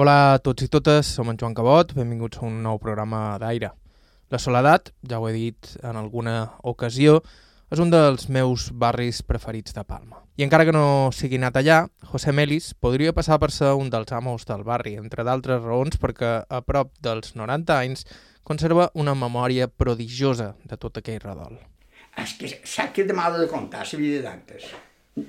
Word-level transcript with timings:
Hola 0.00 0.12
a 0.32 0.36
tots 0.40 0.64
i 0.64 0.70
totes, 0.72 1.04
som 1.18 1.28
en 1.28 1.36
Joan 1.36 1.52
Cabot, 1.52 1.90
benvinguts 1.92 2.38
a 2.38 2.46
un 2.46 2.54
nou 2.64 2.78
programa 2.80 3.34
d'Aire. 3.36 3.68
La 4.32 4.38
Soledat, 4.40 4.88
ja 5.04 5.18
ho 5.20 5.26
he 5.28 5.34
dit 5.34 5.68
en 5.84 5.98
alguna 6.00 6.54
ocasió, 6.64 7.18
és 7.68 7.82
un 7.84 7.92
dels 7.92 8.24
meus 8.32 8.70
barris 8.72 9.20
preferits 9.20 9.76
de 9.76 9.84
Palma. 9.84 10.22
I 10.40 10.46
encara 10.46 10.64
que 10.64 10.72
no 10.72 11.10
sigui 11.12 11.36
anat 11.36 11.60
allà, 11.60 11.76
José 12.08 12.32
Melis 12.32 12.70
podria 12.72 13.12
passar 13.12 13.36
per 13.36 13.50
ser 13.52 13.74
un 13.76 13.92
dels 13.92 14.16
amos 14.16 14.48
del 14.48 14.64
barri, 14.64 14.94
entre 14.96 15.28
d'altres 15.28 15.60
raons 15.60 16.00
perquè 16.00 16.32
a 16.48 16.64
prop 16.64 16.96
dels 17.04 17.36
90 17.36 17.76
anys 17.76 18.08
conserva 18.48 18.88
una 18.96 19.12
memòria 19.12 19.68
prodigiosa 19.68 20.54
de 20.64 20.80
tot 20.80 21.04
aquell 21.04 21.20
redol. 21.20 21.60
És 22.16 22.32
que 22.40 22.48
sap 22.64 22.96
que 22.96 23.04
de 23.04 23.12
mal 23.12 23.36
de 23.36 23.44
contar 23.44 23.84
la 23.84 24.00
vida 24.00 24.24
d'antes. 24.24 24.72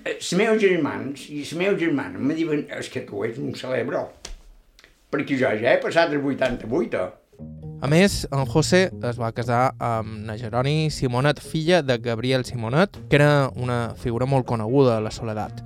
Els 0.08 0.34
meus 0.40 0.64
germans 0.64 1.28
i 1.28 1.44
les 1.44 1.56
meus 1.60 1.82
germanes 1.84 2.24
me 2.24 2.32
diuen 2.32 2.70
és 2.72 2.88
que 2.88 3.04
tu 3.04 3.28
ets 3.28 3.44
un 3.44 3.52
celebro. 3.60 4.08
Perquè 5.14 5.38
jo 5.38 5.52
ja 5.62 5.76
he 5.76 5.78
passat 5.78 6.10
els 6.10 6.26
88. 6.26 7.04
A 7.84 7.88
més, 7.92 8.24
en 8.32 8.48
José 8.48 8.86
es 9.06 9.18
va 9.20 9.34
casar 9.36 9.74
amb 9.84 10.24
na 10.26 10.38
Jeroni 10.40 10.88
Simonet, 10.90 11.42
filla 11.44 11.82
de 11.84 11.98
Gabriel 12.00 12.46
Simonet, 12.48 12.96
que 13.12 13.20
era 13.20 13.52
una 13.54 13.92
figura 14.00 14.26
molt 14.26 14.48
coneguda 14.50 14.96
a 14.98 15.04
la 15.04 15.12
Soledat. 15.12 15.60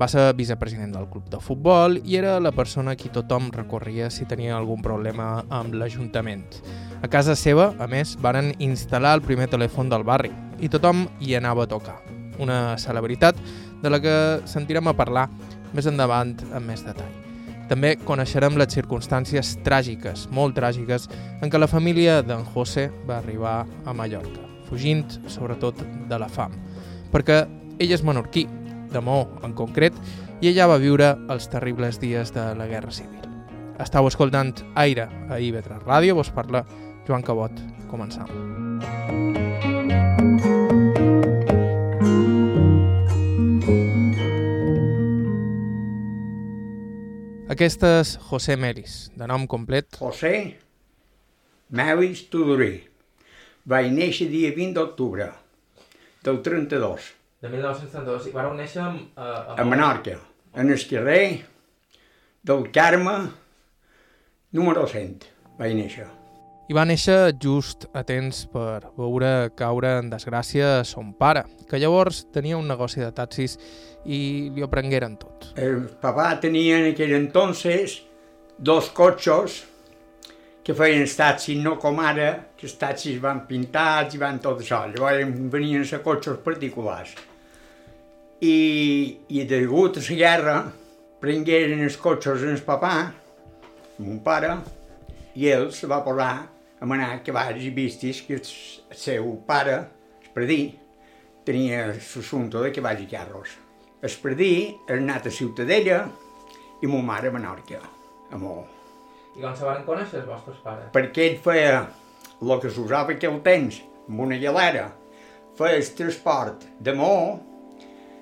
Va 0.00 0.08
ser 0.08 0.28
vicepresident 0.38 0.94
del 0.94 1.08
club 1.10 1.26
de 1.30 1.40
futbol 1.42 1.98
i 2.00 2.16
era 2.16 2.38
la 2.40 2.54
persona 2.54 2.94
a 2.94 2.98
qui 2.98 3.10
tothom 3.12 3.50
recorria 3.52 4.08
si 4.10 4.24
tenia 4.30 4.54
algun 4.56 4.80
problema 4.86 5.44
amb 5.50 5.74
l'Ajuntament. 5.76 6.46
A 7.02 7.10
casa 7.10 7.36
seva, 7.36 7.74
a 7.76 7.90
més, 7.90 8.14
varen 8.22 8.54
instal·lar 8.56 9.18
el 9.18 9.26
primer 9.26 9.50
telèfon 9.52 9.92
del 9.92 10.06
barri 10.06 10.32
i 10.62 10.70
tothom 10.72 11.04
hi 11.20 11.36
anava 11.36 11.66
a 11.66 11.72
tocar. 11.74 11.98
Una 12.38 12.78
celebritat 12.78 13.36
de 13.82 13.92
la 13.92 14.00
que 14.00 14.16
sentirem 14.48 14.88
a 14.88 14.96
parlar 14.96 15.28
més 15.74 15.90
endavant 15.90 16.38
amb 16.54 16.70
més 16.70 16.86
detall. 16.86 17.33
També 17.68 17.94
coneixerem 18.04 18.58
les 18.60 18.74
circumstàncies 18.76 19.54
tràgiques, 19.64 20.26
molt 20.34 20.56
tràgiques, 20.58 21.08
en 21.40 21.50
què 21.50 21.60
la 21.60 21.70
família 21.70 22.20
d'en 22.22 22.44
José 22.52 22.90
va 23.08 23.18
arribar 23.18 23.62
a 23.84 23.94
Mallorca, 23.96 24.44
fugint 24.68 25.06
sobretot 25.32 25.80
de 26.10 26.18
la 26.20 26.28
fam, 26.28 26.52
perquè 27.12 27.44
ell 27.80 27.96
és 27.96 28.04
menorquí, 28.04 28.46
de 28.94 29.00
Mó 29.02 29.24
en 29.42 29.56
concret, 29.56 29.96
i 30.40 30.50
ella 30.52 30.68
va 30.70 30.80
viure 30.82 31.14
els 31.32 31.48
terribles 31.50 31.98
dies 32.02 32.34
de 32.34 32.50
la 32.58 32.68
Guerra 32.70 32.92
Civil. 32.92 33.24
Estau 33.80 34.06
escoltant 34.06 34.54
Aire 34.78 35.08
a 35.28 35.40
IB3 35.40 35.82
Ràdio, 35.82 36.14
vos 36.20 36.30
parla 36.30 36.62
Joan 37.08 37.26
Cabot. 37.26 37.64
Començam. 37.90 39.73
Aquest 47.54 47.84
és 47.86 48.08
José 48.26 48.56
Melis, 48.58 48.94
de 49.14 49.26
nom 49.30 49.44
complet. 49.46 49.86
José 50.00 50.56
Melis 51.70 52.24
Tudorí. 52.32 52.80
Vaig 53.70 53.92
néixer 53.94 54.26
dia 54.32 54.50
20 54.56 54.74
d'octubre 54.74 55.28
del 56.26 56.40
32, 56.42 57.12
De 57.44 57.52
1932. 57.52 58.26
I 58.26 58.34
vareu 58.34 58.56
néixer 58.58 58.82
a, 58.82 58.88
a, 59.14 59.28
a 59.62 59.68
Menorca, 59.70 60.16
en 60.58 60.74
el 60.74 60.82
carrer 60.90 61.44
del 62.42 62.66
Carme, 62.74 63.14
número 64.58 64.88
100. 64.90 65.30
Vaig 65.60 65.78
néixer. 65.78 66.08
I 66.64 66.72
va 66.72 66.86
néixer 66.88 67.34
just 67.36 67.84
a 67.92 68.00
temps 68.08 68.46
per 68.48 68.86
veure 68.96 69.50
caure 69.52 69.98
en 70.00 70.06
desgràcia 70.08 70.78
son 70.88 71.10
pare, 71.12 71.42
que 71.68 71.76
llavors 71.76 72.22
tenia 72.32 72.56
un 72.56 72.70
negoci 72.70 73.02
de 73.02 73.10
taxis 73.12 73.58
i 74.08 74.48
li 74.54 74.64
ho 74.64 74.68
prengueren 74.72 75.18
tot. 75.20 75.50
El 75.60 75.82
papà 76.00 76.30
tenia 76.40 76.78
en 76.80 76.88
aquell 76.94 77.12
entonces 77.18 77.98
dos 78.56 78.88
cotxos 78.96 79.58
que 80.64 80.72
feien 80.72 81.04
els 81.04 81.18
taxis, 81.18 81.60
no 81.60 81.74
com 81.76 82.00
ara, 82.00 82.30
que 82.56 82.64
els 82.64 82.78
taxis 82.80 83.20
van 83.20 83.42
pintats 83.44 84.16
i 84.16 84.22
van 84.22 84.40
tot 84.40 84.64
això. 84.64 84.86
Llavors 84.88 85.36
venien 85.52 85.84
a 85.84 86.00
cotxos 86.00 86.40
particulars. 86.46 87.12
I, 88.40 88.56
i 89.28 89.44
degut 89.44 90.00
a 90.00 90.06
la 90.08 90.16
guerra, 90.22 90.56
prengueren 91.20 91.84
els 91.84 92.00
cotxos 92.00 92.40
en 92.48 92.56
el 92.56 92.64
papà, 92.64 92.94
mon 94.00 94.24
pare, 94.24 94.56
i 95.36 95.52
ell 95.52 95.68
va 95.90 96.00
posar 96.00 96.32
a 96.32 96.53
manar 96.82 97.22
cavalls 97.24 97.62
i 97.64 97.70
vistis 97.70 98.22
que 98.26 98.38
el 98.40 98.96
seu 98.98 99.30
pare, 99.46 99.76
el 100.22 100.32
predí, 100.34 100.62
tenia 101.46 101.86
l'assumpte 101.90 102.60
de 102.60 102.72
cavalls 102.74 103.04
i 103.04 103.08
carros. 103.10 103.54
El 104.04 104.12
predí 104.20 104.54
era 104.88 104.98
anat 105.00 105.28
a 105.28 105.32
Ciutadella 105.32 106.02
i 106.82 106.90
mon 106.90 107.04
mare 107.06 107.30
a 107.30 107.32
Menorca, 107.32 107.80
a 108.30 108.36
Mó. 108.40 108.58
I 109.34 109.42
com 109.42 109.54
se 109.56 109.64
van 109.66 109.84
conèixer 109.86 110.20
els 110.20 110.28
vostres 110.28 110.58
pares? 110.62 110.90
Perquè 110.94 111.28
ell 111.30 111.40
feia 111.42 111.80
el 112.42 112.54
que 112.60 112.70
s'usava 112.70 113.14
aquell 113.14 113.40
temps, 113.46 113.80
amb 114.04 114.20
una 114.26 114.38
galera, 114.42 114.90
feia 115.58 115.80
el 115.80 115.90
transport 115.96 116.66
de 116.84 116.94
Mó 116.98 117.14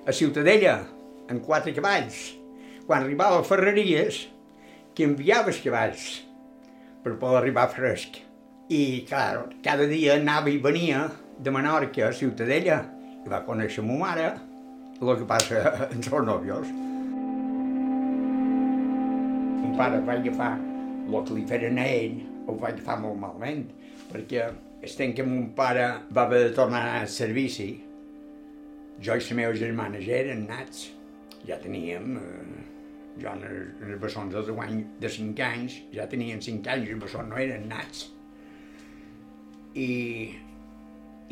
a 0.07 0.15
Ciutadella, 0.15 0.77
amb 1.29 1.43
quatre 1.45 1.73
cavalls. 1.75 2.21
Quan 2.87 3.03
arribava 3.03 3.39
a 3.39 3.47
Ferreries, 3.47 4.27
que 4.95 5.07
enviava 5.07 5.51
els 5.51 5.61
cavalls 5.63 6.07
per 7.03 7.17
poder 7.19 7.39
arribar 7.41 7.69
fresc. 7.71 8.19
I, 8.73 9.05
clar, 9.05 9.51
cada 9.61 9.85
dia 9.85 10.15
anava 10.17 10.49
i 10.49 10.57
venia 10.57 11.03
de 11.37 11.51
Menorca 11.53 12.07
a 12.07 12.13
Ciutadella 12.15 12.79
i 13.21 13.29
va 13.29 13.43
conèixer 13.45 13.83
ma 13.85 13.97
mare, 13.99 14.31
el 14.97 15.11
que 15.19 15.27
passa 15.29 15.61
amb 15.91 16.07
els 16.07 16.25
nòvios. 16.29 16.71
Mon 19.59 19.75
pare 19.77 19.99
va 20.07 20.17
agafar 20.17 20.51
el 20.57 21.19
que 21.27 21.37
li 21.37 21.45
feren 21.53 21.77
a 21.83 21.85
ell, 21.85 22.17
ho 22.47 22.57
va 22.57 22.71
agafar 22.71 22.97
molt 23.03 23.19
malament, 23.21 23.67
perquè 24.09 24.47
estem 24.89 25.13
que 25.13 25.25
mon 25.27 25.51
pare 25.57 25.85
va 26.09 26.25
haver 26.25 26.41
de 26.47 26.51
tornar 26.57 26.83
al 26.95 27.09
servici. 27.11 27.69
Jo 29.03 29.19
i 29.19 29.21
les 29.21 29.31
meves 29.37 29.61
germanes 29.61 30.09
eren 30.21 30.47
nats, 30.49 30.87
ja 31.45 31.61
teníem... 31.61 32.15
Eh, 32.17 32.69
jo 33.21 33.29
en 33.29 33.43
els, 33.45 33.81
en 33.85 33.99
bessons 34.01 34.33
de 34.33 34.41
10 34.47 34.59
anys, 34.63 34.85
de 35.01 35.09
5 35.15 35.43
anys, 35.45 35.77
ja 35.93 36.07
tenien 36.09 36.39
5 36.41 36.71
anys, 36.73 36.89
els 36.95 37.03
bessons 37.03 37.29
no 37.29 37.37
eren 37.37 37.67
nats. 37.69 38.07
I, 39.75 39.91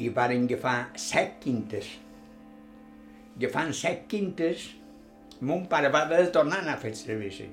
i 0.01 0.09
varen 0.09 0.45
agafar 0.49 0.91
set 0.97 1.39
quintes. 1.43 1.87
Agafant 3.37 3.73
set 3.77 4.07
quintes, 4.11 4.69
mon 5.41 5.65
pare 5.69 5.89
va 5.93 6.05
haver 6.05 6.25
de 6.25 6.31
tornar 6.35 6.61
a 6.61 6.65
anar 6.65 6.77
a 6.77 6.81
fer 6.81 6.93
servici. 6.97 7.49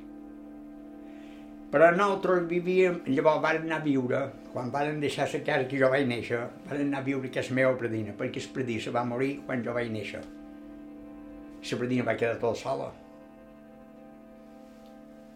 Però 1.68 1.90
nosaltres 1.92 2.46
vivíem, 2.48 3.02
llavors 3.12 3.42
vàrem 3.44 3.66
anar 3.66 3.82
a 3.82 3.84
viure, 3.84 4.20
quan 4.54 4.70
vàrem 4.72 5.02
deixar 5.02 5.26
la 5.32 5.40
casa 5.44 5.66
que 5.68 5.80
jo 5.80 5.90
vaig 5.92 6.06
néixer, 6.08 6.40
vàrem 6.68 6.86
anar 6.88 7.02
a 7.02 7.06
viure 7.10 7.28
a 7.28 7.34
casa 7.34 7.56
meva 7.56 7.74
predina, 7.76 8.14
perquè 8.16 8.40
el 8.40 8.48
predí 8.54 8.78
se 8.80 8.94
va 8.94 9.04
morir 9.04 9.34
quan 9.44 9.64
jo 9.64 9.74
vaig 9.76 9.92
néixer. 9.92 10.22
La 11.68 11.78
predina 11.82 12.06
va 12.08 12.16
quedar 12.16 12.40
tota 12.40 12.60
sola 12.62 12.88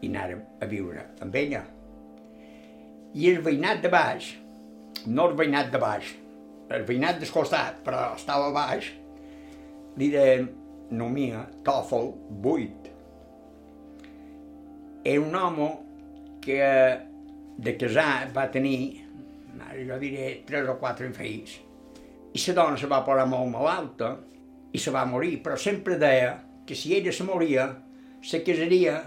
i 0.03 0.09
anàrem 0.11 0.41
a 0.61 0.67
viure 0.67 1.05
amb 1.23 1.37
ella. 1.39 1.63
I 3.15 3.29
el 3.31 3.43
veïnat 3.45 3.83
de 3.85 3.91
baix, 3.93 4.33
no 5.07 5.29
el 5.31 5.37
veïnat 5.39 5.71
de 5.73 5.81
baix, 5.83 6.11
el 6.73 6.85
veïnat 6.89 7.21
del 7.21 7.33
costat, 7.33 7.81
però 7.85 8.13
estava 8.17 8.51
baix, 8.55 8.89
li 9.99 10.09
deien 10.13 10.49
nomia 10.93 11.45
Tòfol 11.65 12.13
8. 12.43 12.93
Era 15.05 15.21
un 15.21 15.35
home 15.35 15.69
que 16.45 16.61
de 17.63 17.77
casar 17.79 18.31
va 18.35 18.49
tenir, 18.51 19.03
jo 19.87 19.99
diré, 20.01 20.43
tres 20.47 20.69
o 20.69 20.79
quatre 20.81 21.11
fills, 21.17 21.59
i 22.33 22.41
la 22.47 22.55
dona 22.57 22.79
se 22.81 22.89
va 22.89 23.03
posar 23.05 23.27
molt 23.29 23.51
malalta 23.53 24.15
i 24.73 24.81
se 24.81 24.93
va 24.95 25.05
morir, 25.05 25.37
però 25.45 25.59
sempre 25.61 25.99
deia 26.01 26.39
que 26.67 26.75
si 26.75 26.95
ella 26.97 27.13
se 27.13 27.25
moria, 27.29 27.67
se 28.23 28.41
casaria 28.47 29.03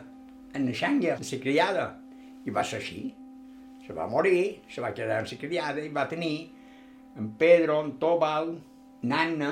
en 0.53 0.71
xanga, 0.73 1.17
la 1.19 1.39
criada. 1.41 1.85
I 2.45 2.51
va 2.53 2.61
ser 2.61 2.77
així. 2.77 3.07
Se 3.85 3.93
va 3.93 4.07
morir, 4.09 4.63
se 4.69 4.81
va 4.81 4.93
quedar 4.93 5.21
amb 5.21 5.29
la 5.31 5.39
criada 5.41 5.83
i 5.83 5.91
va 5.93 6.07
tenir 6.09 6.35
en 7.15 7.29
Pedro, 7.39 7.79
en 7.83 7.93
Tobal, 8.01 8.55
Nanna 9.03 9.51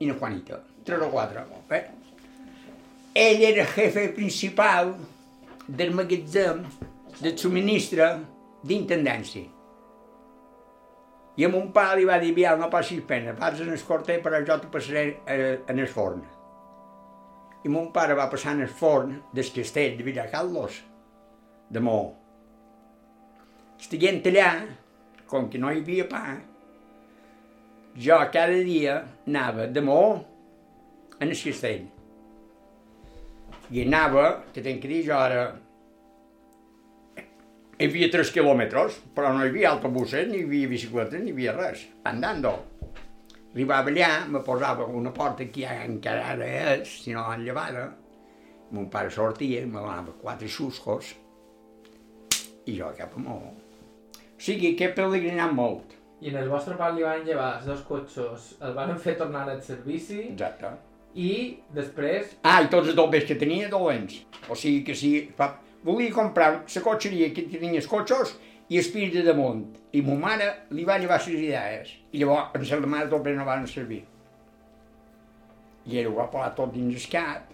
i 0.00 0.08
na 0.08 0.16
Juanita. 0.16 0.62
Tres 0.84 1.02
o 1.04 1.10
quatre. 1.12 1.44
Eh? 1.70 1.82
Ell 3.16 3.44
era 3.50 3.66
jefe 3.68 4.08
principal 4.16 4.94
del 5.66 5.92
magatzem 5.94 6.64
del 7.20 7.36
subministre 7.38 8.08
d'intendència. 8.66 9.52
I 11.36 11.44
a 11.44 11.52
mon 11.52 11.68
pare 11.72 12.00
li 12.00 12.08
va 12.08 12.16
dir, 12.20 12.32
Bial, 12.32 12.56
no 12.58 12.70
passis 12.72 13.02
pena, 13.04 13.36
vas 13.36 13.60
en 13.60 13.74
el 13.74 13.84
corter, 13.84 14.22
però 14.24 14.40
jo 14.40 14.56
te 14.62 14.72
passaré 14.72 15.04
eh, 15.28 15.58
en 15.68 15.84
el 15.84 15.92
forn 15.92 16.24
i 17.66 17.70
mon 17.72 17.88
pare 17.90 18.14
va 18.14 18.28
passar 18.30 18.54
en 18.54 18.62
el 18.62 18.70
forn 18.70 19.16
del 19.34 19.48
castell 19.54 19.96
de 19.98 20.04
Villacarlos, 20.06 20.78
de 21.70 21.80
Mó. 21.82 21.98
Estiguent 23.80 24.22
allà, 24.30 24.50
com 25.28 25.50
que 25.52 25.60
no 25.60 25.72
hi 25.72 25.82
havia 25.82 26.06
pa, 26.08 26.22
jo 27.96 28.16
cada 28.32 28.62
dia 28.64 28.96
anava 29.26 29.66
de 29.66 29.82
Mó 29.84 30.00
en 31.20 31.28
el 31.28 31.36
castell. 31.36 31.86
I 33.72 33.82
anava, 33.82 34.26
que 34.54 34.62
tenc 34.62 34.82
que 34.82 34.90
dir, 34.90 35.04
jo 35.08 35.20
era 35.28 35.46
Hi 37.76 37.90
havia 37.90 38.06
3 38.08 38.30
quilòmetres, 38.32 38.94
però 39.12 39.34
no 39.36 39.42
hi 39.44 39.50
havia 39.50 39.68
autobuses, 39.74 40.22
ni 40.30 40.38
hi 40.38 40.44
havia 40.46 40.68
bicicletes, 40.70 41.20
ni 41.20 41.28
hi 41.28 41.34
havia 41.34 41.52
res. 41.58 41.82
Andando. 42.08 42.54
Arribava 43.52 43.92
allà, 43.92 44.08
me 44.32 44.40
posava 44.46 44.86
una 45.00 45.12
porta 45.12 45.44
que 45.44 45.66
ja 45.66 45.74
encara 45.84 46.30
ara 46.30 46.48
és, 46.72 46.94
si 47.02 47.12
no 47.12 47.26
l'han 47.26 47.44
llevada. 47.44 47.84
Mon 48.72 48.88
pare 48.88 49.12
sortia, 49.12 49.60
me 49.68 49.76
donava 49.76 50.16
quatre 50.22 50.48
xuscos, 50.48 51.12
i 52.64 52.80
jo 52.80 52.88
cap 52.96 53.12
amunt. 53.20 53.65
O 54.36 54.42
sigui 54.48 54.74
que 54.76 54.88
he 54.88 54.94
pelegrinat 54.96 55.52
molt. 55.56 55.94
I 56.20 56.30
en 56.32 56.40
el 56.40 56.48
vostre 56.48 56.76
pare 56.76 56.96
li 56.96 57.04
van 57.04 57.24
llevar 57.24 57.56
els 57.58 57.68
dos 57.68 57.82
cotxos, 57.88 58.50
el 58.64 58.74
van 58.76 58.94
fer 59.00 59.16
tornar 59.20 59.44
al 59.48 59.62
servici 59.64 60.22
Exacte. 60.30 60.72
i 61.14 61.30
després... 61.76 62.36
Ah, 62.42 62.60
i 62.64 62.70
tots 62.72 62.90
els 62.90 62.96
dobles 62.96 63.24
que 63.28 63.36
tenia, 63.40 63.70
dolents. 63.72 64.18
O 64.48 64.56
sigui 64.56 64.82
que 64.84 64.96
si 64.96 65.12
fa... 65.36 65.54
volia 65.84 66.12
comprar 66.12 66.50
la 66.60 66.84
cotxeria 66.84 67.32
que 67.32 67.46
tenia 67.52 67.80
els 67.80 67.88
cotxos 67.88 68.36
i 68.68 68.80
els 68.80 68.88
fills 68.92 69.14
de 69.14 69.24
damunt. 69.26 69.66
I 69.92 70.02
ma 70.04 70.16
mare 70.24 70.52
li 70.76 70.84
va 70.84 70.98
llevar 71.00 71.20
les 71.20 71.32
idees. 71.32 71.92
I 72.12 72.24
llavors 72.24 72.56
els 72.58 72.68
germans 72.68 73.10
dobles 73.12 73.36
no 73.36 73.48
van 73.48 73.68
servir. 73.70 74.02
I 75.86 76.00
ell 76.00 76.10
ho 76.10 76.16
va 76.16 76.30
posar 76.32 76.54
tot 76.56 76.72
dins 76.74 76.96
el 76.96 77.10
cap. 77.12 77.52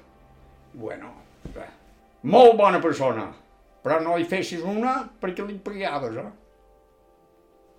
Bueno, 0.72 1.10
molt 2.22 2.54
bona 2.56 2.78
persona, 2.80 3.26
però 3.82 3.98
no 4.00 4.14
li 4.16 4.24
fessis 4.30 4.62
una 4.62 5.02
perquè 5.20 5.44
li 5.44 5.58
pagaves, 5.58 6.16
eh? 6.22 6.30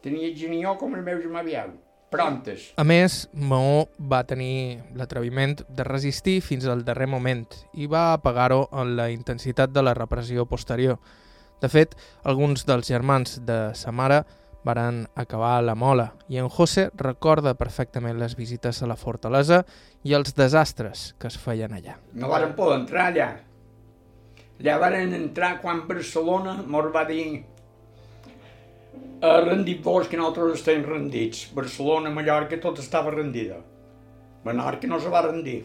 Tenia 0.03 0.33
genió 0.35 0.75
com 0.75 0.97
el 0.97 1.03
meu 1.05 1.21
germà 1.23 1.41
Biau. 1.47 1.71
Prontes. 2.11 2.67
A 2.77 2.83
més, 2.85 3.23
Maó 3.33 3.87
va 3.97 4.19
tenir 4.29 4.83
l'atreviment 4.99 5.55
de 5.65 5.85
resistir 5.87 6.41
fins 6.45 6.67
al 6.69 6.83
darrer 6.85 7.07
moment 7.09 7.47
i 7.73 7.87
va 7.89 8.11
apagar-ho 8.13 8.67
en 8.69 8.91
la 8.99 9.07
intensitat 9.09 9.71
de 9.73 9.81
la 9.81 9.95
repressió 9.97 10.45
posterior. 10.45 10.99
De 11.63 11.71
fet, 11.71 11.95
alguns 12.27 12.67
dels 12.67 12.91
germans 12.91 13.39
de 13.47 13.57
sa 13.79 13.95
mare 13.95 14.19
varen 14.67 15.07
acabar 15.15 15.55
a 15.57 15.63
la 15.63 15.75
mola 15.75 16.09
i 16.27 16.37
en 16.39 16.51
José 16.51 16.89
recorda 16.99 17.55
perfectament 17.59 18.19
les 18.19 18.35
visites 18.35 18.83
a 18.83 18.91
la 18.91 18.99
fortalesa 18.99 19.63
i 20.03 20.13
els 20.13 20.35
desastres 20.35 21.13
que 21.19 21.31
es 21.31 21.39
feien 21.39 21.73
allà. 21.73 21.97
No 22.13 22.29
varen 22.31 22.53
poder 22.59 22.81
entrar 22.81 23.07
allà. 23.09 23.31
Allà 24.59 24.77
varen 24.79 25.15
entrar 25.15 25.55
quan 25.63 25.87
Barcelona 25.87 26.59
mos 26.67 26.91
va 26.93 27.07
dir 27.09 27.25
a 29.23 29.39
rendir 29.39 29.77
vos 29.81 30.09
que 30.11 30.17
nosaltres 30.19 30.59
estem 30.59 30.83
rendits. 30.83 31.45
Barcelona, 31.55 32.11
Mallorca, 32.11 32.59
tot 32.59 32.79
estava 32.79 33.11
rendida. 33.11 33.61
Menorca 34.43 34.87
no 34.91 34.99
se 34.99 35.11
va 35.11 35.21
rendir, 35.23 35.61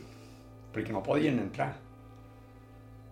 perquè 0.75 0.95
no 0.95 1.03
podien 1.03 1.41
entrar. 1.43 1.73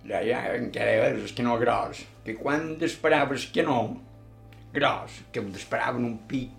Ja 0.07 0.21
encara 0.55 1.09
és 1.09 1.35
que 1.35 1.43
no 1.43 1.57
gros, 1.59 2.05
que 2.23 2.37
quan 2.39 2.77
esperaves 2.87 3.49
que 3.51 3.65
no, 3.67 3.81
gros, 4.73 5.19
que 5.33 5.43
ho 5.43 5.49
esperaven 5.51 6.07
un 6.07 6.21
pic 6.31 6.53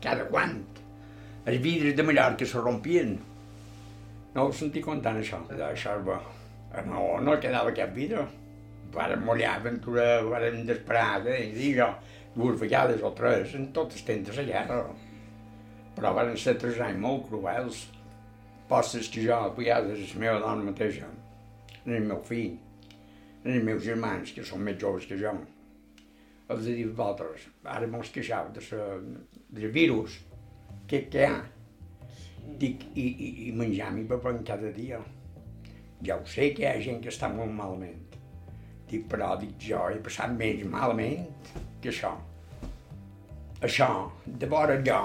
cada 0.00 0.24
quant. 0.32 0.62
Els 1.44 1.60
vidres 1.60 1.96
de 1.96 2.06
Mallorca 2.06 2.48
se 2.48 2.60
rompien. 2.60 3.18
No 4.32 4.46
ho 4.46 4.52
sentia 4.56 4.84
contant 4.84 5.20
això. 5.20 5.42
Això. 5.68 5.96
No, 6.86 7.04
no 7.20 7.36
quedava 7.42 7.74
cap 7.76 7.92
vidre. 7.92 8.24
Varen 8.94 9.22
mollar 9.24 9.56
aventura, 9.58 10.06
desesperar, 10.50 11.26
eh, 11.26 11.52
dir 11.54 11.76
jo, 11.78 11.88
dues 12.34 12.58
vegades 12.60 13.02
o 13.02 13.12
tres, 13.12 13.54
en 13.54 13.70
totes 13.72 14.02
tentes 14.06 14.38
a 14.38 14.46
guerra. 14.46 14.82
Però 15.96 16.14
varen 16.16 16.36
ser 16.38 16.56
tres 16.58 16.80
anys 16.80 16.98
molt 16.98 17.28
cruels. 17.28 17.84
Postes 18.70 19.08
que 19.10 19.22
jo, 19.26 19.34
a 19.34 19.54
vegades, 19.54 20.14
la 20.14 20.20
meva 20.24 20.42
dona 20.42 20.66
mateixa, 20.70 21.08
el 21.86 22.04
meu 22.06 22.20
fill, 22.26 22.58
els 23.44 23.64
meus 23.64 23.82
germans, 23.84 24.34
que 24.34 24.44
són 24.46 24.62
més 24.66 24.78
joves 24.78 25.08
que 25.10 25.18
jo, 25.18 25.32
els 26.50 26.66
he 26.66 26.74
dit 26.74 26.90
vosaltres, 26.90 27.46
ara 27.76 27.86
mos 27.90 28.10
queixau 28.14 28.50
de 28.54 28.62
sa, 28.64 28.84
del 29.54 29.72
virus, 29.74 30.18
que, 30.90 31.04
que 31.10 31.22
hi 31.22 31.26
ha. 31.28 31.40
Dic, 32.60 32.82
i, 32.98 33.06
i, 33.06 33.28
i 33.48 33.50
menjar 33.54 33.92
mi 33.94 34.02
bevem 34.10 34.40
cada 34.46 34.70
dia. 34.74 34.98
Ja 36.06 36.16
ho 36.18 36.24
sé 36.26 36.50
que 36.56 36.64
hi 36.64 36.70
ha 36.70 36.80
gent 36.82 37.02
que 37.04 37.12
està 37.12 37.28
molt 37.30 37.52
malament. 37.54 38.09
Dic, 38.90 39.06
però 39.10 39.36
dic, 39.38 39.54
jo 39.62 39.84
he 39.92 40.00
passat 40.02 40.32
més 40.34 40.64
malament 40.66 41.28
que 41.82 41.92
això. 41.92 42.10
Això, 43.66 43.88
de 44.26 44.48
vora 44.50 44.80
jo, 44.86 44.98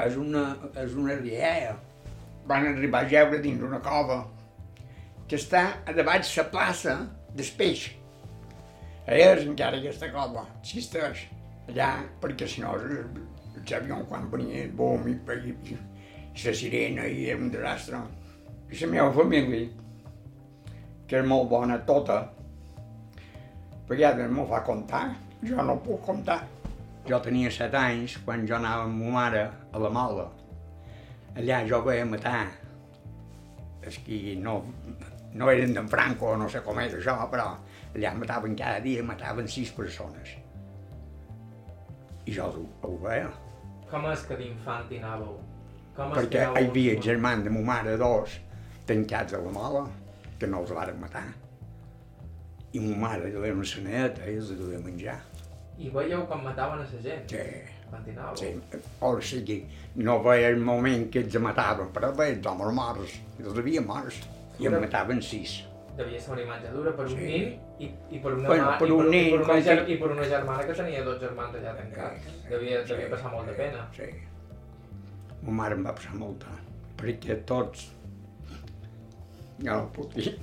és 0.00 0.16
una, 0.16 0.44
és 0.80 0.94
una 0.96 1.18
riera. 1.20 1.74
Van 2.48 2.70
arribar 2.70 3.04
a 3.04 3.08
geure 3.10 3.40
dins 3.44 3.64
una 3.64 3.80
cova 3.84 4.22
que 5.28 5.36
està 5.36 5.64
a 5.84 5.92
davant 5.92 6.24
la 6.24 6.44
plaça 6.52 6.94
del 7.36 7.50
peix. 7.58 7.88
Allà 9.08 9.32
és 9.34 9.44
encara 9.44 9.80
aquesta 9.80 10.08
cova, 10.12 10.46
existeix. 10.60 11.26
Allà, 11.68 11.90
perquè 12.22 12.48
si 12.48 12.62
no, 12.64 12.72
avions 13.76 14.08
quan 14.08 14.30
venia 14.32 14.64
el 14.64 14.72
bom 14.76 15.04
i, 15.08 15.18
i, 15.18 15.52
i, 15.72 15.76
i 16.32 16.46
la 16.46 16.54
sirena 16.56 17.04
i 17.04 17.28
era 17.28 17.42
un 17.42 17.52
desastre. 17.52 18.00
I 18.70 18.80
la 18.80 18.90
meva 18.94 19.12
família, 19.12 19.68
que 21.08 21.20
és 21.20 21.28
molt 21.28 21.48
bona 21.50 21.78
tota, 21.88 22.20
perquè 23.88 24.04
ja 24.04 24.28
m'ho 24.28 24.44
fa 24.48 24.60
comptar, 24.66 25.08
jo 25.42 25.64
no 25.64 25.78
puc 25.82 26.04
comptar. 26.04 26.42
Jo 27.08 27.20
tenia 27.24 27.50
set 27.50 27.72
anys 27.78 28.18
quan 28.24 28.44
jo 28.46 28.58
anava 28.58 28.84
amb 28.84 29.00
ma 29.00 29.12
mare 29.14 29.44
a 29.72 29.80
la 29.80 29.88
mola. 29.88 30.26
Allà 31.38 31.62
jo 31.68 31.80
veia 31.86 32.04
matar. 32.04 32.48
És 33.88 33.96
que 34.04 34.34
no, 34.42 34.58
no 35.32 35.48
eren 35.48 35.72
d'en 35.72 35.88
Franco, 35.88 36.34
no 36.36 36.50
sé 36.52 36.60
com 36.66 36.80
és 36.82 36.98
això, 36.98 37.16
però 37.32 37.48
allà 37.94 38.12
mataven 38.18 38.56
cada 38.58 38.82
dia, 38.84 39.04
mataven 39.06 39.48
sis 39.48 39.72
persones. 39.72 40.36
I 42.28 42.36
jo 42.36 42.50
ho, 42.84 42.96
veia. 43.00 43.30
Com 43.88 44.04
és 44.12 44.26
que 44.28 44.36
d'infant 44.36 44.92
hi 44.92 45.00
anàveu? 45.00 45.38
Com 45.96 46.12
Perquè 46.12 46.44
hi 46.44 46.66
havia 46.66 46.98
germà 47.00 47.38
de 47.40 47.50
ma 47.54 47.64
mare, 47.72 47.96
dos, 47.96 48.36
tancats 48.86 49.32
a 49.32 49.40
la 49.40 49.52
mola, 49.54 49.86
que 50.38 50.46
no 50.46 50.60
els 50.60 50.74
varen 50.76 51.00
matar. 51.00 51.28
I 52.72 52.80
ma 52.80 52.96
mare 53.08 53.30
li 53.30 53.50
una 53.50 53.64
seneta 53.64 54.26
i 54.28 54.36
els 54.36 54.50
duia 54.58 54.76
a 54.78 54.84
menjar. 54.84 55.18
I 55.78 55.88
veieu 55.94 56.26
com 56.28 56.42
mataven 56.44 56.82
a 56.82 56.86
la 56.86 57.02
gent? 57.02 57.28
Sí. 57.30 57.44
Anàveu? 57.88 58.36
Sí, 58.36 58.80
o 59.00 59.14
sigui, 59.24 59.62
no 59.96 60.18
veia 60.22 60.48
el 60.52 60.58
moment 60.60 61.06
que 61.10 61.22
els 61.24 61.36
mataven, 61.40 61.88
però 61.94 62.10
veia 62.14 62.34
els 62.36 62.46
homes 62.50 62.74
morts, 62.76 63.14
els 63.40 63.56
havia 63.62 63.80
morts, 63.80 64.18
i 64.60 64.66
en 64.68 64.76
mataven 64.82 65.22
sis. 65.24 65.62
Devia 65.96 66.20
ser 66.20 66.34
una 66.34 66.42
imatge 66.42 66.68
dura 66.74 66.92
per 66.94 67.06
un 67.06 67.14
Sí. 67.16 67.24
nen 67.24 67.54
i, 67.80 67.88
i 68.14 68.18
per 68.22 68.34
una 68.34 68.46
Bueno, 68.48 68.64
mà, 68.66 68.76
per 68.78 68.88
i, 68.88 68.90
un 68.92 68.98
per, 69.00 69.08
nen, 69.10 69.24
i, 69.26 69.30
per 69.30 69.40
una, 69.40 69.60
ger, 69.62 69.78
que- 69.86 69.92
i 69.92 69.96
per 69.98 70.10
una 70.10 70.26
germana 70.28 70.66
que 70.68 70.74
tenia 70.74 71.04
dos 71.04 71.18
germans 71.20 71.56
allà 71.56 71.72
tancats. 71.78 72.28
Devia, 72.50 72.82
devia 72.84 73.08
passar 73.14 73.32
molta 73.32 73.52
pena. 73.52 73.88
Sí. 73.96 74.10
Ma 75.42 75.50
mare 75.62 75.74
em 75.74 75.84
va 75.88 75.92
passar 75.96 76.14
molta, 76.14 76.46
perquè 77.00 77.38
tots, 77.48 77.88
ja 79.64 79.74
no 79.80 79.88
puc 79.96 80.12
dir, 80.14 80.36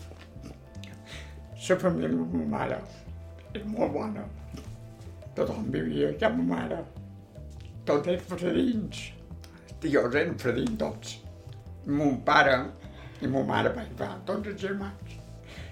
família 1.55 2.09
de 2.09 2.15
ma 2.15 2.45
mare 2.57 2.79
és 3.55 3.63
molt 3.71 3.93
bona. 3.93 4.23
Tothom 5.35 5.69
vivia 5.71 6.11
amb 6.27 6.41
ma 6.41 6.55
mare. 6.55 6.81
Tots 7.87 8.07
eren 8.07 8.25
fredins. 8.29 9.11
Tios 9.79 10.15
eren 10.15 10.35
fredins 10.39 10.77
tots. 10.79 11.15
Mon 11.87 12.19
pare 12.27 12.57
i 13.21 13.29
ma 13.31 13.43
mare 13.47 13.71
vaig 13.75 13.93
va, 13.99 14.15
tots 14.27 14.51
els 14.51 14.61
germans. 14.61 15.15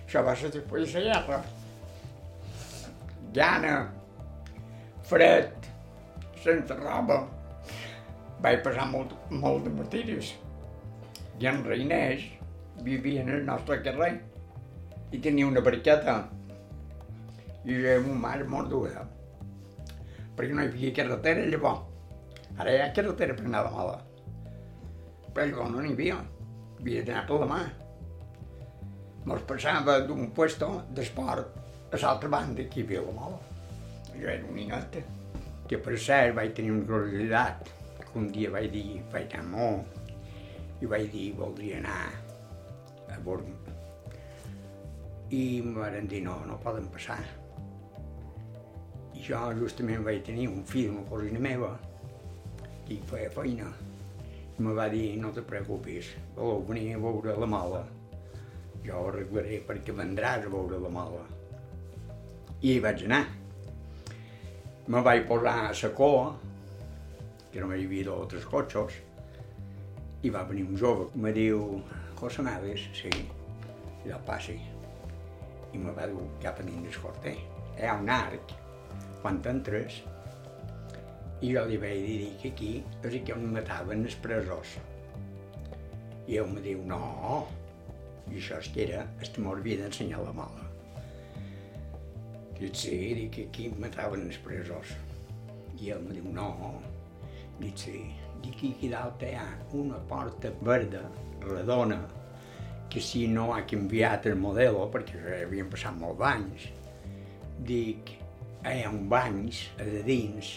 Això 0.05 0.23
va 0.23 0.35
ser 0.35 0.51
després 0.53 0.93
de 0.93 1.03
la 1.03 1.19
guerra. 1.19 1.41
Llana, 3.33 3.77
fred, 5.09 5.69
sense 6.43 6.77
roba. 6.79 7.23
Vaig 8.43 8.61
passar 8.63 8.85
molt, 8.91 9.15
molt 9.31 9.65
de 9.65 9.73
martiris. 9.73 10.33
I 11.39 11.49
en 11.49 11.63
Reinès 11.65 12.27
vivia 12.83 13.23
en 13.23 13.31
el 13.33 13.45
nostre 13.47 13.79
carrer 13.83 14.13
i 15.13 15.19
tenia 15.21 15.45
una 15.45 15.61
barqueta. 15.61 16.15
I 17.63 17.75
jo 17.79 17.97
ma 18.07 18.15
mare 18.27 18.47
molt 18.49 18.69
dura. 18.71 19.05
Perquè 20.33 20.55
no 20.57 20.63
hi 20.63 20.71
havia 20.71 20.93
carretera 20.97 21.45
llavors. 21.45 21.85
Ara 22.57 22.73
hi 22.73 22.81
ha 22.81 22.91
carretera 22.97 23.35
per 23.37 23.45
anar 23.45 23.63
la 23.67 23.73
mala. 23.75 23.97
Però 25.33 25.45
llavors 25.45 25.73
no 25.73 25.83
n'hi 25.85 25.93
havia. 25.93 26.19
Havia 26.79 27.03
d'anar 27.05 27.25
per 27.29 27.39
la 27.43 27.49
mà. 27.51 27.61
Mos 29.29 29.45
passava 29.47 29.99
d'un 30.07 30.31
puesto 30.35 30.71
d'esport 30.97 31.93
a 31.93 31.99
l'altra 32.01 32.29
banda 32.33 32.65
que 32.65 32.81
hi 32.81 32.87
havia 32.87 33.03
la 33.05 33.17
mola. 33.19 33.41
Jo 34.13 34.27
era 34.27 34.47
un 34.49 34.57
nineta. 34.57 35.03
Que 35.69 35.77
per 35.77 35.97
cert 36.07 36.33
vaig 36.39 36.55
tenir 36.57 36.73
una 36.73 36.87
curiositat. 36.89 37.69
Que 38.01 38.17
un 38.19 38.31
dia 38.33 38.49
vaig 38.53 38.71
dir, 38.73 39.03
vaig 39.13 39.37
anar 39.37 39.51
molt, 39.53 40.01
i 40.81 40.89
vaig 40.89 41.07
dir, 41.13 41.29
voldria 41.37 41.77
anar 41.79 42.01
a 43.13 43.21
Born. 43.23 43.62
I 45.33 45.61
em 45.63 45.73
van 45.73 46.05
dir, 46.05 46.21
no, 46.21 46.35
no 46.45 46.59
poden 46.61 46.85
passar. 46.93 47.21
I 49.17 49.23
jo 49.25 49.39
justament 49.57 50.03
vaig 50.05 50.21
tenir 50.27 50.45
un 50.51 50.61
fill, 50.67 50.91
una 50.91 51.05
cosina 51.09 51.39
meva, 51.41 51.71
que 52.85 52.99
feia 53.09 53.31
feina. 53.33 53.71
I 54.53 54.61
me 54.61 54.75
va 54.77 54.85
dir, 54.93 55.15
no 55.17 55.31
te 55.33 55.41
preocupis, 55.41 56.11
voleu 56.35 56.61
venir 56.67 56.91
a 56.93 56.99
veure 57.01 57.37
la 57.41 57.49
mola. 57.49 57.81
Jo 58.83 58.99
ho 58.99 59.07
arreglaré 59.09 59.61
perquè 59.65 59.95
vendràs 59.95 60.45
a 60.45 60.51
veure 60.53 60.81
la 60.83 60.91
mola. 60.99 61.23
I 62.61 62.75
hi 62.75 62.83
vaig 62.83 63.07
anar. 63.07 63.25
me 64.87 64.99
vaig 65.01 65.25
posar 65.27 65.55
a 65.69 65.71
la 65.71 65.89
coa, 65.95 66.35
que 67.51 67.61
només 67.61 67.79
hi 67.79 67.85
havia 67.85 68.03
dos 68.03 68.45
o 68.45 68.49
cotxos, 68.51 68.99
i 70.21 70.29
va 70.29 70.43
venir 70.43 70.67
un 70.67 70.77
jove 70.77 71.09
me 71.15 71.31
diu, 71.31 71.81
José 72.19 72.41
Mades, 72.41 72.89
sí, 72.93 73.09
del 74.03 74.19
passi, 74.27 74.59
i 75.73 75.81
me 75.81 75.93
va 75.97 76.07
dur 76.09 76.25
cap 76.43 76.59
a 76.61 76.65
dins 76.67 76.97
del. 77.03 77.35
Hi 77.77 77.89
ha 77.89 77.97
un 77.99 78.09
arc, 78.13 78.53
quan 79.21 79.41
entres, 79.49 80.01
i 81.43 81.51
jo 81.51 81.63
li 81.67 81.77
vaig 81.81 82.03
dir 82.07 82.27
que 82.41 82.51
aquí 82.53 82.71
és 83.03 83.15
que 83.27 83.35
on 83.35 83.49
mataven 83.51 84.05
els 84.07 84.15
presors. 84.23 84.77
I 86.27 86.37
ell 86.39 86.51
me 86.53 86.61
diu, 86.63 86.83
no, 86.87 86.99
i 88.31 88.37
això 88.39 88.61
és 88.63 88.69
que 88.71 88.85
era, 88.85 89.01
el 89.19 89.31
que 89.33 89.43
m'hauria 89.43 89.81
d'ensenyar 89.81 90.21
la 90.23 90.35
mala. 90.37 90.69
Dic, 92.59 92.77
sí, 92.79 92.95
dic 93.17 93.41
aquí 93.43 93.67
mataven 93.75 94.23
els 94.29 94.39
presors. 94.45 94.93
I 95.81 95.91
ell 95.91 96.05
me 96.05 96.15
diu, 96.15 96.29
no, 96.37 96.47
dic, 97.59 97.75
sí, 97.81 98.05
dic 98.45 98.63
aquí 98.69 98.91
dalt 98.93 99.25
hi 99.27 99.33
ha 99.35 99.47
una 99.79 99.99
porta 100.07 100.53
verda, 100.63 101.03
redona, 101.43 101.99
que 102.93 103.01
si 103.01 103.25
no 103.27 103.47
ha 103.55 103.63
canviat 103.65 104.27
el 104.29 104.37
model, 104.37 104.77
perquè 104.93 105.39
havien 105.41 105.71
passat 105.71 105.97
molts 105.97 106.21
anys, 106.29 106.67
dic, 107.65 108.13
hi 108.63 108.83
ha 108.85 108.91
un 108.93 109.07
banys 109.09 109.65
a 109.81 109.87
de 109.87 110.03
dins 110.05 110.53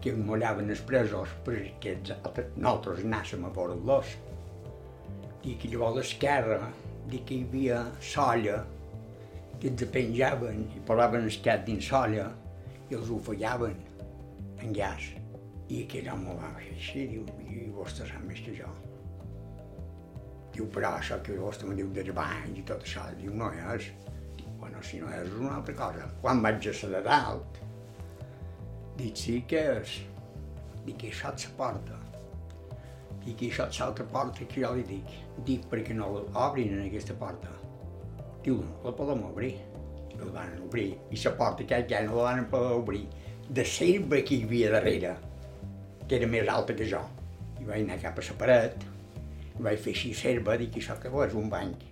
que 0.00 0.14
mollaven 0.16 0.72
els 0.72 0.80
presos 0.88 1.32
perquè 1.44 1.98
nosaltres 2.00 3.04
anàssim 3.04 3.44
a 3.44 3.52
veure-los. 3.52 4.16
Que 5.44 5.68
llavors 5.68 5.92
a 5.92 5.98
l'esquerra, 6.00 6.60
dic 7.12 7.26
que 7.28 7.36
hi 7.36 7.46
havia 7.48 7.84
solla, 8.00 8.62
que 9.60 9.68
ens 9.68 9.84
penjaven 9.92 10.64
i 10.76 10.84
posaven 10.88 11.28
el 11.28 11.40
cap 11.44 11.64
dins 11.68 11.88
solla 11.92 12.30
i 12.88 12.96
els 12.96 13.12
ofellaven 13.12 13.76
en 14.64 14.76
gas. 14.76 15.12
I 15.68 15.84
aquell 15.84 16.08
home 16.12 16.36
va 16.40 16.54
fer 16.56 16.72
així, 16.74 17.04
diu, 17.12 17.26
i 17.52 17.68
vostè 17.76 18.08
sap 18.08 18.24
més 18.26 18.40
que 18.44 18.56
jo. 18.56 18.72
Diu, 20.60 20.84
això 20.92 21.16
que 21.24 21.38
vostè 21.40 21.64
me 21.64 21.74
diu 21.78 21.88
dels 21.96 22.12
banys 22.12 22.58
i 22.60 22.62
tot 22.68 22.82
això, 22.84 23.06
diu, 23.16 23.32
no 23.32 23.48
és. 23.72 23.86
Bueno, 24.60 24.82
si 24.84 25.00
no 25.00 25.08
és 25.08 25.32
una 25.38 25.56
altra 25.56 25.72
cosa. 25.78 26.08
Quan 26.20 26.42
vaig 26.44 26.66
a 26.68 26.88
de 26.92 27.00
dalt, 27.06 27.60
Dic, 29.00 29.16
sí, 29.16 29.38
què 29.48 29.60
és? 29.78 29.92
Dic, 30.84 31.06
això 31.08 31.30
et 31.32 31.46
la 31.46 31.52
porta. 31.56 31.96
Dic, 33.24 33.46
això 33.46 33.64
és 33.70 33.78
l'altra 33.80 34.04
porta 34.12 34.44
que 34.44 34.60
jo 34.60 34.74
li 34.76 34.84
dic. 34.84 35.14
Dic, 35.46 35.64
perquè 35.70 35.96
no 35.96 36.10
l'obrin 36.18 36.74
en 36.76 36.84
aquesta 36.84 37.16
porta. 37.16 37.54
Diu, 38.44 38.60
no, 38.60 38.76
la 38.84 38.92
podem 38.98 39.24
obrir. 39.30 39.54
I 40.10 40.20
la 40.20 40.28
van 40.34 40.60
obrir. 40.66 40.90
I 41.08 41.22
la 41.24 41.32
porta 41.40 41.64
que 41.64 41.80
ja 41.88 42.04
no 42.04 42.18
la 42.18 42.28
van 42.28 42.44
poder 42.52 42.76
obrir. 42.82 43.06
De 43.48 43.64
serva 43.64 44.20
que 44.20 44.36
hi 44.36 44.44
havia 44.44 44.74
darrere, 44.76 45.16
que 46.04 46.20
era 46.20 46.28
més 46.28 46.52
alta 46.58 46.76
que 46.76 46.92
jo. 46.92 47.00
I 47.56 47.64
vaig 47.64 47.86
anar 47.86 48.02
cap 48.04 48.20
a 48.20 48.28
la 48.28 48.40
paret, 48.44 48.89
i 49.60 49.62
vaig 49.62 49.80
fer 49.84 49.92
així 49.92 50.14
serva, 50.16 50.54
dic, 50.56 50.78
això 50.80 50.94
que 50.96 51.10
és 51.26 51.34
un 51.36 51.50
banc. 51.52 51.82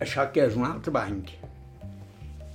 Això 0.00 0.24
que 0.32 0.46
és 0.48 0.54
un 0.56 0.64
altre 0.64 0.92
banc. 0.96 1.34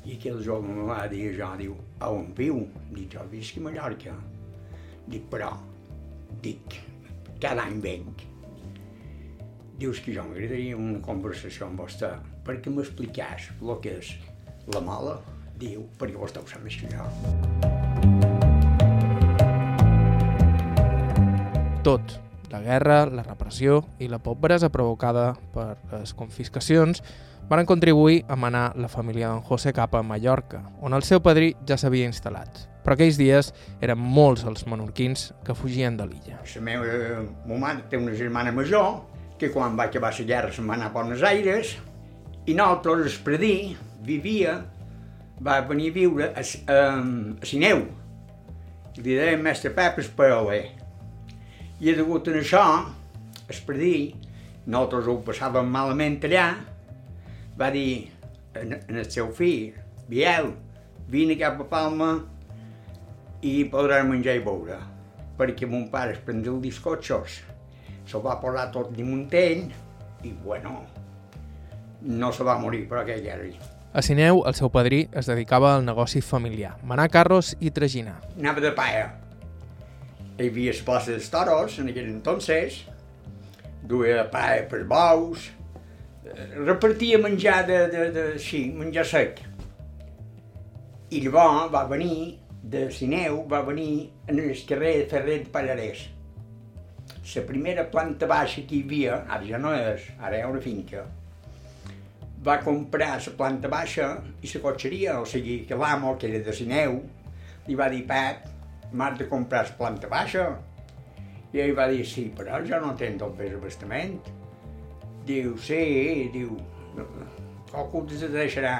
I 0.05 0.15
aquell 0.15 0.41
jove 0.45 0.65
me 0.65 0.87
va 0.87 1.03
dir 1.11 1.27
jo, 1.37 1.51
diu, 1.59 1.75
a 2.01 2.09
on 2.09 2.31
viu? 2.37 2.63
Dic, 2.89 3.13
jo 3.13 3.25
visc 3.29 3.59
a 3.59 3.65
Mallorca. 3.67 4.15
Dic, 5.05 5.29
però, 5.29 5.51
dic, 6.41 6.79
cada 7.37 7.67
any 7.67 7.77
venc. 7.85 8.25
Dius 9.77 10.01
que 10.01 10.17
jo 10.17 10.25
m'agradaria 10.25 10.81
una 10.81 11.03
conversació 11.05 11.69
amb 11.69 11.85
vostè 11.85 12.09
perquè 12.45 12.73
m'expliqués 12.73 13.51
el 13.61 13.73
que 13.85 13.97
és 14.01 14.15
la 14.73 14.81
mala. 14.81 15.19
Diu, 15.61 15.85
perquè 16.01 16.17
vostè 16.17 16.41
ho 16.41 16.49
sap 16.49 16.65
més 16.65 16.81
que 16.81 16.89
jo. 16.89 17.05
Tot, 21.85 22.24
la 22.55 22.63
guerra, 22.63 23.05
la 23.05 23.23
repressió 23.23 23.83
i 23.99 24.07
la 24.07 24.21
pobresa 24.23 24.71
provocada 24.71 25.33
per 25.53 25.75
les 25.91 26.13
confiscacions 26.15 27.03
van 27.49 27.65
contribuir 27.69 28.23
a 28.27 28.35
manar 28.35 28.71
la 28.79 28.87
família 28.89 29.29
d'en 29.29 29.43
José 29.45 29.73
cap 29.75 29.93
a 29.95 30.01
Mallorca, 30.03 30.63
on 30.81 30.95
el 30.97 31.03
seu 31.03 31.21
padrí 31.21 31.51
ja 31.67 31.77
s'havia 31.77 32.07
instal·lat. 32.09 32.63
Però 32.85 32.95
aquells 32.95 33.17
dies 33.17 33.51
eren 33.85 33.99
molts 33.99 34.45
els 34.45 34.65
menorquins 34.69 35.31
que 35.45 35.55
fugien 35.57 35.97
de 35.97 36.07
l'illa. 36.09 36.39
La 36.39 36.61
meva 36.61 37.25
ma 37.49 37.59
mare 37.67 37.85
té 37.89 37.97
una 37.97 38.15
germana 38.17 38.53
major 38.53 39.03
que 39.37 39.51
quan 39.51 39.77
va 39.77 39.89
acabar 39.89 40.13
la 40.15 40.25
guerra 40.25 40.53
se'n 40.53 40.69
va 40.69 40.77
anar 40.77 40.89
a 40.89 40.95
Buenos 40.95 41.23
Aires 41.25 41.75
i 42.45 42.53
nosaltres, 42.53 43.17
el 43.17 43.23
predí, 43.25 43.55
vivia, 44.05 44.59
va 45.41 45.59
venir 45.65 45.89
a 45.91 45.93
viure 45.93 46.31
a, 46.31 46.41
a, 46.41 46.81
a 47.41 47.45
Sineu. 47.45 47.85
Li 48.95 49.15
deien 49.17 49.41
mestre 49.43 49.73
Pep 49.75 49.99
Espaoler. 49.99 50.84
I 51.75 51.91
degut 51.91 52.29
a 52.31 52.35
això, 52.39 52.63
el 53.51 53.57
predí, 53.67 53.95
nosaltres 54.65 55.09
ho 55.11 55.17
passàvem 55.27 55.67
malament 55.67 56.21
allà, 56.23 56.45
va 57.59 57.67
dir 57.73 58.07
en, 58.55 58.77
en 58.77 59.01
el 59.01 59.09
seu 59.11 59.27
fill, 59.35 59.73
Biel, 60.07 60.53
vine 61.11 61.35
cap 61.35 61.59
a 61.59 61.65
Palma 61.67 62.13
i 63.43 63.65
podràs 63.73 64.07
menjar 64.07 64.37
i 64.39 64.43
beure. 64.45 64.79
Perquè 65.35 65.67
mon 65.67 65.89
pare 65.91 66.15
es 66.15 66.21
prendrà 66.23 66.53
el 66.53 66.61
discotxos, 66.63 67.41
se'l 68.07 68.23
va 68.23 68.37
posar 68.39 68.69
tot 68.71 68.95
damuntell 68.95 69.67
i, 70.23 70.31
bueno, 70.31 70.77
no 72.07 72.31
se 72.31 72.47
va 72.47 72.55
morir, 72.61 72.85
però 72.87 73.03
aquell 73.03 73.27
era. 73.27 73.51
A 73.91 74.03
Sineu, 74.03 74.45
el 74.47 74.55
seu 74.55 74.71
padrí 74.71 75.09
es 75.11 75.27
dedicava 75.27 75.75
al 75.75 75.83
negoci 75.83 76.23
familiar, 76.23 76.77
manar 76.87 77.11
carros 77.11 77.51
i 77.59 77.75
traginar. 77.75 78.21
Anava 78.39 78.63
de 78.63 78.71
paia. 78.75 79.24
Hi 80.35 80.49
havia 80.49 80.73
places 80.83 81.13
dels 81.13 81.29
toros 81.31 81.77
en 81.79 81.87
aquell 81.87 82.09
entonces, 82.11 82.81
duia 83.87 84.25
paia 84.31 84.65
per 84.67 84.81
bous, 84.83 85.45
repartia 86.57 87.19
menjar 87.23 87.61
de, 87.69 87.77
de, 87.93 88.07
de, 88.11 88.23
sí, 88.43 88.65
menjar 88.75 89.05
sec. 89.07 89.39
I 91.15 91.21
llavors 91.23 91.69
va 91.71 91.85
venir, 91.87 92.41
de 92.65 92.89
Sineu, 92.91 93.45
va 93.47 93.61
venir 93.63 94.09
en 94.27 94.41
el 94.41 94.63
carrer 94.67 94.91
de 94.97 95.05
Ferrer 95.13 95.37
de 95.45 95.51
Pallarès. 95.53 96.01
La 97.35 97.43
primera 97.47 97.85
planta 97.91 98.27
baixa 98.27 98.65
que 98.67 98.75
hi 98.75 98.81
havia, 98.83 99.21
ara 99.29 99.47
ja 99.47 99.61
no 99.61 99.71
és, 99.71 100.03
ara 100.19 100.35
hi 100.35 100.43
ha 100.43 100.49
una 100.51 100.63
finca, 100.65 101.05
va 102.43 102.57
comprar 102.65 103.13
la 103.21 103.35
planta 103.39 103.71
baixa 103.71 104.09
i 104.41 104.51
la 104.51 104.61
cotxeria, 104.67 105.15
o 105.21 105.25
sigui, 105.29 105.61
que 105.69 105.79
l'amo, 105.79 106.17
que 106.19 106.27
era 106.27 106.43
de 106.43 106.57
Sineu, 106.59 106.99
li 107.69 107.79
va 107.79 107.87
dir, 107.93 108.03
Pep, 108.09 108.51
m'has 108.95 109.17
de 109.19 109.27
comprar 109.29 109.65
la 109.67 109.77
planta 109.79 110.09
baixa? 110.11 110.47
I 111.53 111.61
ell 111.63 111.75
va 111.77 111.87
dir, 111.91 112.03
sí, 112.07 112.25
però 112.35 112.59
jo 112.67 112.79
no 112.83 112.93
tot 112.95 113.39
el 113.39 113.55
abastament. 113.59 114.17
Diu, 115.25 115.55
sí, 115.57 116.29
diu, 116.33 116.57
qualcú 117.71 118.05
te 118.09 118.27
deixarà. 118.31 118.75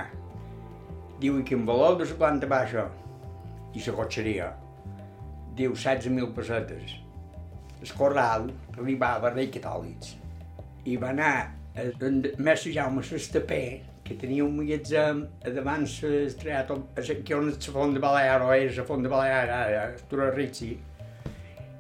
Diu, 1.20 1.40
i 1.40 1.48
quin 1.48 1.66
valor 1.66 1.98
de 2.02 2.10
la 2.10 2.20
planta 2.20 2.48
baixa? 2.52 2.86
I 3.76 3.84
la 3.88 3.96
cotxeria. 4.00 4.52
Diu, 5.56 5.74
16.000 5.74 6.34
pessetes. 6.36 6.96
El 7.82 7.92
corral 7.98 8.50
arribava 8.78 9.30
a 9.30 9.34
Rei 9.34 9.50
Catòlics. 9.52 10.16
I 10.86 10.98
va 11.02 11.12
anar 11.16 11.32
a 11.76 11.86
Mestre 12.38 12.74
Jaume 12.76 13.04
Sestapé, 13.04 13.82
que 14.06 14.16
tenia 14.22 14.46
un 14.46 14.56
magatzem 14.60 15.24
a 15.42 15.54
davant 15.54 15.86
l'estreat, 15.86 16.74
que 17.26 17.38
on 17.38 17.52
la 17.52 17.76
font 17.78 17.94
de 17.96 18.02
Balear, 18.04 18.42
o 18.46 18.52
és 18.54 18.78
la 18.78 18.86
font 18.88 19.02
de 19.02 19.12
Balear, 19.12 19.46
ara, 19.50 19.86
Tura 20.10 20.32
Rizzi, 20.36 20.76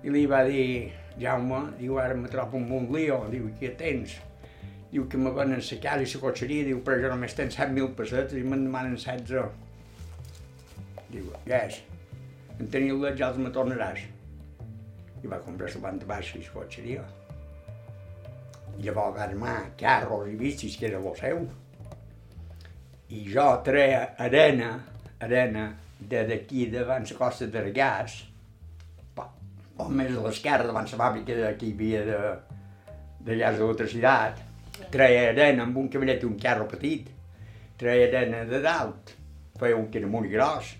i 0.04 0.14
li 0.14 0.26
va 0.30 0.44
dir, 0.48 0.92
Jaume, 1.22 1.68
diu, 1.80 2.00
ara 2.02 2.18
me 2.18 2.32
trobo 2.32 2.58
un 2.58 2.90
lío, 2.94 3.24
diu, 3.32 3.52
què 3.60 3.76
tens? 3.78 4.18
diu 4.96 5.10
que 5.12 5.18
me 5.18 5.32
venen 5.36 5.60
la 5.60 5.78
casa 5.84 6.04
i 6.04 6.08
la 6.08 6.22
cotxeria, 6.22 6.66
diu, 6.70 6.80
però 6.86 6.96
jo 7.02 7.12
només 7.12 7.36
tenc 7.36 7.52
7.000 7.52 7.92
pessetes 7.98 8.38
i 8.40 8.44
me'n 8.48 8.64
demanen 8.68 8.96
16. 8.96 9.50
Diu, 11.12 11.34
és, 11.58 11.82
en 12.56 12.70
teniu-la 12.72 13.12
ja 13.20 13.28
els 13.34 13.42
me 13.44 13.52
tornaràs. 13.58 14.06
I 15.20 15.32
va 15.32 15.42
comprar 15.44 15.74
la 15.74 15.82
banda 15.84 16.08
baixa 16.08 16.40
i 16.40 16.46
la 16.46 16.54
cotxeria. 16.54 17.04
I 18.78 18.88
llavors 18.88 19.18
va 19.18 19.28
armar 19.28 19.58
carros 19.80 20.30
i 20.32 20.40
bicis, 20.40 20.78
que 20.80 20.88
era 20.88 21.02
el 21.02 21.12
seu. 21.20 21.44
I 23.10 23.26
jo 23.30 23.50
treia 23.66 24.16
arena, 24.18 24.72
arena, 25.22 25.66
de 26.00 26.24
d'aquí 26.28 26.66
davant 26.72 27.06
la 27.10 27.18
costa 27.18 27.48
de 27.48 27.62
Regàs, 27.62 28.16
o 29.78 29.90
més 29.92 30.14
a 30.16 30.24
l'esquerra 30.24 30.68
davant 30.70 30.88
la 30.88 31.00
fàbrica 31.02 31.36
hi 31.36 31.72
havia 31.74 32.02
de, 32.08 32.20
de 33.28 33.36
llars 33.36 33.60
d'electricitat, 33.60 34.40
treia 34.92 35.30
arena 35.34 35.66
amb 35.66 35.78
un 35.78 35.90
cavallet 35.92 36.24
i 36.24 36.30
un 36.30 36.40
carro 36.40 36.68
petit, 36.72 37.12
treia 37.78 38.08
arena 38.08 38.44
de 38.50 38.62
dalt, 38.64 39.14
feia 39.60 39.78
un 39.78 39.90
que 39.92 40.02
era 40.02 40.12
molt 40.12 40.32
gros, 40.32 40.74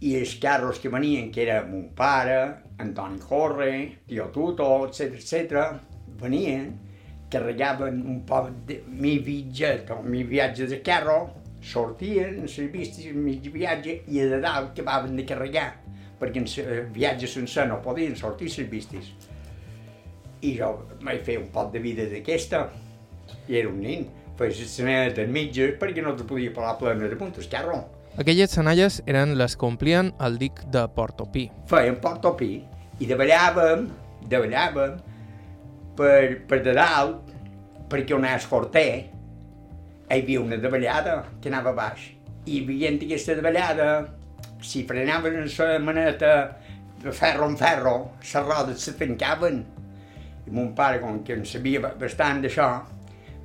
i 0.00 0.14
els 0.16 0.34
carros 0.42 0.80
que 0.80 0.92
venien, 0.92 1.30
que 1.32 1.44
era 1.44 1.60
mon 1.66 1.90
pare, 1.96 2.38
Antoni 2.80 3.20
Corre, 3.20 3.72
Tio 4.08 4.30
Tuto, 4.32 4.68
etc 4.88 5.18
etc, 5.18 5.66
venien, 6.22 6.70
carregaven 7.30 8.02
un 8.06 8.20
poc 8.26 8.50
de 8.66 8.80
mi 8.86 9.18
viatge, 9.22 9.86
o 9.94 10.02
mi 10.02 10.24
viatge 10.26 10.66
de 10.66 10.80
carro, 10.82 11.30
sortien 11.62 12.40
les 12.42 12.56
vistes 12.72 13.12
mig 13.14 13.46
viatge 13.52 14.00
i 14.08 14.20
a 14.20 14.28
de 14.30 14.40
dalt 14.40 14.72
acabaven 14.72 15.16
de 15.16 15.26
carregar, 15.28 15.74
perquè 16.20 16.42
en 16.42 16.48
el 16.64 16.86
viatge 16.94 17.28
sencer 17.28 17.68
no 17.68 17.80
podien 17.84 18.16
sortir 18.16 18.50
les 18.50 18.70
vistes. 18.70 19.12
I 20.42 20.56
jo 20.56 20.72
vaig 21.04 21.22
fer 21.24 21.38
un 21.38 21.50
pot 21.52 21.70
de 21.72 21.82
vida 21.84 22.08
d'aquesta, 22.08 22.66
i 23.46 23.60
era 23.60 23.68
un 23.68 23.80
nen, 23.84 24.08
feia 24.38 24.56
les 24.56 24.74
senetes 24.74 25.28
mitges 25.28 25.76
perquè 25.80 26.02
no 26.02 26.16
te 26.16 26.24
podia 26.24 26.52
parar 26.54 26.78
plena 26.80 27.08
de 27.08 27.16
puntes, 27.16 27.48
carro. 27.48 27.84
Aquelles 28.18 28.50
senalles 28.50 28.98
eren 29.06 29.36
les 29.38 29.54
que 29.56 29.68
omplien 29.68 30.10
el 30.18 30.38
dic 30.40 30.64
de 30.72 30.82
Portopí. 30.96 31.46
Fèiem 31.70 32.00
Portopí 32.02 32.56
i 33.00 33.08
davallàvem, 33.08 33.86
davallàvem 34.32 34.98
per, 35.96 36.42
per 36.48 36.60
de 36.64 36.74
dalt, 36.76 37.32
perquè 37.90 38.14
on 38.16 38.26
és 38.28 38.46
Corter, 38.50 38.90
hi 40.10 40.18
havia 40.18 40.42
una 40.42 40.58
davallada 40.58 41.20
que 41.42 41.50
anava 41.50 41.74
baix. 41.76 42.08
I 42.50 42.62
veient 42.66 42.98
aquesta 43.04 43.36
davallada, 43.38 43.90
si 44.62 44.84
frenaven 44.88 45.38
en 45.42 45.50
la 45.58 45.78
maneta 45.78 46.32
de 47.02 47.12
ferro 47.12 47.48
en 47.48 47.56
ferro, 47.56 47.94
les 48.20 48.46
rodes 48.46 48.82
se 48.82 48.96
tancaven. 48.98 49.62
I 50.46 50.50
mon 50.50 50.74
pare, 50.74 51.00
com 51.00 51.22
que 51.24 51.36
en 51.36 51.46
sabia 51.46 51.80
bastant 52.00 52.42
d'això, 52.42 52.68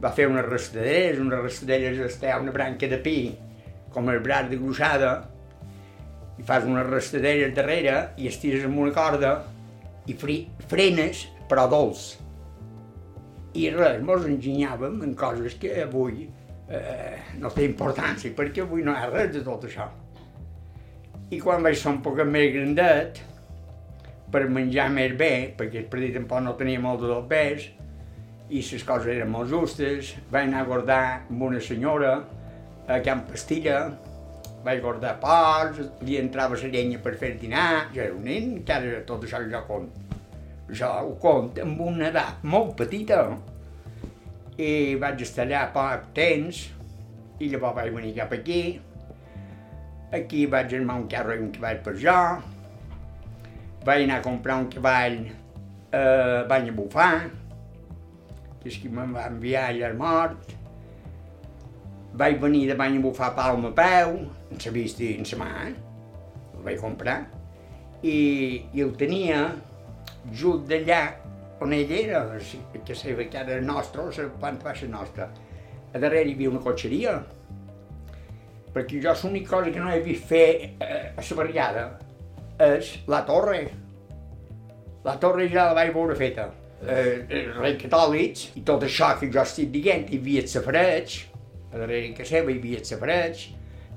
va 0.01 0.11
fer 0.15 0.27
unes 0.27 0.45
rastaderes, 0.47 1.21
unes 1.21 1.43
rastaderes 1.43 2.01
està 2.09 2.35
una 2.41 2.53
branca 2.55 2.89
de 2.91 2.99
pi, 2.99 3.19
com 3.93 4.09
el 4.11 4.19
braç 4.23 4.49
de 4.51 4.59
gruixada, 4.59 5.13
i 6.35 6.43
fas 6.43 6.65
unes 6.67 6.87
rastaderes 6.89 7.53
darrere 7.55 7.95
i 8.19 8.27
estires 8.27 8.65
amb 8.67 8.81
una 8.83 8.93
corda 8.95 9.37
i 10.05 10.17
frenes, 10.17 11.25
però 11.49 11.69
dolç. 11.71 12.24
I 13.55 13.69
res, 13.71 14.01
mos 14.03 14.25
enginyàvem 14.27 14.97
en 15.05 15.13
coses 15.15 15.55
que 15.59 15.71
avui 15.83 16.25
eh, 16.67 17.21
no 17.39 17.51
té 17.53 17.63
importància, 17.67 18.33
perquè 18.35 18.65
avui 18.65 18.83
no 18.83 18.91
hi 18.91 19.03
ha 19.03 19.11
res 19.13 19.31
de 19.37 19.43
tot 19.45 19.63
això. 19.69 19.87
I 21.31 21.39
quan 21.41 21.63
vaig 21.65 21.77
ser 21.79 21.93
un 21.93 22.01
poc 22.05 22.19
més 22.27 22.51
grandet, 22.53 23.21
per 24.31 24.43
menjar 24.51 24.89
més 24.91 25.15
bé, 25.17 25.31
perquè 25.57 25.85
el 25.85 25.89
petit 25.91 26.15
tampoc 26.17 26.43
no 26.43 26.55
tenia 26.59 26.81
molt 26.83 27.01
de 27.01 27.11
dos 27.11 27.27
bés, 27.29 27.69
i 28.49 28.61
les 28.61 28.83
coses 28.85 29.13
eren 29.15 29.31
molt 29.31 29.49
justes, 29.49 30.13
vaig 30.31 30.49
anar 30.49 30.65
a 30.65 30.69
guardar 30.69 31.03
amb 31.15 31.47
una 31.47 31.61
senyora 31.63 32.17
a 32.87 32.99
Can 33.05 33.23
Pastilla, 33.29 33.79
vaig 34.65 34.81
guardar 34.83 35.15
pocs, 35.21 35.79
li 36.05 36.19
entrava 36.19 36.57
la 36.59 36.73
llenya 36.73 36.99
per 37.01 37.15
fer 37.21 37.35
dinar, 37.41 37.91
jo 37.93 38.03
era 38.03 38.13
un 38.13 38.25
nen, 38.27 38.57
encara 38.59 39.01
tot 39.07 39.25
això 39.25 39.41
jo 39.49 39.63
cont. 39.69 40.04
Jo 40.69 40.87
ho 40.89 41.11
cont 41.21 41.59
amb 41.61 41.81
una 41.85 42.09
edat 42.09 42.41
molt 42.43 42.73
petita, 42.79 43.19
i 44.55 44.95
vaig 44.99 45.21
estar 45.25 45.43
allà 45.43 45.65
poc 45.75 46.11
temps 46.15 46.61
i 47.43 47.49
llavors 47.51 47.75
vaig 47.75 47.91
venir 47.93 48.13
cap 48.15 48.33
aquí. 48.35 48.59
Aquí 50.15 50.45
vaig 50.47 50.73
armar 50.77 51.01
un 51.01 51.09
carro 51.11 51.35
i 51.35 51.41
un 51.43 51.51
cavall 51.51 51.81
per 51.83 51.95
jo. 51.99 52.19
Vaig 53.85 54.05
anar 54.05 54.21
a 54.21 54.25
comprar 54.25 54.61
un 54.63 54.69
cavall 54.71 55.17
a 55.91 56.45
Banya 56.49 56.71
Bufar, 56.75 57.27
que 58.61 58.71
és 58.71 58.79
qui 58.79 58.89
me'n 58.89 59.11
va 59.13 59.27
enviar 59.29 59.67
allà 59.69 59.91
al 59.91 59.99
mort. 59.99 60.55
Vaig 62.15 62.39
venir 62.39 62.63
de 62.69 62.79
Banya 62.79 63.03
Bufar 63.03 63.33
a 63.33 63.35
Palma 63.35 63.73
a 63.73 63.75
peu, 63.75 64.17
en 64.55 64.65
la 64.65 64.71
vista 64.71 65.03
i 65.03 65.17
en 65.19 65.27
la 65.27 65.41
mà, 65.43 65.51
el 66.55 66.63
vaig 66.63 66.79
comprar, 66.79 67.19
i, 68.01 68.15
i 68.71 68.85
el 68.85 68.95
tenia 68.95 69.41
just 70.31 70.65
d'allà 70.69 71.01
on 71.61 71.73
ell 71.73 71.91
era, 71.91 72.25
que 72.85 72.95
sabia 72.95 73.29
que 73.29 73.37
era 73.37 73.61
nostre, 73.61 74.01
o 74.01 74.09
la 74.09 74.29
planta 74.39 74.65
baixa 74.65 74.87
nostra. 74.87 75.29
A 75.93 75.99
darrere 75.99 76.29
hi 76.29 76.35
havia 76.35 76.49
una 76.49 76.59
cotxeria, 76.59 77.15
perquè 78.75 78.99
jo 78.99 79.13
l'única 79.23 79.55
cosa 79.55 79.71
que 79.71 79.79
no 79.79 79.91
he 79.91 80.01
vist 80.03 80.27
fer 80.27 80.75
eh, 80.83 81.13
a 81.15 81.23
la 81.23 81.39
barriada 81.39 81.85
és 82.59 82.91
la 83.07 83.23
torre. 83.27 83.61
La 85.05 85.15
torre 85.21 85.47
ja 85.51 85.69
la 85.69 85.77
vaig 85.77 85.93
veure 85.95 86.15
feta. 86.19 86.49
Eh, 86.85 87.23
els 87.29 87.55
reis 87.57 87.77
catòlics 87.81 88.49
i 88.59 88.65
tot 88.67 88.83
això 88.83 89.13
que 89.19 89.31
jo 89.31 89.41
estic 89.41 89.71
dient, 89.71 90.09
hi 90.11 90.19
havia 90.19 90.43
el 90.43 90.51
safareig, 90.51 91.21
a 91.71 91.77
darrere 91.77 92.11
que 92.17 92.27
seva 92.27 92.51
hi 92.51 92.59
havia 92.59 92.81
el 92.81 92.89
safareig, 92.89 93.45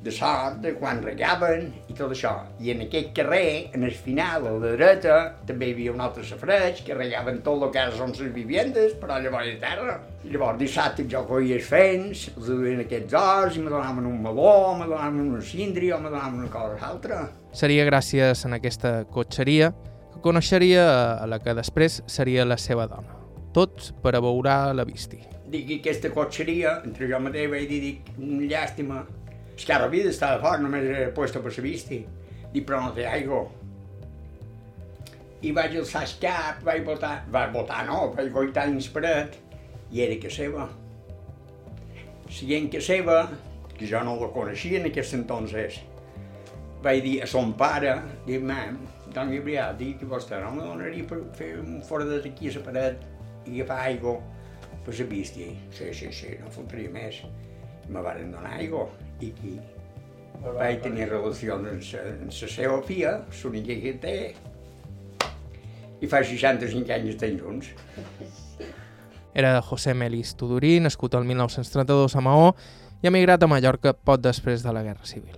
de 0.02 0.12
sort, 0.14 0.60
de 0.62 0.74
quan 0.78 1.00
regaven 1.02 1.68
i 1.90 1.96
tot 1.96 2.12
això. 2.14 2.32
I 2.62 2.72
en 2.74 2.84
aquest 2.86 3.10
carrer, 3.16 3.70
en 3.74 3.84
el 3.86 3.94
final, 3.94 4.46
a 4.46 4.54
la 4.54 4.72
dreta, 4.76 5.16
també 5.48 5.68
hi 5.68 5.74
havia 5.74 5.94
un 5.94 6.02
altre 6.04 6.24
safreig 6.26 6.84
que 6.86 6.96
regaven 6.96 7.40
tot 7.46 7.64
el 7.66 7.72
que 7.74 7.84
són 7.96 8.14
les 8.18 8.32
viviendes, 8.34 8.94
però 9.00 9.18
llavors 9.22 9.50
de 9.50 9.56
terra. 9.62 9.98
I 10.24 10.32
llavors 10.32 10.60
dissabte 10.60 11.06
jo 11.10 11.24
coia 11.28 11.58
els 11.58 11.66
fens, 11.68 12.28
els 12.36 12.50
duien 12.52 12.84
aquests 12.84 13.18
ors 13.18 13.58
i 13.58 13.64
me 13.64 13.72
donaven 13.72 14.06
un 14.06 14.22
meló, 14.22 14.74
me 14.78 14.86
donaven 14.86 15.34
una 15.34 15.42
síndria 15.42 15.96
o 15.96 16.00
me 16.02 16.10
donaven 16.10 16.42
una 16.44 16.52
cosa 16.52 16.78
altra. 16.86 17.22
Seria 17.52 17.86
gràcies 17.88 18.44
en 18.46 18.58
aquesta 18.58 19.02
cotxeria 19.10 19.72
que 20.12 20.22
coneixeria 20.22 20.84
a 21.18 21.26
la 21.26 21.40
que 21.42 21.54
després 21.58 22.02
seria 22.06 22.46
la 22.46 22.58
seva 22.60 22.86
dona. 22.90 23.16
Tots 23.54 23.92
per 24.02 24.14
abeurar 24.14 24.74
la 24.76 24.84
visti. 24.86 25.18
Dic 25.48 25.64
que 25.64 25.78
aquesta 25.80 26.10
cotxeria, 26.12 26.82
entre 26.84 27.08
jo 27.08 27.18
mateix 27.24 27.48
vaig 27.50 27.64
dir, 27.70 27.78
dic, 27.80 28.10
llàstima, 28.50 29.06
és 29.58 29.64
que 29.66 29.74
la 29.74 29.88
vida 29.90 30.12
estava 30.12 30.38
fort, 30.38 30.62
només 30.62 30.84
era 30.86 31.10
puesto 31.14 31.40
per 31.42 31.50
però 32.62 32.78
no 32.84 32.92
té 32.94 33.06
aigua. 33.10 33.40
I 35.42 35.50
vaig 35.54 35.74
alçar 35.80 36.04
el 36.06 36.12
cap, 36.22 36.60
vaig 36.66 36.84
votar, 36.86 37.24
vaig 37.34 37.50
votar 37.52 37.80
no, 37.86 38.12
vaig 38.14 38.30
goitar 38.32 38.68
paret, 38.94 39.34
i 39.90 40.02
era 40.04 40.18
que 40.22 40.30
seva. 40.30 40.68
Siguent 42.30 42.70
que 42.70 42.80
seva, 42.80 43.24
que 43.74 43.86
jo 43.86 44.02
no 44.04 44.14
la 44.20 44.28
coneixia 44.36 44.78
en 44.78 44.86
aquest 44.92 45.14
entonces, 45.18 45.80
vaig 46.82 47.02
dir 47.02 47.16
a 47.22 47.26
son 47.26 47.52
pare, 47.58 47.96
dic, 48.26 48.40
mam, 48.40 48.78
don 49.10 49.34
Gabriel, 49.34 49.74
dic 49.76 49.98
que 49.98 50.06
vostè 50.06 50.38
no 50.44 50.54
me 50.54 50.62
donaria 50.62 51.02
per 51.10 51.18
fer 51.34 51.56
un 51.58 51.82
foradet 51.82 52.30
aquí 52.30 52.52
a 52.52 52.54
la 52.60 52.64
paret 52.70 53.04
i 53.44 53.58
agafar 53.58 53.82
aigua 53.90 54.14
per 54.86 54.94
la 54.94 55.10
vista. 55.10 55.50
Sí, 55.74 55.92
sí, 55.92 56.12
sí, 56.12 56.32
no 56.38 56.54
fotria 56.54 56.94
més. 56.94 57.24
I 57.88 57.90
me 57.90 58.06
van 58.06 58.30
donar 58.30 58.54
aigua 58.54 58.86
i 59.20 59.32
aquí 59.32 59.56
vaig 60.42 60.82
tenir 60.84 61.08
relació 61.10 61.56
amb 61.56 61.66
la 61.66 62.30
seva 62.30 62.78
filla, 62.86 63.14
l'única 63.42 63.74
que 63.82 63.94
té, 64.02 64.16
i 65.98 66.06
fa 66.06 66.22
65 66.22 66.94
anys 66.94 67.14
estem 67.14 67.38
junts. 67.40 67.72
Era 69.34 69.58
José 69.62 69.94
Melis 69.94 70.34
Tudurí, 70.38 70.78
nascut 70.80 71.14
el 71.18 71.26
1932 71.26 72.16
a 72.16 72.24
Maó 72.24 72.48
i 73.02 73.10
emigrat 73.10 73.42
a 73.42 73.50
Mallorca 73.50 73.94
poc 73.94 74.22
després 74.22 74.64
de 74.64 74.74
la 74.74 74.82
Guerra 74.86 75.06
Civil. 75.06 75.36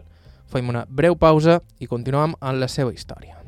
Fem 0.53 0.69
una 0.69 0.87
breu 0.88 1.16
pausa 1.16 1.61
i 1.79 1.88
continuem 1.88 2.37
amb 2.40 2.61
la 2.61 2.69
seva 2.69 2.93
història. 2.93 3.39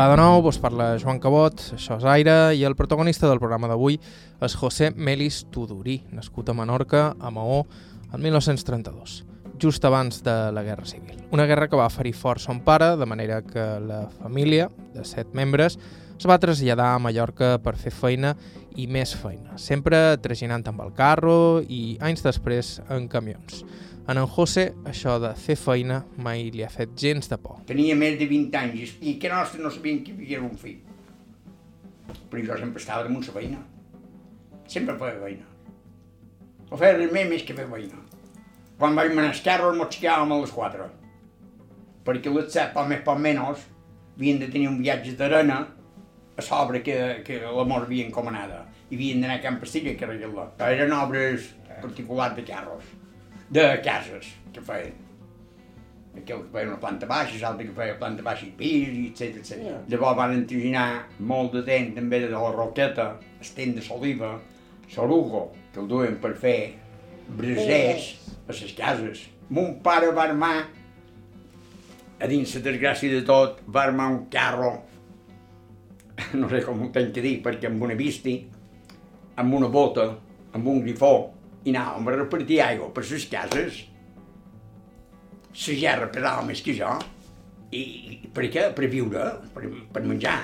Hola 0.00 0.14
de 0.14 0.16
nou, 0.16 0.40
vos 0.40 0.56
parla 0.56 0.94
Joan 0.96 1.18
Cabot, 1.20 1.60
això 1.76 1.98
és 1.98 2.04
Aire, 2.08 2.54
i 2.56 2.62
el 2.64 2.72
protagonista 2.72 3.28
del 3.28 3.36
programa 3.36 3.68
d'avui 3.68 3.98
és 4.40 4.54
José 4.56 4.88
Melis 4.96 5.42
Tudurí, 5.52 5.98
nascut 6.16 6.48
a 6.48 6.54
Menorca, 6.56 7.02
a 7.20 7.28
Maó, 7.28 7.66
el 8.08 8.22
1932, 8.24 9.18
just 9.60 9.84
abans 9.84 10.22
de 10.24 10.36
la 10.56 10.62
Guerra 10.64 10.88
Civil. 10.88 11.20
Una 11.36 11.44
guerra 11.44 11.68
que 11.68 11.76
va 11.76 11.90
ferir 11.92 12.14
fort 12.16 12.40
son 12.40 12.62
pare, 12.64 12.94
de 12.96 13.04
manera 13.04 13.42
que 13.44 13.66
la 13.84 14.06
família, 14.22 14.70
de 14.94 15.04
set 15.04 15.36
membres, 15.36 15.76
es 16.16 16.24
va 16.24 16.40
traslladar 16.40 16.94
a 16.94 17.04
Mallorca 17.04 17.58
per 17.60 17.76
fer 17.76 17.92
feina 17.92 18.32
i 18.80 18.88
més 18.88 19.12
feina, 19.12 19.58
sempre 19.60 20.16
traginant 20.24 20.64
amb 20.72 20.80
el 20.80 20.96
carro 20.96 21.60
i 21.60 21.98
anys 22.00 22.24
després 22.24 22.78
en 22.88 23.04
camions. 23.12 23.66
En 24.10 24.18
en 24.18 24.26
José, 24.26 24.62
això 24.90 25.12
de 25.22 25.28
fer 25.38 25.54
feina 25.54 26.00
mai 26.26 26.48
li 26.50 26.64
ha 26.66 26.68
fet 26.72 26.96
gens 26.98 27.30
de 27.30 27.36
por. 27.38 27.60
Tenia 27.68 27.94
més 27.94 28.16
de 28.18 28.26
20 28.26 28.56
anys 28.58 28.94
i 29.06 29.12
que 29.22 29.28
nostre 29.30 29.60
no 29.62 29.70
sabien 29.70 30.00
que 30.02 30.10
hi 30.10 30.24
havia 30.24 30.40
un 30.42 30.56
fill. 30.58 30.80
Però 32.32 32.42
jo 32.48 32.56
sempre 32.58 32.82
estava 32.82 33.04
damunt 33.06 33.28
la 33.28 33.34
feina. 33.36 33.60
Sempre 34.72 34.96
feia 34.98 35.20
feina. 35.20 35.46
No 36.72 36.80
feia 36.80 36.96
res 36.96 37.12
més, 37.14 37.28
més 37.30 37.46
que 37.46 37.54
fer 37.54 37.68
feina. 37.70 38.02
Quan 38.80 38.98
vaig 38.98 39.14
anar 39.14 39.28
al 39.28 39.42
carro, 39.46 39.70
ens 39.76 39.84
aixecàvem 39.84 40.34
a 40.34 40.38
les 40.42 40.54
4. 40.58 40.88
Perquè 42.08 42.34
les 42.34 42.50
7, 42.50 42.66
poc 42.74 42.90
més, 42.90 43.04
poc 43.06 43.20
menys, 43.28 43.66
havien 44.16 44.42
de 44.42 44.48
tenir 44.50 44.72
un 44.72 44.80
viatge 44.82 45.14
d'arena 45.20 45.60
a 46.34 46.48
sobre 46.48 46.82
que, 46.82 46.96
que 47.28 47.44
l'amor 47.44 47.86
havia 47.86 48.10
encomanada. 48.10 48.64
I 48.90 48.98
havien 48.98 49.22
d'anar 49.22 49.38
a 49.38 49.44
Can 49.46 49.62
Pastilla 49.62 49.94
a 49.94 50.02
carregar-la. 50.02 50.50
Eren 50.66 50.98
obres 50.98 51.52
particulars 51.78 52.34
de 52.34 52.48
carros 52.50 52.96
de 53.50 53.82
cases 53.82 54.34
que 54.54 54.62
feien. 54.62 54.94
aquell 56.10 56.42
que 56.42 56.50
feia 56.52 56.66
una 56.66 56.78
planta 56.82 57.06
baixa, 57.06 57.38
l'altre 57.38 57.68
que 57.68 57.74
feia 57.74 57.94
planta 57.98 58.22
baixa 58.22 58.46
i 58.46 58.50
pis, 58.58 58.88
etc 59.10 59.36
etc. 59.40 59.58
Yeah. 59.62 59.80
Llavors 59.92 60.18
van 60.18 60.34
entriginar 60.34 60.86
molt 61.18 61.54
de 61.54 61.62
temps 61.66 61.94
també 61.94 62.18
de 62.24 62.30
la 62.32 62.50
roqueta, 62.54 63.12
temps 63.54 63.78
de 63.78 63.84
l'oliva, 63.86 64.32
l'orugo, 64.96 65.44
que 65.72 65.80
el 65.82 65.88
duen 65.90 66.18
per 66.22 66.34
fer 66.34 66.58
brasers 67.38 68.10
a 68.48 68.52
les 68.52 68.74
cases. 68.74 69.24
Mon 69.50 69.76
pare 69.82 70.10
va 70.14 70.26
armar, 70.28 70.54
a 72.20 72.30
dins 72.30 72.54
la 72.54 72.64
desgràcia 72.66 73.14
de 73.14 73.22
tot, 73.26 73.62
va 73.66 73.86
armar 73.86 74.10
un 74.10 74.24
carro, 74.30 74.72
no 76.40 76.50
sé 76.50 76.62
com 76.66 76.82
ho 76.82 76.90
tenc 76.94 77.14
que 77.14 77.22
dir, 77.24 77.36
perquè 77.42 77.70
amb 77.70 77.86
una 77.86 77.98
visti, 77.98 78.36
amb 79.38 79.54
una 79.58 79.70
bota, 79.70 80.10
amb 80.52 80.66
un 80.74 80.82
grifó, 80.82 81.14
i 81.64 81.72
anàvem 81.72 82.08
a 82.08 82.16
repartir 82.16 82.60
aigua 82.64 82.90
per 82.94 83.04
les 83.10 83.26
cases. 83.30 83.84
La 85.50 85.76
gerra 85.82 86.08
pesava 86.12 86.46
més 86.46 86.62
que 86.64 86.74
jo. 86.76 86.90
I, 87.70 87.80
i 87.80 88.30
per 88.34 88.48
què? 88.50 88.70
Per 88.74 88.88
viure, 88.90 89.26
per, 89.54 89.68
per 89.94 90.02
menjar. 90.06 90.40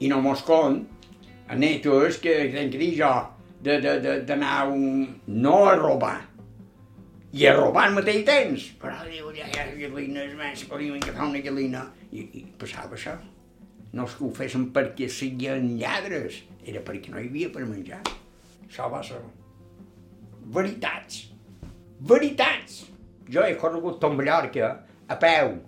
I 0.00 0.08
no 0.08 0.20
mos 0.24 0.44
con, 0.46 0.80
a 1.48 1.56
netos 1.58 2.20
que 2.22 2.36
tenc 2.54 2.72
que 2.72 2.80
dir 2.80 2.94
jo, 3.00 3.12
d'anar 3.60 4.68
un... 4.72 5.08
no 5.26 5.56
a 5.68 5.74
robar, 5.76 6.16
i 7.32 7.46
a 7.46 7.54
robar 7.54 7.88
al 7.88 7.98
mateix 7.98 8.24
temps. 8.26 8.68
Però 8.82 9.02
diu, 9.06 9.28
ja 9.36 9.48
hi 9.48 9.58
ha 9.58 9.66
gallines, 9.78 10.32
més, 10.38 10.64
podíem 10.70 10.96
agafar 10.98 11.28
una 11.28 11.42
gallina. 11.44 11.84
I, 12.10 12.24
I 12.40 12.46
passava 12.58 12.96
això. 12.98 13.16
No 13.94 14.06
és 14.06 14.16
que 14.16 14.24
ho 14.26 14.30
fessin 14.34 14.68
perquè 14.74 15.08
siguin 15.10 15.74
lladres, 15.78 16.42
era 16.66 16.82
perquè 16.86 17.12
no 17.12 17.20
hi 17.20 17.28
havia 17.30 17.50
per 17.54 17.66
menjar. 17.66 18.00
Això 18.66 18.86
va 18.90 19.02
ser 19.06 19.18
veritats. 20.44 21.26
Veritats! 22.00 22.86
Jo 23.30 23.44
he 23.46 23.56
corregut 23.58 24.00
tot 24.02 24.14
Mallorca 24.16 24.70
a 25.08 25.16
peu. 25.20 25.58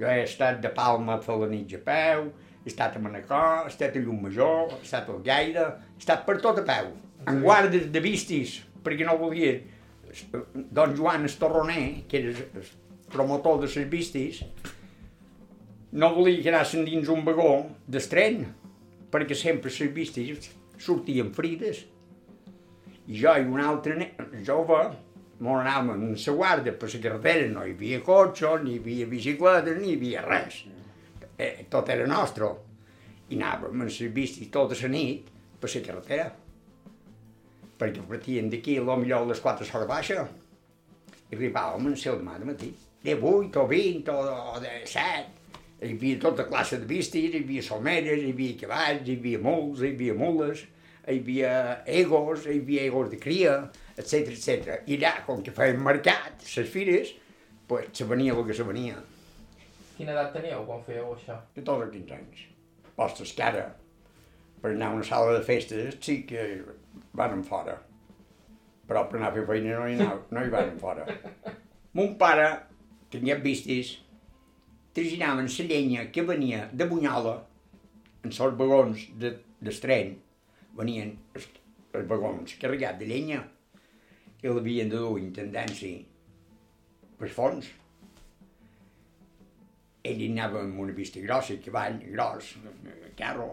Jo 0.00 0.08
he 0.10 0.24
estat 0.24 0.60
de 0.62 0.70
Palma 0.74 1.18
a 1.18 1.22
Falanitx 1.22 1.76
a 1.78 1.82
peu, 1.86 2.32
he 2.64 2.70
estat 2.70 2.96
a 2.96 3.02
Manacor, 3.02 3.66
he 3.66 3.70
estat 3.70 3.96
a 3.96 4.02
Llumajor, 4.02 4.72
he 4.78 4.86
estat 4.86 5.10
a 5.10 5.18
Gaire, 5.22 5.68
he 5.94 6.02
estat 6.02 6.24
per 6.26 6.40
tot 6.42 6.58
a 6.58 6.66
peu. 6.66 6.90
En 7.28 7.42
guardes 7.44 7.86
de 7.92 8.02
vistis, 8.02 8.60
perquè 8.82 9.06
no 9.06 9.18
volia... 9.20 9.60
Don 10.52 10.92
Joan 10.92 11.24
Estorroner, 11.24 12.02
que 12.08 12.18
era 12.18 12.32
el 12.34 12.66
promotor 13.14 13.62
de 13.62 13.70
les 13.70 13.86
vistis, 13.88 14.42
no 15.92 16.10
volia 16.12 16.42
que 16.42 16.50
anassin 16.52 16.84
dins 16.84 17.08
un 17.08 17.22
vagó 17.24 17.54
d'estren, 17.88 18.42
perquè 19.12 19.36
sempre 19.38 19.72
les 19.72 19.94
vistis 19.94 20.50
sortien 20.82 21.30
frides 21.36 21.86
i 23.06 23.18
jo 23.18 23.32
i 23.34 23.48
un 23.48 23.60
altre 23.60 24.12
jove 24.46 24.82
molt 25.42 25.64
anàvem 25.64 26.04
en 26.06 26.12
la 26.14 26.34
guàrdia 26.38 26.74
per 26.78 26.90
la 26.92 27.00
carretera, 27.06 27.48
no 27.50 27.64
hi 27.66 27.74
havia 27.74 28.02
cotxe, 28.06 28.52
ni 28.62 28.76
hi 28.76 28.82
havia 28.82 29.08
bicicleta, 29.10 29.74
ni 29.78 29.90
hi 29.90 29.96
havia 29.96 30.22
res. 30.26 30.60
Eh, 31.38 31.66
tot 31.70 31.88
era 31.90 32.06
nostre. 32.06 32.50
I 33.30 33.40
anàvem 33.40 33.82
en 33.82 33.90
les 33.90 34.14
bicis 34.14 34.52
tota 34.54 34.78
la 34.82 34.92
nit 34.92 35.32
per 35.58 35.70
la 35.74 35.82
carretera. 35.88 36.30
Perquè 37.82 38.06
partien 38.06 38.50
d'aquí, 38.50 38.78
a 38.78 38.86
lo 38.86 38.96
millor 38.96 39.26
a 39.26 39.30
les 39.32 39.42
4 39.42 39.66
hores 39.66 39.88
baixa, 39.88 40.26
i 41.30 41.36
arribàvem 41.36 41.90
a 41.90 41.96
ser 41.96 42.14
demà 42.20 42.38
de 42.38 42.46
matí. 42.46 42.70
De 43.02 43.16
8 43.18 43.58
o 43.58 43.66
20 43.66 44.12
o, 44.12 44.58
de 44.62 44.74
7. 44.86 45.40
Hi 45.82 45.96
havia 45.96 46.20
tota 46.22 46.46
classe 46.46 46.78
de 46.78 46.86
vistis, 46.86 47.32
hi 47.32 47.42
havia 47.42 47.64
solmeres, 47.66 48.22
hi 48.22 48.30
havia 48.30 48.60
cavalls, 48.60 49.08
hi 49.08 49.16
havia 49.18 49.40
muls, 49.42 49.82
hi 49.82 49.90
havia 49.96 50.14
mules, 50.14 50.62
hi 51.06 51.18
havia 51.18 51.54
egos, 51.86 52.46
hi 52.46 52.60
havia 52.60 52.86
egos 52.88 53.10
de 53.10 53.18
cria, 53.22 53.56
etc 53.96 54.32
etc. 54.32 54.80
I 54.86 54.98
allà, 54.98 55.14
com 55.26 55.42
que 55.42 55.54
feien 55.54 55.80
mercat, 55.82 56.44
les 56.56 56.70
fires, 56.70 57.14
pues, 57.68 57.88
se 57.96 58.06
venia 58.08 58.34
el 58.36 58.46
que 58.46 58.54
se 58.54 58.66
venia. 58.66 59.00
Quina 59.96 60.14
edat 60.14 60.32
teníeu 60.36 60.64
quan 60.68 60.82
fèieu 60.86 61.12
això? 61.14 61.38
De 61.56 61.62
tots 61.62 61.86
els 61.86 61.94
15 61.94 62.18
anys. 62.18 62.44
Postes 62.96 63.32
que 63.36 63.44
ara, 63.46 63.66
per 64.62 64.72
anar 64.72 64.92
a 64.92 64.98
una 64.98 65.06
sala 65.06 65.34
de 65.36 65.42
festes, 65.46 65.98
sí 66.04 66.22
que 66.28 66.46
van 67.18 67.42
fora. 67.46 67.76
Però 68.88 69.06
per 69.08 69.18
anar 69.18 69.30
a 69.32 69.36
fer 69.36 69.46
feina 69.48 69.78
no 69.78 69.88
hi, 69.88 69.98
anava, 69.98 70.22
no 70.30 70.42
hi 70.42 70.52
van 70.52 70.74
fora. 70.80 71.06
Mon 71.98 72.14
pare 72.20 72.48
tenia 73.12 73.36
vistis, 73.42 73.96
traginaven 74.96 75.48
la 75.48 75.66
llenya 75.68 76.10
que 76.12 76.22
venia 76.22 76.68
de 76.72 76.86
Bunyola, 76.88 77.38
en 78.22 78.30
els 78.30 78.58
vagons 78.58 79.08
de, 79.18 79.34
d'estren, 79.60 80.14
venien 80.78 81.12
els, 81.36 81.48
els 81.92 82.08
vagons 82.08 82.56
carregats 82.60 83.00
de 83.00 83.08
llenya 83.10 83.42
i 84.42 84.50
l'havien 84.50 84.90
de 84.90 84.98
dur 84.98 85.18
intendència 85.20 86.02
per 87.18 87.30
fons. 87.30 87.68
Ell 90.02 90.22
anava 90.26 90.64
amb 90.64 90.80
una 90.82 90.94
vista 90.96 91.22
grossa, 91.22 91.54
cavall 91.62 92.00
gros, 92.10 92.56
carro, 93.18 93.52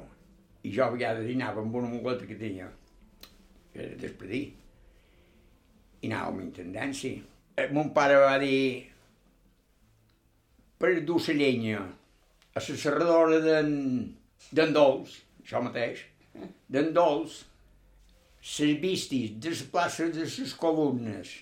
i 0.65 0.71
jo 0.73 0.87
a 0.87 0.93
vegades 0.95 1.29
anava 1.35 1.61
amb 1.61 1.75
una 1.77 1.91
muleta 1.91 2.25
que 2.25 2.39
tenia, 2.39 2.71
que 3.73 3.83
era 3.85 3.99
despedir, 4.01 4.47
i 6.01 6.09
anava 6.09 6.33
amb 6.33 6.47
intendència. 6.47 7.21
Eh, 7.53 7.67
mon 7.75 7.93
pare 7.93 8.17
va 8.23 8.33
dir, 8.41 8.89
per 10.81 10.95
dur 11.05 11.19
la 11.27 11.35
llenya 11.37 11.83
a 11.83 12.63
la 12.63 12.77
serradora 12.85 13.37
d'en 13.43 14.73
Dols, 14.73 15.19
això 15.43 15.61
mateix, 15.61 16.01
d'en 16.69 16.91
Dols, 16.93 17.43
les 18.59 18.75
vistis 18.81 19.31
de 19.41 19.53
la 19.55 19.69
plaça 19.73 20.09
de 20.13 20.25
les 20.25 20.53
columnes 20.55 21.37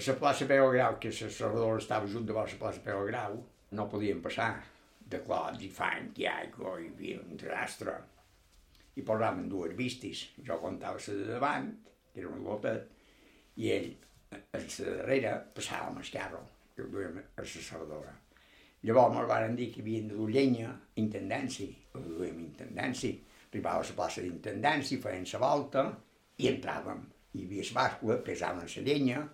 a 0.00 0.02
la 0.06 0.14
plaça 0.16 0.46
Peu 0.46 0.70
Grau, 0.72 0.98
que 1.00 1.10
la 1.10 1.30
serradora 1.30 1.78
estava 1.80 2.06
junt 2.08 2.26
de 2.26 2.32
la 2.32 2.44
plaça 2.60 2.80
Peu 2.84 3.06
Grau, 3.08 3.40
no 3.76 3.88
podien 3.88 4.22
passar 4.22 4.52
de 5.10 5.18
clots 5.24 5.64
i 5.64 5.68
fang 5.68 6.12
i 6.16 6.26
aigua, 6.30 6.78
hi 6.80 6.88
havia 6.88 7.20
un 7.20 7.36
desastre. 7.36 7.96
I 8.96 9.04
posaven 9.06 9.48
dues 9.50 9.74
vistis, 9.76 10.22
jo 10.46 10.56
contava 10.62 11.00
la 11.00 11.18
de 11.18 11.26
davant, 11.28 11.68
que 12.12 12.20
era 12.22 12.30
un 12.30 12.44
lotet, 12.44 12.88
i 13.56 13.70
ell, 13.74 13.90
a 14.36 14.40
la 14.56 14.62
darrere, 14.96 15.34
passava 15.54 15.90
amb 15.90 16.00
el 16.00 16.12
carro, 16.12 16.42
i 16.76 16.80
ho 16.80 16.88
duia 16.92 17.10
a 17.10 17.42
la 17.42 17.48
serradora. 17.48 18.14
Llavors 18.84 19.16
me'l 19.16 19.28
van 19.28 19.56
dir 19.56 19.68
que 19.74 19.82
havien 19.84 20.08
de 20.08 20.16
dur 20.16 20.30
llenya, 20.32 20.72
intendència, 20.96 21.68
ho 21.92 22.00
duíem 22.04 22.40
intendència, 22.46 23.29
arribava 23.50 23.82
a 23.82 23.88
la 23.88 23.96
plaça 23.98 24.22
d'intendència, 24.22 25.02
feien 25.02 25.26
la 25.32 25.42
volta 25.42 25.88
i 26.38 26.48
entràvem. 26.50 27.02
Hi 27.34 27.46
havia 27.46 27.66
la 27.70 27.76
bàscula, 27.80 28.20
pesaven 28.26 28.70
la 28.70 28.86
llenya 28.86 29.24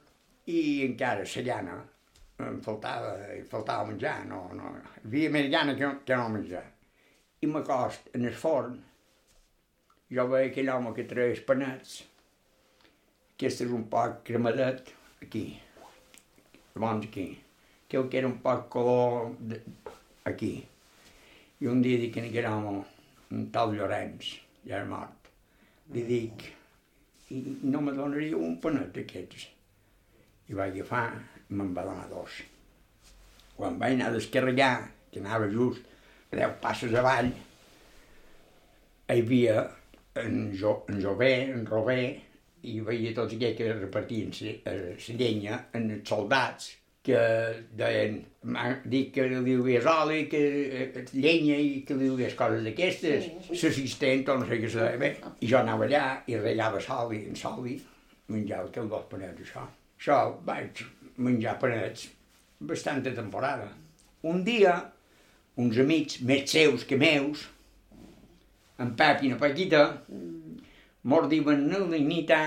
i 0.46 0.58
encara 0.86 1.24
la 1.24 1.44
llana 1.50 1.76
em 2.44 2.58
faltava, 2.60 3.14
faltava 3.50 3.86
menjar, 3.90 4.18
no, 4.28 4.42
no, 4.56 4.72
hi 4.76 5.06
havia 5.06 5.30
més 5.32 5.48
llana 5.52 5.74
que, 5.78 5.88
que 6.08 6.18
no 6.20 6.28
menjar. 6.34 6.64
I 7.40 7.48
m'acost 7.48 8.10
en 8.16 8.26
el 8.28 8.36
forn, 8.36 8.76
jo 10.12 10.26
veia 10.32 10.50
aquell 10.50 10.72
home 10.72 10.92
que 10.96 11.06
treia 11.08 11.32
els 11.32 11.42
panets, 11.48 11.96
aquest 13.36 13.64
és 13.64 13.72
un 13.78 13.86
poc 13.92 14.20
cremadet, 14.28 14.92
aquí, 15.24 15.46
llavors 16.74 17.08
aquí, 17.08 17.26
que 17.88 18.04
era 18.20 18.28
un 18.28 18.38
poc 18.44 18.68
color 18.72 19.32
de, 19.40 19.62
aquí. 20.28 20.54
I 21.60 21.72
un 21.72 21.80
dia 21.80 21.96
dic 22.00 22.18
a 22.20 22.24
aquell 22.26 22.50
home, 22.50 22.82
un 23.34 23.48
tal 23.54 23.74
Llorenç, 23.74 24.36
ja 24.66 24.82
és 24.82 24.88
mort. 24.90 25.30
Li 25.94 26.02
dic, 26.06 26.44
i 27.30 27.42
no 27.66 27.82
me 27.82 27.94
donaria 27.94 28.38
un 28.38 28.58
panet 28.62 28.92
d'aquests. 28.94 29.48
I 30.50 30.54
vaig 30.58 30.76
agafar 30.76 31.08
me'n 31.48 31.72
va 31.74 31.86
donar 31.86 32.06
dos. 32.10 32.42
Quan 33.56 33.78
vaig 33.80 33.96
anar 33.96 34.10
a 34.10 34.16
descarregar, 34.16 34.74
que 35.10 35.22
anava 35.22 35.48
just 35.50 35.82
deu 36.30 36.54
passes 36.62 36.94
avall, 36.94 37.30
hi 39.06 39.20
havia 39.22 39.60
en, 40.22 40.50
jo, 40.58 40.80
en 40.90 41.00
Jové, 41.02 41.32
en 41.52 41.66
Robé, 41.66 42.00
i 42.66 42.80
veia 42.82 43.14
tots 43.14 43.36
aquells 43.36 43.58
que 43.58 43.74
repartien 43.76 44.32
la 44.66 44.74
llenya 45.20 45.60
en 45.78 45.90
els 45.98 46.08
soldats, 46.08 46.72
que 47.06 47.18
deien, 47.78 48.18
dic 48.90 49.12
que 49.14 49.26
li 49.30 49.54
dugués 49.54 49.86
oli, 49.90 50.24
que 50.30 50.40
eh, 50.80 51.04
llenya 51.14 51.58
i 51.62 51.82
que 51.86 51.94
li 51.98 52.10
dugués 52.10 52.34
coses 52.38 52.64
d'aquestes, 52.66 53.28
l'assistent 53.52 54.26
o 54.32 54.38
no 54.40 54.48
sé 54.48 54.58
què 54.62 54.70
se 54.72 54.82
deia 54.82 55.00
bé. 55.02 55.12
I 55.38 55.50
jo 55.52 55.60
anava 55.60 55.86
allà 55.86 56.02
i 56.26 56.38
regava 56.40 56.82
soli 56.82 57.22
en 57.30 57.38
soli, 57.38 57.76
menjava 58.34 58.70
aquells 58.72 58.90
dos 58.90 59.06
panets, 59.12 59.46
això. 59.46 59.62
Això 59.96 60.18
vaig 60.48 60.82
menjar 61.22 61.56
panets 61.62 62.08
bastanta 62.58 63.14
temporada. 63.14 63.70
Un 64.26 64.42
dia, 64.44 64.74
uns 65.62 65.78
amics 65.78 66.20
més 66.26 66.50
seus 66.50 66.84
que 66.88 66.98
meus, 66.98 67.46
en 68.82 68.92
Pep 68.98 69.22
i 69.22 69.30
na 69.30 69.38
Paquita, 69.40 69.86
mos 71.06 71.30
diuen, 71.30 71.68
no, 71.70 71.86
nita, 71.86 72.42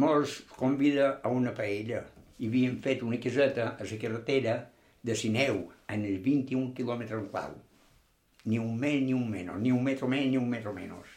mos 0.00 0.40
convida 0.56 1.18
a 1.22 1.30
una 1.32 1.52
paella 1.56 2.02
i 2.38 2.48
havien 2.48 2.80
fet 2.84 3.02
una 3.06 3.20
caseta 3.22 3.72
a 3.74 3.84
la 3.90 3.98
carretera 4.02 4.56
de 5.06 5.14
Sineu, 5.14 5.62
en 5.88 6.04
els 6.04 6.22
21 6.24 6.72
quilòmetres 6.76 7.28
clau. 7.30 7.54
Ni 8.46 8.58
un 8.62 8.74
més 8.78 9.00
ni 9.02 9.14
un 9.14 9.28
menys, 9.30 9.60
ni 9.62 9.72
un 9.74 9.82
metro 9.82 10.08
més 10.10 10.26
ni 10.30 10.38
un 10.38 10.48
metro 10.50 10.72
menys. 10.74 11.14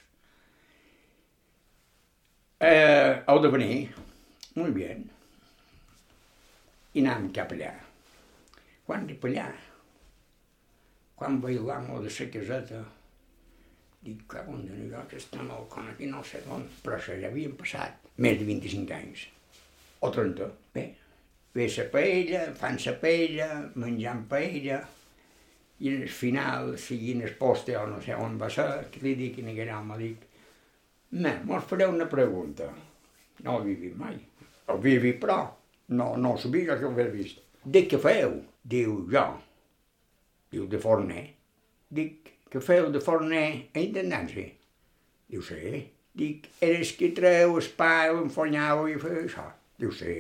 Eh, 2.60 3.24
heu 3.28 3.40
de 3.40 3.52
venir. 3.54 3.76
Molt 4.56 4.76
bé. 4.76 4.90
I 6.94 7.04
anàvem 7.04 7.30
cap 7.34 7.54
allà. 7.56 7.76
quan 8.90 9.04
per 9.06 9.30
allà, 9.30 9.50
quan 11.16 11.36
vaig 11.42 11.60
l'amo 11.62 12.00
de 12.02 12.10
la 12.10 12.26
caseta, 12.34 12.80
dic, 14.02 14.34
on 14.48 14.64
de 14.66 14.88
jo 14.90 15.04
que 15.12 15.20
estem 15.22 15.52
al 15.54 15.68
con 15.70 15.86
aquí, 15.92 16.08
no 16.10 16.24
sé 16.24 16.42
d'on, 16.48 16.66
però 16.82 16.98
això 16.98 17.14
ja 17.22 17.30
havien 17.30 17.54
passat 17.60 18.10
més 18.18 18.40
de 18.40 18.48
25 18.48 18.96
anys, 18.98 19.28
o 20.02 20.10
30. 20.16 20.50
Bé, 20.74 20.88
ve 21.56 21.68
la 21.76 21.86
paella, 21.92 22.46
fan 22.56 22.78
la 22.86 22.94
paella, 23.02 23.50
menjant 23.76 24.26
paella, 24.30 24.80
i 25.80 25.92
al 25.96 26.08
final, 26.12 26.74
seguint 26.78 27.24
el 27.24 27.36
poste 27.40 27.78
o 27.80 27.86
no 27.88 28.02
sé 28.04 28.16
on 28.16 28.38
va 28.40 28.50
ser, 28.52 28.90
que 28.92 29.02
li 29.04 29.16
dic, 29.16 29.40
i 29.40 29.48
aquell 29.48 29.72
home 29.76 29.98
dic, 30.02 30.26
me, 31.12 31.34
mos 31.48 31.66
fareu 31.70 31.94
una 31.94 32.10
pregunta. 32.10 32.68
No 33.46 33.56
ho 33.58 33.62
vist 33.64 33.96
mai. 33.98 34.18
Ho 34.68 34.78
vist, 34.84 35.16
però 35.22 35.40
no, 35.96 36.16
no 36.18 36.36
sabia 36.38 36.78
que 36.78 36.86
ho 36.86 36.92
havia 36.92 37.10
vist. 37.14 37.40
De 37.64 37.86
què 37.90 38.00
feu? 38.02 38.36
Diu, 38.62 39.00
jo. 39.12 39.26
Diu, 40.52 40.68
de 40.70 40.82
forner. 40.84 41.24
Dic, 41.90 42.34
què 42.52 42.62
feu 42.62 42.92
de 42.94 43.02
forner 43.02 43.46
a 43.74 43.82
intendència? 43.82 44.52
Diu, 45.30 45.42
sí. 45.46 45.80
Dic, 46.20 46.50
eres 46.66 46.92
qui 46.98 47.12
treu 47.16 47.56
el 47.58 47.72
pa, 47.80 48.10
l'enfonyau 48.12 48.88
i 48.92 49.00
fa 49.02 49.16
això? 49.24 49.48
Diu, 49.80 49.96
sí. 49.96 50.16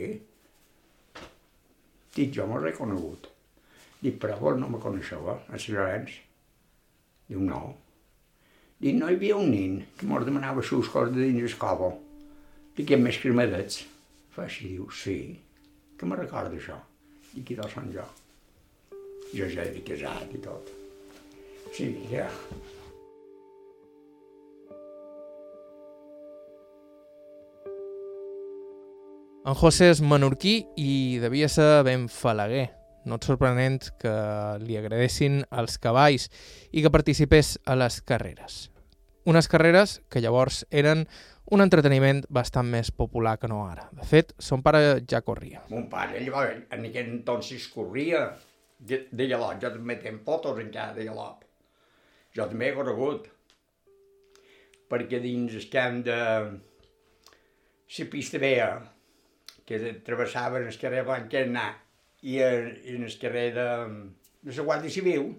Dic, 2.15 2.33
jo 2.35 2.47
m'ho 2.47 2.59
he 2.59 2.65
reconegut. 2.69 3.29
Dic, 4.01 4.17
però 4.21 4.37
vos 4.39 4.57
no 4.59 4.69
me 4.71 4.79
coneixeu, 4.81 5.27
eh, 5.33 5.37
a 5.53 5.59
Llorenç? 5.59 6.15
Diu, 7.29 7.41
no. 7.45 7.61
Dic, 8.79 8.95
no 8.95 9.09
hi 9.09 9.17
havia 9.19 9.37
un 9.37 9.51
nin 9.53 9.79
que 9.97 10.07
mos 10.07 10.25
demanava 10.25 10.63
sus 10.63 10.89
coses 10.89 11.13
de 11.15 11.27
dins 11.27 11.55
cobo. 11.59 11.91
Dic, 12.77 12.95
més 12.97 13.19
cremadets. 13.21 13.83
Fa 14.33 14.45
així, 14.47 14.73
diu, 14.75 14.89
sí, 14.89 15.19
que 15.97 16.09
me 16.09 16.17
recorda 16.17 16.55
això. 16.55 16.79
Dic, 17.33 17.51
i 17.51 17.59
dos 17.59 17.75
són 17.75 17.91
jo. 17.93 18.07
Jo 19.35 19.45
ja 19.53 19.67
he 19.67 19.85
casat 19.85 20.33
i 20.33 20.41
tot. 20.41 20.73
Sí, 21.75 21.91
ja. 22.09 22.25
En 29.47 29.55
José 29.55 29.87
és 29.93 30.01
menorquí 30.03 30.65
i 30.75 31.17
devia 31.23 31.47
ser 31.47 31.85
ben 31.87 32.09
falaguer. 32.11 32.67
No 33.07 33.15
és 33.15 33.27
sorprenent 33.29 33.85
que 34.01 34.11
li 34.59 34.75
agradessin 34.75 35.39
els 35.61 35.77
cavalls 35.79 36.27
i 36.75 36.83
que 36.83 36.91
participés 36.91 37.53
a 37.63 37.77
les 37.79 38.01
carreres. 38.03 38.67
Unes 39.23 39.47
carreres 39.47 40.01
que 40.11 40.19
llavors 40.19 40.65
eren 40.69 41.05
un 41.55 41.63
entreteniment 41.63 42.19
bastant 42.29 42.67
més 42.67 42.91
popular 42.91 43.37
que 43.39 43.47
no 43.47 43.63
ara. 43.63 43.87
De 43.95 44.03
fet, 44.03 44.35
son 44.37 44.61
pare 44.61 44.99
ja 45.07 45.23
corria. 45.23 45.63
Mon 45.71 45.87
pare, 45.89 46.19
llavors, 46.19 46.67
en 46.75 46.85
aquell 46.91 47.09
entonces 47.15 47.67
corria 47.71 48.27
de, 48.77 49.05
de. 49.09 49.31
Jo 49.31 49.71
també 49.71 49.95
tenc 50.03 50.27
fotos 50.27 50.59
encara 50.59 50.93
de 50.99 51.07
galop. 51.07 51.47
Jo 52.35 52.51
també 52.51 52.69
he 52.69 52.75
corregut. 52.75 53.31
Perquè 54.91 55.23
dins 55.23 55.55
el 55.55 55.67
camp 55.71 56.03
de 56.03 56.21
la 57.97 58.09
pista 58.11 58.37
vea, 58.37 58.71
que 59.69 59.93
travessaven 60.05 60.65
el 60.65 60.79
carrer 60.81 61.05
Blanquerna 61.05 61.67
i, 62.25 62.39
el, 62.41 62.71
i 62.89 62.97
en 62.97 63.05
el 63.05 63.15
carrer 63.21 63.45
de, 63.53 63.67
de 64.41 64.55
la 64.57 64.65
Guàrdia 64.65 64.93
Civil, 64.95 65.29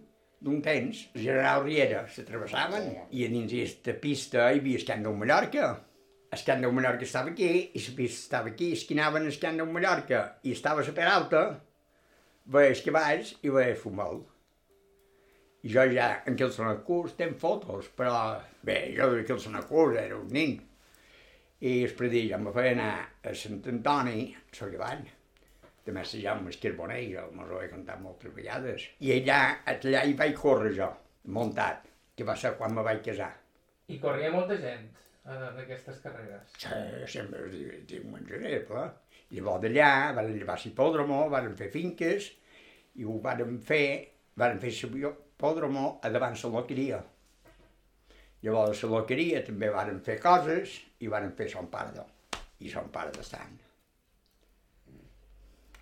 d'un 0.40 0.60
temps, 0.64 1.02
el 1.14 1.24
general 1.26 1.64
Riera, 1.66 2.04
se 2.08 2.24
travessaven, 2.24 2.86
i 3.12 3.26
a 3.26 3.30
dins 3.32 3.52
aquesta 3.52 3.96
pista 4.00 4.46
hi 4.48 4.62
havia 4.62 4.80
el 4.80 4.86
camp 4.88 5.02
de 5.04 5.14
Mallorca. 5.22 5.70
El 6.30 6.44
camp 6.46 6.62
de 6.62 6.70
Mallorca 6.72 7.04
estava 7.04 7.34
aquí, 7.34 7.50
i 7.74 7.82
la 7.82 7.96
pista 7.98 8.22
estava 8.22 8.54
aquí, 8.54 8.70
esquinaven 8.78 9.26
el 9.26 9.40
camp 9.42 9.60
de 9.60 9.66
Mallorca, 9.68 10.22
i 10.46 10.54
estava 10.54 10.86
la 10.86 10.96
Peralta, 10.96 11.42
veia 12.54 12.72
els 12.72 12.84
cavalls 12.86 13.34
i 13.42 13.52
veia 13.52 13.76
futbol. 13.82 14.22
I 15.60 15.74
jo 15.74 15.84
ja, 15.92 16.08
en 16.24 16.38
aquell 16.38 16.54
sonat 16.54 16.86
curs, 16.86 17.18
tenc 17.18 17.36
fotos, 17.42 17.90
però 17.98 18.14
bé, 18.64 18.78
jo 18.96 19.10
en 19.12 19.24
aquell 19.26 19.42
sonat 19.42 19.68
curs 19.68 19.98
era 20.00 20.16
un 20.16 20.30
nin. 20.32 20.56
I 21.60 21.72
predí 21.96 22.22
ja 22.30 22.38
em 22.40 22.46
feia 22.56 22.70
anar 22.72 22.92
a 23.28 23.32
Sant 23.36 23.58
Antoni, 23.68 24.30
a 24.32 24.64
la 24.64 24.70
cavall, 24.72 25.02
també 25.84 26.04
se 26.08 26.20
llama 26.22 26.48
el 26.48 26.56
Carbonell, 26.62 27.10
jo 27.12 27.26
m'ho 27.36 27.60
he 27.60 27.68
contat 27.68 28.00
moltes 28.00 28.32
vegades. 28.36 28.86
I 29.04 29.12
allà, 29.18 29.40
allà 29.72 30.04
hi 30.06 30.16
vaig 30.16 30.32
córrer 30.38 30.72
jo, 30.78 30.88
muntat, 31.36 31.84
que 32.16 32.24
va 32.24 32.36
ser 32.36 32.54
quan 32.56 32.72
me 32.76 32.84
vaig 32.86 33.02
casar. 33.04 33.30
I 33.92 33.98
corria 34.00 34.32
molta 34.32 34.56
gent 34.62 34.88
en 35.28 35.60
aquestes 35.64 36.00
carreres? 36.00 36.56
Sí, 36.56 36.80
sempre 37.18 37.44
es 37.46 37.52
divertia 37.52 38.00
un. 38.08 38.24
I 39.30 39.36
llavors 39.36 39.62
d'allà 39.62 39.90
van 40.16 40.32
llevar 40.32 40.56
l'hipòdromo, 40.64 41.22
van 41.32 41.52
fer 41.60 41.68
finques, 41.74 42.32
i 42.96 43.04
ho 43.04 43.20
van 43.22 43.58
fer, 43.60 43.86
van 44.40 44.58
fer 44.62 44.72
l'hipòdromo 44.72 45.98
a 46.02 46.10
davant 46.10 46.40
la 46.40 46.54
loqueria. 46.56 47.04
Llavors 48.44 48.84
a 48.84 48.88
la 48.88 49.00
loqueria 49.00 49.42
també 49.44 49.68
van 49.72 49.98
fer 50.04 50.16
coses 50.22 50.78
i 51.04 51.10
van 51.12 51.28
fer 51.36 51.48
son 51.52 51.68
pare 51.72 52.06
i 52.60 52.70
son 52.72 52.88
pare 52.92 53.12
de 53.16 53.24
sant. 53.24 53.58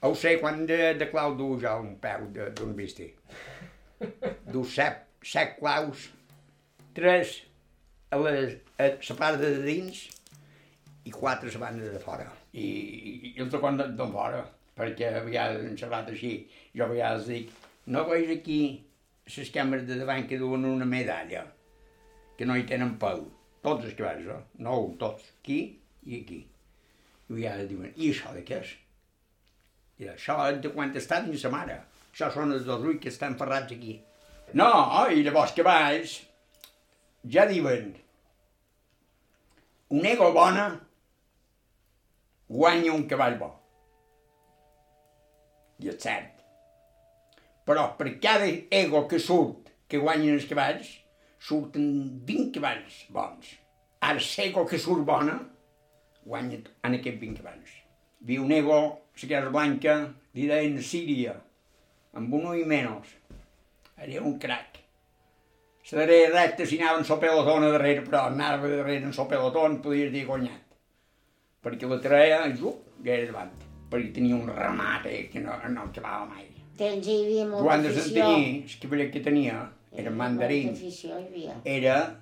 Ho 0.06 0.14
sé 0.14 0.36
quan 0.38 0.64
de, 0.66 0.94
de 0.98 1.08
clau 1.10 1.34
du 1.38 1.48
jo 1.62 1.74
un 1.82 1.96
peu 2.02 2.28
d'un 2.34 2.74
visti. 2.78 3.08
Du 4.46 4.62
set, 4.64 5.02
set 5.26 5.56
claus, 5.58 6.06
tres 6.94 7.34
a, 8.10 8.18
les, 8.22 8.54
a 8.78 8.92
la 8.94 9.16
part 9.18 9.42
de 9.42 9.50
dins 9.64 10.04
i 11.04 11.14
quatre 11.14 11.50
a 11.50 11.62
banda 11.62 11.90
de 11.90 12.02
fora. 12.02 12.28
I, 12.52 12.66
i, 13.34 13.48
quan 13.58 13.78
de, 13.80 13.88
de 13.98 14.06
fora, 14.12 14.44
perquè 14.78 15.10
a 15.10 15.24
vegades 15.26 15.66
han 15.66 15.78
xerrat 15.78 16.12
així, 16.14 16.32
jo 16.74 16.86
a 16.86 16.92
vegades 16.92 17.26
dic, 17.30 17.50
no 17.90 18.06
veus 18.06 18.30
aquí 18.34 18.60
les 19.28 19.50
càmeres 19.54 19.86
de 19.88 19.98
davant 19.98 20.26
que 20.28 20.38
duen 20.40 20.64
una 20.68 20.86
medalla, 20.88 21.42
que 22.38 22.46
no 22.46 22.56
hi 22.56 22.64
tenen 22.70 22.94
pèl, 23.02 23.24
tots 23.66 23.88
els 23.88 23.96
cavalls, 23.98 24.28
eh? 24.30 24.42
no 24.64 24.76
un, 24.84 24.94
tots, 25.00 25.24
aquí 25.40 25.58
i 26.06 26.20
aquí. 26.22 26.38
I 27.28 27.32
a 27.32 27.34
vegades 27.34 27.70
diuen, 27.72 27.94
i 27.96 28.12
això 28.12 28.32
de 28.36 28.44
què 28.46 28.60
és? 28.62 28.74
I 29.98 30.12
això 30.12 30.38
és 30.52 30.60
de 30.62 30.70
quan 30.72 30.94
està 30.96 31.18
dins 31.24 31.42
sa 31.42 31.50
mare. 31.52 31.80
Això 32.12 32.30
són 32.34 32.54
els 32.54 32.64
dos 32.66 32.84
ulls 32.86 33.00
que 33.02 33.10
estan 33.10 33.36
ferrats 33.40 33.74
aquí. 33.74 33.98
No, 34.56 34.68
i 35.12 35.24
llavors 35.26 35.52
cavalls 35.56 36.14
ja 37.28 37.44
diuen 37.50 37.90
un 39.90 40.06
ego 40.06 40.30
bona 40.32 40.68
guanya 42.48 42.94
un 42.94 43.04
cavall 43.10 43.36
bo. 43.40 43.50
I 45.82 45.90
és 45.92 46.00
cert. 46.02 46.38
Però 47.68 47.84
per 47.98 48.14
cada 48.22 48.48
ego 48.70 49.04
que 49.10 49.20
surt 49.20 49.68
que 49.88 50.00
guanyen 50.00 50.38
els 50.38 50.48
cavalls, 50.48 50.88
surten 51.38 51.88
20 52.26 52.52
cavalls 52.54 53.04
bons. 53.14 53.54
Ara 54.00 54.22
l'ego 54.22 54.64
que 54.66 54.78
surt 54.78 55.04
bona, 55.06 55.38
guanya 56.24 56.60
en 56.84 56.98
aquests 56.98 57.20
20 57.20 57.42
cavalls. 57.42 57.76
Vi 58.20 58.38
un 58.38 58.52
ego, 58.52 58.80
la 59.22 59.28
Casa 59.28 59.50
Blanca, 59.54 59.94
li 60.34 60.46
deien 60.50 60.80
Síria, 60.82 61.34
amb 62.14 62.34
un 62.34 62.50
ull 62.52 62.66
menys. 62.66 63.14
Era 63.98 64.22
un 64.22 64.38
crac. 64.38 64.78
La 65.90 66.02
darrera 66.02 66.32
recta, 66.34 66.66
si 66.66 66.76
anava 66.78 66.98
en 67.00 67.06
so 67.08 67.16
pelotón 67.18 67.64
a 67.64 67.70
darrere, 67.72 68.02
però 68.04 68.26
anava 68.28 68.68
darrere 68.68 69.06
en 69.08 69.14
so 69.16 69.24
pelotón, 69.30 69.78
podies 69.82 70.12
dir 70.12 70.26
guanyat. 70.28 70.76
Perquè 71.64 71.88
la 71.88 71.98
treia, 72.02 72.42
i 72.46 72.60
uh, 72.60 72.74
ja 73.06 73.14
era 73.14 73.30
davant. 73.30 73.54
Perquè 73.88 74.12
tenia 74.18 74.36
un 74.36 74.50
ramat 74.52 75.06
eh, 75.08 75.22
que 75.32 75.40
no, 75.40 75.56
no 75.72 75.86
acabava 75.88 76.26
mai. 76.28 76.44
Tens, 76.78 77.08
hi 77.08 77.16
havia 77.24 77.46
molta 77.48 77.64
Joan 77.64 77.86
de. 77.86 77.94
Santanyí, 77.96 78.50
el 78.66 78.76
cavaller 78.82 79.08
que 79.14 79.22
tenia, 79.24 79.62
era 79.92 80.10
mandarín, 80.10 80.74
era 81.64 82.20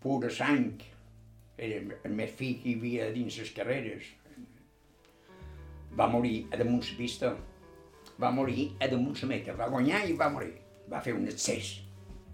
pura 0.00 0.30
sang. 0.30 0.78
Era 1.58 1.80
el 2.06 2.14
més 2.14 2.30
fill 2.38 2.60
que 2.62 2.70
hi 2.70 2.76
havia 2.78 3.08
dins 3.10 3.38
les 3.40 3.50
carreres. 3.50 4.12
Va 5.98 6.06
morir 6.06 6.46
a 6.52 6.60
damunt 6.60 6.84
la 6.86 6.96
pista. 6.98 7.32
Va 8.22 8.30
morir 8.30 8.68
a 8.78 8.86
damunt 8.86 9.18
la 9.22 9.30
meta. 9.32 9.56
Va 9.58 9.66
guanyar 9.72 10.04
i 10.06 10.14
va 10.14 10.30
morir. 10.30 10.54
Va 10.88 11.02
fer 11.02 11.16
un 11.18 11.26
excés. 11.26 11.80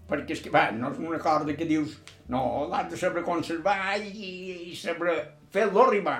Perquè 0.05 0.37
és 0.37 0.43
que, 0.45 0.51
va, 0.53 0.67
no 0.69 0.91
és 0.93 1.01
una 1.01 1.17
cosa 1.17 1.57
que 1.57 1.65
dius 1.65 1.97
no, 2.29 2.67
l'has 2.69 2.91
de 2.91 2.97
saber 3.01 3.23
conservar 3.25 3.97
i, 3.97 4.29
i 4.69 4.75
saber 4.77 5.15
fer-lo 5.49 5.87
arribar 5.87 6.19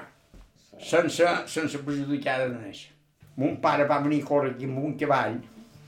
sense, 0.80 1.25
sense 1.45 1.78
perjudicar 1.86 2.39
de 2.41 2.49
res. 2.58 2.88
Mon 3.38 3.58
pare 3.62 3.86
va 3.86 3.99
venir 4.01 4.23
a 4.23 4.25
córrer 4.25 4.56
aquí 4.56 4.65
amb 4.65 4.82
un 4.82 4.95
cavall, 4.97 5.38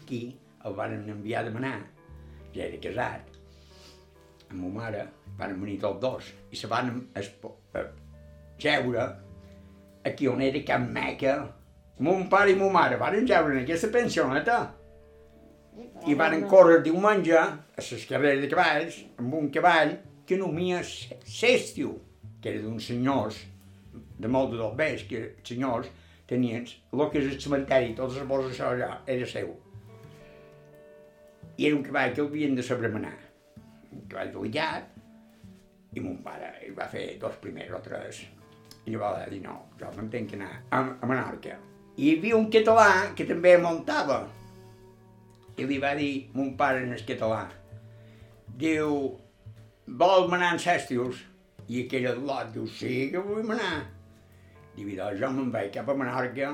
aquí, 0.03 0.21
el 0.65 0.75
van 0.77 0.97
enviar 0.99 1.41
a 1.41 1.47
demanar, 1.47 1.77
ja 2.55 2.63
era 2.65 2.77
casat, 2.81 3.21
amb 4.49 4.63
ma 4.63 4.69
mare, 4.81 5.05
van 5.37 5.59
venir 5.61 5.79
tots 5.81 6.01
dos, 6.01 6.31
i 6.51 6.55
se 6.55 6.67
van 6.67 7.07
espo- 7.15 7.55
eh, 7.75 7.85
aquí 10.03 10.27
on 10.27 10.41
era 10.41 10.63
Can 10.65 10.91
Meca. 10.93 11.53
Mon 11.99 12.27
pare 12.29 12.51
i 12.51 12.55
ma 12.55 12.69
mare 12.69 12.97
van 12.97 13.25
jeure 13.25 13.53
en 13.55 13.63
aquesta 13.63 13.87
pensioneta 13.91 14.73
i 16.05 16.13
van 16.15 16.43
córrer 16.49 16.81
diumenge 16.83 17.35
a 17.37 17.57
les 17.77 18.05
carreres 18.09 18.41
de 18.41 18.49
cavalls 18.49 18.99
amb 19.17 19.33
un 19.33 19.49
cavall 19.53 19.95
que 20.25 20.37
nomia 20.37 20.81
s'estiu, 20.83 21.95
que 22.41 22.49
era 22.49 22.61
d'uns 22.61 22.85
senyors 22.87 23.39
de 24.19 24.27
molt 24.27 24.51
de 24.51 24.57
dobbers, 24.57 25.03
que 25.09 25.17
els 25.23 25.47
senyors 25.49 25.87
tenien 26.27 26.65
el 26.93 27.09
que 27.09 27.19
és 27.19 27.31
el 27.33 27.39
cementeri, 27.41 27.93
tots 27.95 28.17
els 28.17 28.27
boscs 28.27 28.53
això 28.55 28.71
allà, 28.73 28.99
era 29.07 29.25
seu. 29.25 29.53
I 31.57 31.67
era 31.67 31.75
un 31.75 31.83
cavall 31.83 32.13
que 32.13 32.21
havien 32.21 32.55
de 32.55 32.63
saber 32.63 32.91
manar. 32.93 33.17
Un 33.91 34.05
cavall 34.09 34.33
dollat, 34.33 34.97
i 35.97 36.03
mon 36.03 36.17
pare 36.25 36.51
hi 36.65 36.73
va 36.77 36.87
fer 36.91 37.05
dos 37.21 37.37
primers 37.41 37.73
o 37.73 37.81
tres. 37.83 38.21
I 38.85 38.93
llavors 38.93 39.19
va 39.19 39.29
dir, 39.31 39.41
no, 39.43 39.55
jo 39.79 39.89
me'n 39.95 40.09
tenc 40.13 40.31
que 40.31 40.37
anar 40.39 40.51
a, 40.71 40.81
a 41.01 41.09
Menorca. 41.09 41.57
I 41.97 42.03
hi 42.05 42.17
havia 42.17 42.37
un 42.37 42.49
català 42.53 42.89
que 43.17 43.25
també 43.27 43.55
muntava. 43.61 44.21
I 45.57 45.65
li 45.65 45.79
va 45.81 45.95
dir 45.97 46.29
mon 46.37 46.53
pare 46.59 46.83
en 46.85 46.93
el 46.93 47.01
català, 47.07 47.47
diu, 48.61 48.91
vol 50.03 50.29
manar 50.29 50.53
en 50.53 50.61
Sèstius? 50.61 51.23
I 51.67 51.81
aquell 51.83 52.21
lot 52.23 52.53
diu, 52.53 52.67
sí 52.69 53.09
que 53.11 53.23
vull 53.23 53.43
manar. 53.47 53.81
Diu, 54.77 54.93
doncs 54.95 55.19
jo 55.19 55.31
me'n 55.33 55.49
vaig 55.51 55.73
cap 55.73 55.89
a 55.89 55.97
Menorca, 55.97 56.53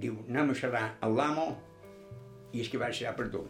diu, 0.00 0.16
anem 0.30 0.50
a 0.50 0.58
xerrar 0.62 0.86
amb 1.04 1.20
l'amo, 1.20 1.46
i 2.56 2.64
és 2.64 2.72
que 2.72 2.80
vaig 2.80 2.96
xerrar 2.96 3.14
per 3.20 3.28
tu. 3.36 3.44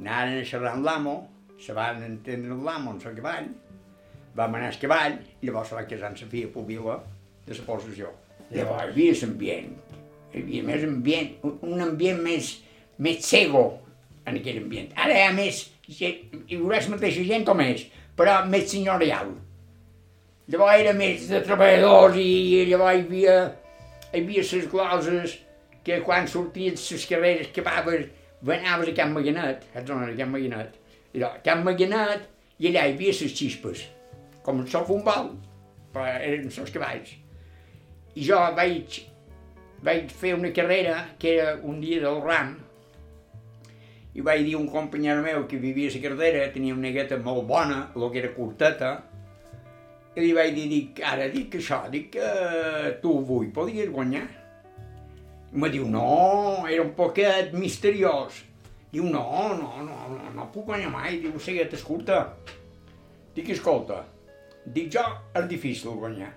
Anaren 0.00 0.40
a 0.40 0.44
xerrar 0.44 0.74
amb 0.76 0.84
l'amo, 0.84 1.14
se 1.60 1.72
van 1.76 2.02
entendre 2.04 2.52
amb 2.52 2.64
l'amo 2.66 2.92
en 2.92 3.00
el 3.00 3.14
cavall, 3.16 3.46
va 4.36 4.48
manar 4.52 4.68
el 4.72 4.78
cavall, 4.80 5.14
i 5.40 5.46
llavors 5.48 5.70
se 5.72 5.74
va 5.78 5.86
casar 5.88 6.10
amb 6.10 6.20
la 6.20 6.28
filla 6.32 6.50
pubila 6.52 6.98
de 7.46 7.54
la 7.56 7.64
possessió. 7.64 8.10
Llavors 8.52 8.82
hi 8.84 8.90
havia 8.92 9.14
l'ambient, 9.22 9.72
hi 10.34 10.42
havia 10.42 10.62
més 10.68 10.84
ambient, 10.84 11.30
un- 11.46 11.80
ambient 11.80 12.20
més, 12.22 12.50
més 12.98 13.24
cego 13.24 13.64
en 14.26 14.36
aquell 14.36 14.60
ambient. 14.62 14.92
Ara 14.96 15.16
hi 15.16 15.24
ha 15.28 15.32
més, 15.32 15.62
gent- 15.88 16.44
hi 16.48 16.56
haurà 16.60 16.82
la 16.82 16.92
mateixa 16.96 17.24
gent 17.24 17.48
o 17.48 17.54
més, 17.54 17.86
però 18.16 18.44
més 18.46 18.68
senyorial. 18.70 19.32
Llavors 20.48 20.78
era 20.78 20.92
més 20.94 21.24
de 21.28 21.40
treballadors 21.42 22.16
i 22.22 22.64
llavors 22.68 23.00
hi 23.00 23.06
havia, 23.06 23.38
hi 24.12 24.20
havia 24.20 24.44
les 24.52 24.68
gloses 24.70 25.38
que 25.82 26.00
quan 26.02 26.28
sortien 26.28 26.74
les 26.76 27.06
carreres 27.08 27.48
que 27.54 27.60
anaves, 27.64 28.06
anaves 28.44 28.88
a 28.88 28.94
Can 28.94 29.12
Maganet, 29.14 29.64
a 29.74 29.84
zona 29.86 30.06
de 30.10 30.16
Can 30.16 30.30
Maganet, 30.30 30.76
i 31.14 31.22
a 31.22 31.32
Can 31.44 31.64
Maganet, 31.64 32.28
i 32.58 32.70
allà 32.70 32.86
hi 32.86 32.94
havia 32.94 33.14
les 33.16 33.34
xispes, 33.36 33.86
com 34.42 34.60
el 34.62 34.68
futbol, 34.68 35.32
però 35.92 36.06
eren 36.18 36.46
els 36.50 36.72
cavalls. 36.72 37.16
I 38.16 38.24
jo 38.24 38.38
vaig, 38.56 39.00
vaig 39.84 40.12
fer 40.12 40.36
una 40.36 40.52
carrera 40.52 41.02
que 41.18 41.36
era 41.36 41.56
un 41.62 41.80
dia 41.80 42.00
del 42.04 42.22
ram, 42.24 42.54
i 44.16 44.22
vaig 44.24 44.46
dir 44.46 44.54
a 44.56 44.62
un 44.62 44.70
company 44.72 45.10
meu 45.20 45.44
que 45.46 45.58
vivia 45.60 45.90
a 45.90 45.94
la 45.94 46.00
carretera, 46.00 46.48
tenia 46.52 46.72
una 46.72 46.88
negueta 46.88 47.18
molt 47.18 47.44
bona, 47.48 47.90
el 47.94 48.10
que 48.12 48.22
era 48.22 48.32
curteta, 48.32 48.94
i 50.16 50.22
li 50.22 50.32
vaig 50.32 50.54
dir, 50.56 50.68
dic, 50.70 51.00
ara 51.04 51.28
dic 51.28 51.58
això, 51.58 51.82
dic 51.92 52.14
que 52.14 52.28
tu 53.02 53.18
avui 53.18 53.50
podies 53.52 53.90
guanyar. 53.92 54.24
Me 55.52 55.70
diu, 55.70 55.86
no, 55.88 56.66
era 56.68 56.82
un 56.82 56.92
poquet 56.98 57.52
misteriós. 57.54 58.42
Diu, 58.90 59.04
no, 59.04 59.26
no, 59.54 59.70
no, 59.84 59.96
no, 60.10 60.30
no 60.34 60.46
puc 60.54 60.70
guanyar 60.70 60.90
mai, 60.92 61.18
diu, 61.22 61.36
seguet 61.42 61.74
és 61.76 61.84
curta. 61.86 62.20
Dic, 63.36 63.50
escolta, 63.52 64.00
dic 64.72 64.90
jo, 64.94 65.04
és 65.36 65.48
difícil 65.50 65.98
guanyar. 66.00 66.32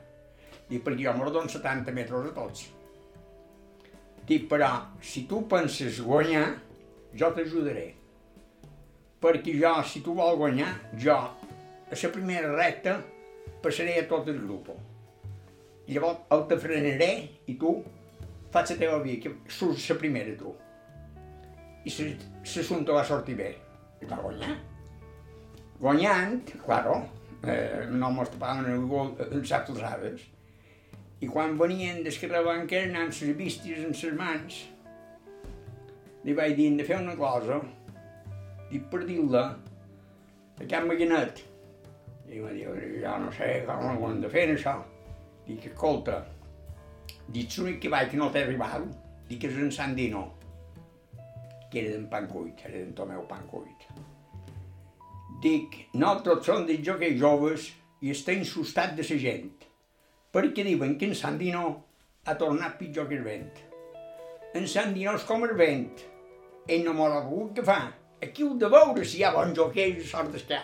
Dic, 0.69 0.83
perquè 0.85 1.07
jo 1.07 1.15
me 1.17 1.29
dono 1.31 1.49
70 1.49 1.95
metres 1.95 2.29
a 2.29 2.33
tots. 2.35 2.65
Dic, 4.29 4.45
però, 4.51 4.69
si 5.01 5.23
tu 5.29 5.41
penses 5.49 6.01
guanyar, 6.05 6.51
jo 7.17 7.31
t'ajudaré. 7.33 7.87
Perquè 9.19 9.55
jo, 9.57 9.71
si 9.83 10.03
tu 10.05 10.13
vols 10.15 10.37
guanyar, 10.37 10.73
jo, 10.99 11.15
a 11.89 11.97
la 11.97 12.11
primera 12.13 12.51
recta, 12.53 12.99
passaré 13.63 13.97
a 13.99 14.07
tot 14.07 14.29
el 14.29 14.37
grup. 14.43 14.69
Llavors 15.89 16.27
el 16.35 16.45
te 16.51 16.57
frenaré 16.61 17.13
i 17.49 17.55
tu 17.57 17.79
fas 18.53 18.71
la 18.71 18.77
teva 18.79 18.99
via, 19.03 19.19
que 19.21 19.35
surts 19.51 19.89
la 19.91 19.99
primera 20.01 20.35
tu. 20.39 20.55
I 21.85 21.93
l'assumpte 21.93 22.95
va 22.95 23.05
sortir 23.07 23.37
bé. 23.39 23.53
I 24.01 24.09
va 24.09 24.19
guanyar. 24.23 24.57
Guanyant, 25.79 26.41
claro, 26.65 26.97
eh, 27.43 27.85
no 27.91 28.11
mos 28.11 28.31
tapaven 28.33 28.67
el 28.73 28.85
gol 28.87 29.13
en 29.23 29.39
les 29.39 29.53
alçades. 29.55 30.25
I 31.19 31.27
quan 31.27 31.57
venien 31.59 32.01
des 32.03 32.17
Carrebanca 32.19 32.83
anant 32.85 33.11
les 33.11 33.35
vistes 33.35 33.83
en 33.83 33.95
les 33.95 34.15
mans, 34.15 34.59
li 36.23 36.35
vaig 36.35 36.55
dir, 36.55 36.69
de 36.77 36.85
fer 36.87 36.99
una 36.99 37.15
cosa, 37.19 37.59
dic 38.71 38.87
per 38.91 39.05
dir-la 39.07 39.43
a 40.59 40.67
Can 40.67 40.87
Maganet. 40.87 41.43
I 42.29 42.39
em 42.39 42.55
diu, 42.55 42.75
jo 43.01 43.15
no 43.23 43.31
sé 43.35 43.53
com 43.67 43.87
ho 43.89 44.09
hem 44.11 44.19
de 44.23 44.31
fer 44.31 44.45
això. 44.53 44.75
Dic, 45.47 45.71
escolta, 45.71 46.21
dic, 47.33 47.55
l'únic 47.57 47.79
que 47.83 47.91
vaig 47.93 48.11
que 48.11 48.19
no 48.19 48.29
té 48.33 48.45
rival, 48.45 48.87
dic 49.29 49.43
que 49.43 49.51
és 49.51 49.57
en 49.61 49.71
Sandino, 49.71 50.25
que 51.69 51.83
era 51.83 51.95
d'en 51.95 52.07
Pancuit, 52.11 52.63
era 52.65 52.77
d'en 52.77 52.93
Tomeu 52.97 53.25
Pancuit. 53.29 53.87
Dic, 55.43 55.77
nosaltres 55.93 56.45
som 56.49 56.65
dels 56.67 56.83
jocs 56.85 57.15
joves 57.19 57.69
i 58.01 58.11
estem 58.11 58.43
sustats 58.47 58.97
de 58.97 59.05
la 59.05 59.19
gent, 59.21 59.51
perquè 60.33 60.65
diuen 60.67 60.97
que 60.99 61.09
en 61.09 61.15
Sandino 61.15 61.65
ha 62.25 62.35
tornat 62.37 62.77
pitjor 62.79 63.07
que 63.09 63.19
el 63.19 63.25
vent. 63.25 63.51
En 64.57 64.65
Sandino 64.67 65.13
és 65.15 65.25
com 65.29 65.45
el 65.45 65.55
vent, 65.57 66.01
ell 66.67 66.85
no 66.85 66.97
ha 67.05 67.21
volgut 67.21 67.55
que 67.59 67.65
fa. 67.65 67.79
Aquí 68.21 68.43
heu 68.43 68.57
de 68.59 68.67
veure 68.69 69.05
si 69.05 69.19
hi 69.19 69.23
ha 69.23 69.31
bons 69.35 69.55
joquers 69.55 70.01
i 70.01 70.07
sort 70.07 70.33
d'escar. 70.33 70.63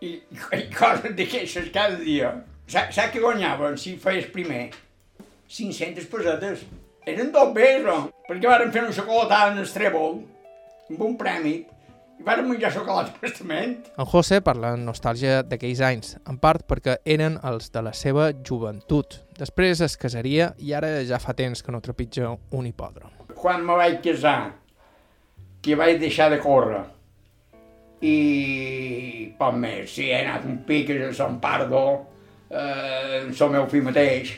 I, 0.00 0.14
i 0.14 0.62
coses 0.72 1.12
d'aquestes 1.18 1.68
cada 1.74 1.98
dia. 2.00 2.30
Saps 2.68 2.98
sap 2.98 3.14
què 3.14 3.20
guanyaven 3.22 3.78
si 3.80 3.94
feies 3.96 4.26
primer? 4.28 4.66
500 5.48 6.04
pessetes. 6.12 6.64
Eren 7.08 7.30
dos 7.32 7.54
pesos, 7.56 8.10
perquè 8.26 8.50
varen 8.50 8.72
fer 8.74 8.82
una 8.82 8.92
xocolatada 8.92 9.54
en 9.54 9.62
el 9.62 9.70
trèvol, 9.72 10.18
amb 10.90 11.04
un 11.06 11.14
premi, 11.16 11.54
i 12.20 12.26
varen 12.26 12.44
menjar 12.50 12.74
xocolata 12.74 13.14
a 13.14 13.22
testament. 13.22 13.86
En 13.96 14.08
José 14.10 14.42
parla 14.44 14.74
amb 14.76 14.84
nostàlgia 14.84 15.38
d'aquells 15.48 15.80
anys, 15.88 16.10
en 16.28 16.36
part 16.42 16.66
perquè 16.68 16.98
eren 17.08 17.38
els 17.48 17.72
de 17.72 17.84
la 17.86 17.94
seva 17.96 18.26
joventut. 18.44 19.16
Després 19.40 19.80
es 19.88 19.96
casaria 19.96 20.50
i 20.60 20.76
ara 20.76 20.92
ja 21.08 21.22
fa 21.24 21.32
temps 21.38 21.64
que 21.64 21.72
no 21.72 21.80
trepitja 21.80 22.34
un 22.52 22.68
hipòdrom. 22.68 23.32
Quan 23.32 23.64
me 23.64 23.78
vaig 23.80 24.02
casar, 24.04 24.52
que 25.64 25.80
vaig 25.80 25.96
deixar 26.04 26.28
de 26.36 26.42
córrer, 26.44 26.84
i 28.04 29.32
poc 29.40 29.56
més, 29.56 29.88
si 29.88 30.12
he 30.12 30.20
anat 30.20 30.44
un 30.44 30.60
pic 30.68 30.92
a 30.92 31.10
Sant 31.16 31.40
Pardo, 31.40 32.17
eh, 32.50 33.24
amb 33.28 33.58
el 33.60 33.68
fill 33.70 33.86
mateix, 33.86 34.34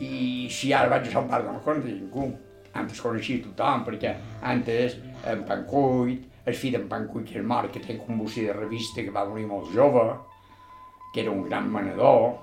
i 0.00 0.46
si 0.50 0.72
ara 0.72 0.90
vaig 0.92 1.08
a 1.08 1.12
Sant 1.12 1.28
Pardo 1.30 1.52
no 1.52 1.62
conec 1.64 1.88
ningú. 1.88 2.30
Antes 2.78 3.00
coneixia 3.02 3.42
tothom, 3.42 3.84
perquè 3.86 4.14
antes 4.46 4.98
en 5.26 5.44
Pancuit, 5.48 6.26
el 6.46 6.54
fill 6.54 6.76
d'en 6.76 6.86
Pancuit 6.90 7.26
que 7.26 7.40
és 7.40 7.46
mort, 7.46 7.72
que 7.72 7.82
té 7.82 7.98
bocí 8.06 8.44
de 8.46 8.52
revista 8.52 9.02
que 9.02 9.14
va 9.14 9.26
morir 9.26 9.46
molt 9.46 9.72
jove, 9.74 10.04
que 11.12 11.22
era 11.22 11.32
un 11.32 11.42
gran 11.48 11.70
manador, 11.72 12.36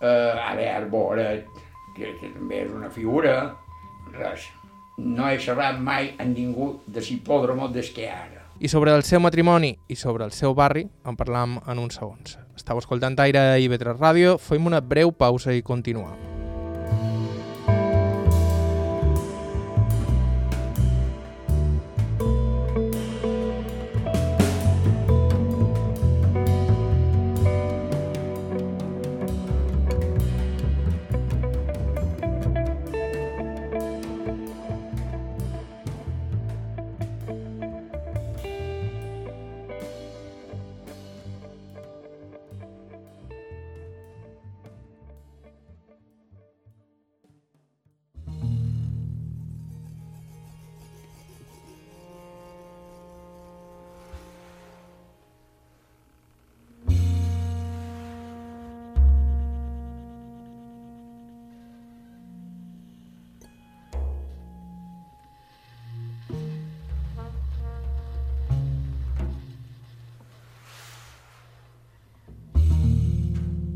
eh, 0.00 0.32
ara 0.46 0.62
hi 0.62 0.68
ha 0.68 0.78
el 0.78 0.88
Boret, 0.88 1.46
que, 1.96 2.14
que 2.20 2.32
també 2.32 2.64
és 2.64 2.72
una 2.72 2.90
figura, 2.90 3.34
res. 4.16 4.48
No 4.96 5.28
he 5.28 5.38
xerrat 5.40 5.80
mai 5.80 6.14
amb 6.18 6.36
ningú 6.36 6.72
de 6.86 7.00
l'hipòdromo 7.04 7.68
des 7.72 7.90
que 7.92 8.08
ara. 8.08 8.39
I 8.60 8.68
sobre 8.68 8.92
el 8.92 9.02
seu 9.08 9.22
matrimoni 9.24 9.70
i 9.88 9.96
sobre 9.96 10.26
el 10.28 10.34
seu 10.36 10.52
barri 10.52 10.82
en 11.08 11.16
parlam 11.16 11.56
en 11.64 11.80
uns 11.80 11.96
segons. 11.96 12.36
Estau 12.52 12.76
escoltant 12.82 13.16
Aire 13.24 13.54
i 13.56 13.70
Vetres 13.72 13.96
Ràdio, 13.96 14.36
fem 14.36 14.68
una 14.68 14.84
breu 14.84 15.16
pausa 15.16 15.56
i 15.56 15.64
continuem. 15.64 16.29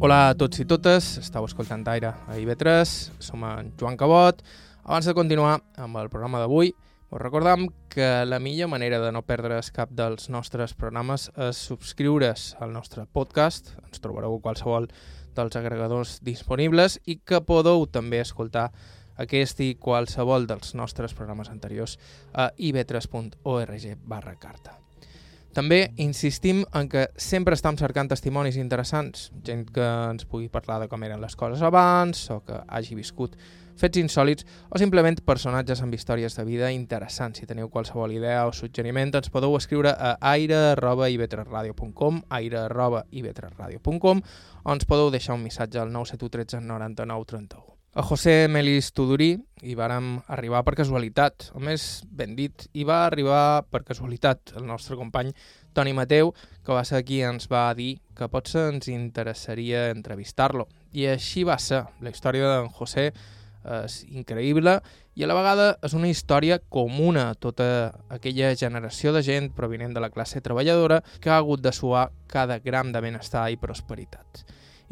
Hola 0.04 0.18
a 0.28 0.32
tots 0.36 0.58
i 0.60 0.66
totes, 0.68 1.06
estàu 1.16 1.46
escoltant 1.48 1.80
Aire 1.88 2.10
a 2.28 2.34
IB3, 2.36 2.90
som 3.24 3.40
en 3.48 3.70
Joan 3.80 3.94
Cabot. 3.96 4.42
Abans 4.82 5.08
de 5.08 5.14
continuar 5.16 5.54
amb 5.80 5.96
el 5.96 6.10
programa 6.12 6.42
d'avui, 6.42 6.74
Us 7.08 7.22
recordam 7.22 7.70
que 7.88 8.26
la 8.28 8.36
millor 8.36 8.68
manera 8.68 8.98
de 9.00 9.14
no 9.16 9.22
perdre's 9.24 9.72
cap 9.72 9.88
dels 9.96 10.28
nostres 10.28 10.76
programes 10.76 11.30
és 11.48 11.62
subscriure's 11.70 12.50
al 12.60 12.76
nostre 12.76 13.06
podcast. 13.06 13.72
Ens 13.86 14.04
trobareu 14.04 14.36
a 14.36 14.44
qualsevol 14.44 14.90
dels 15.38 15.56
agregadors 15.56 16.18
disponibles 16.20 17.00
i 17.08 17.22
que 17.24 17.40
podeu 17.40 17.88
també 17.88 18.20
escoltar 18.20 18.74
aquest 19.16 19.64
i 19.64 19.72
qualsevol 19.80 20.44
dels 20.44 20.76
nostres 20.76 21.16
programes 21.16 21.48
anteriors 21.48 21.96
a 22.34 22.50
ib3.org 22.58 23.92
barra 24.04 24.36
carta. 24.36 24.83
També 25.54 25.92
insistim 26.02 26.64
en 26.74 26.88
que 26.90 27.04
sempre 27.14 27.54
estem 27.54 27.76
cercant 27.78 28.08
testimonis 28.10 28.56
interessants, 28.58 29.30
gent 29.46 29.68
que 29.74 29.84
ens 30.10 30.26
pugui 30.26 30.48
parlar 30.50 30.80
de 30.82 30.88
com 30.90 31.02
eren 31.06 31.22
les 31.22 31.36
coses 31.38 31.62
abans 31.62 32.26
o 32.34 32.40
que 32.42 32.58
hagi 32.66 32.98
viscut 32.98 33.36
fets 33.78 33.98
insòlids 33.98 34.46
o 34.70 34.78
simplement 34.78 35.18
personatges 35.26 35.82
amb 35.82 35.94
històries 35.94 36.34
de 36.38 36.44
vida 36.46 36.72
interessants. 36.74 37.38
Si 37.38 37.46
teniu 37.46 37.68
qualsevol 37.70 38.12
idea 38.14 38.46
o 38.48 38.52
suggeriment, 38.52 39.14
ens 39.14 39.30
podeu 39.34 39.56
escriure 39.58 39.90
a 39.94 40.16
aire.ib3radio.com 40.34 42.22
aire.ib3radio.com 42.40 44.16
o 44.64 44.72
ens 44.74 44.84
podeu 44.90 45.10
deixar 45.14 45.34
un 45.38 45.46
missatge 45.46 45.78
al 45.78 45.92
971 45.92 46.30
13 46.34 46.60
99 46.66 47.24
31. 47.30 47.73
A 47.94 48.02
José 48.02 48.48
Melis 48.50 48.88
Tudurí 48.90 49.36
hi 49.62 49.76
vàrem 49.78 50.16
arribar 50.34 50.64
per 50.66 50.72
casualitat, 50.74 51.52
o 51.54 51.60
més 51.62 52.02
ben 52.10 52.32
dit, 52.34 52.64
hi 52.74 52.82
va 52.82 53.04
arribar 53.06 53.62
per 53.70 53.84
casualitat 53.86 54.50
el 54.58 54.64
nostre 54.66 54.96
company 54.98 55.30
Toni 55.78 55.92
Mateu, 55.94 56.32
que 56.66 56.74
va 56.74 56.82
ser 56.82 57.04
qui 57.06 57.20
ens 57.22 57.46
va 57.52 57.68
dir 57.78 58.00
que 58.18 58.26
potser 58.32 58.64
ens 58.72 58.90
interessaria 58.90 59.84
entrevistar-lo. 59.92 60.66
I 60.90 61.06
així 61.12 61.44
va 61.46 61.54
ser. 61.62 61.84
La 62.02 62.10
història 62.10 62.50
d'en 62.50 62.66
José 62.74 63.12
és 63.76 64.00
increïble 64.10 64.74
i 65.14 65.22
a 65.22 65.30
la 65.30 65.38
vegada 65.38 65.70
és 65.86 65.94
una 65.94 66.10
història 66.10 66.58
comuna 66.58 67.28
a 67.30 67.38
tota 67.38 67.68
aquella 68.10 68.50
generació 68.58 69.14
de 69.14 69.22
gent 69.22 69.52
provinent 69.54 69.94
de 69.94 70.02
la 70.02 70.10
classe 70.10 70.42
treballadora 70.42 70.98
que 71.22 71.30
ha 71.30 71.38
hagut 71.38 71.62
de 71.62 71.70
suar 71.70 72.08
cada 72.26 72.58
gram 72.58 72.90
de 72.90 73.06
benestar 73.06 73.46
i 73.54 73.56
prosperitat. 73.56 74.42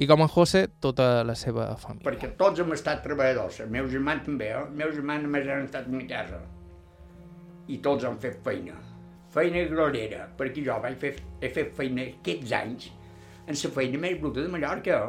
I 0.01 0.07
com 0.09 0.23
en 0.25 0.31
José, 0.33 0.65
tota 0.81 1.21
la 1.29 1.35
seva 1.37 1.67
família. 1.77 2.07
Perquè 2.07 2.31
tots 2.39 2.63
hem 2.63 2.73
estat 2.73 3.03
treballadors, 3.05 3.61
els 3.61 3.73
meus 3.73 3.91
germans 3.93 4.25
també, 4.25 4.49
eh? 4.49 4.63
els 4.63 4.73
meus 4.79 4.95
germans 4.97 5.27
només 5.27 5.49
han 5.53 5.67
estat 5.67 5.89
a 5.89 5.93
mi 5.93 6.07
casa. 6.09 6.41
I 7.69 7.77
tots 7.85 8.07
han 8.09 8.17
fet 8.23 8.41
feina. 8.45 8.79
Feina 9.33 9.67
grolera, 9.69 10.25
perquè 10.39 10.65
jo 10.65 10.79
vaig 10.81 10.97
fer, 11.01 11.13
he 11.41 11.51
fet 11.53 11.75
feina 11.77 12.07
aquests 12.09 12.55
anys 12.57 12.89
en 13.47 13.59
la 13.59 13.71
feina 13.75 14.01
més 14.01 14.17
bruta 14.21 14.41
de 14.41 14.49
Mallorca. 14.49 15.03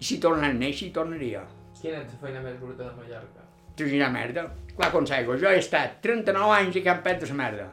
I 0.00 0.04
si 0.10 0.18
tornara 0.20 0.50
a 0.50 0.58
néixer, 0.58 0.88
hi 0.88 0.94
tornaria. 0.96 1.44
Quina 1.78 2.02
és 2.02 2.10
la 2.10 2.20
feina 2.20 2.42
més 2.42 2.58
bruta 2.58 2.88
de 2.88 2.92
Mallorca? 2.96 3.46
Traginar 3.76 4.10
merda. 4.10 4.48
Clar, 4.74 4.90
consejo, 4.92 5.36
jo 5.38 5.52
he 5.52 5.60
estat 5.60 6.00
39 6.02 6.58
anys 6.58 6.80
a 6.80 6.84
Campet 6.90 7.22
de 7.22 7.30
la 7.30 7.38
merda. 7.38 7.70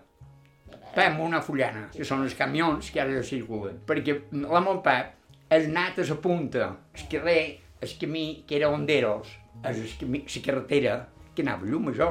Fem 0.94 1.20
una 1.26 1.42
fullana, 1.42 1.88
que 1.90 2.06
són 2.06 2.22
els 2.22 2.36
camions 2.38 2.92
que 2.94 3.02
ara 3.02 3.24
circulen. 3.26 3.80
Perquè 3.88 4.20
la 4.46 4.62
Montpep 4.62 5.23
és 5.58 5.70
anat 5.70 5.99
a 5.99 6.08
la 6.08 6.18
punta, 6.22 6.68
el 6.95 7.08
carrer, 7.12 7.41
el 7.82 7.95
camí 7.99 8.43
que 8.47 8.58
era 8.58 8.70
Honderos, 8.70 9.30
el 9.64 9.82
camí, 9.99 10.24
la 10.36 10.43
carretera 10.45 10.93
que 11.36 11.43
anava 11.43 11.68
llum 11.68 11.89
a 11.91 11.95
jo. 11.97 12.10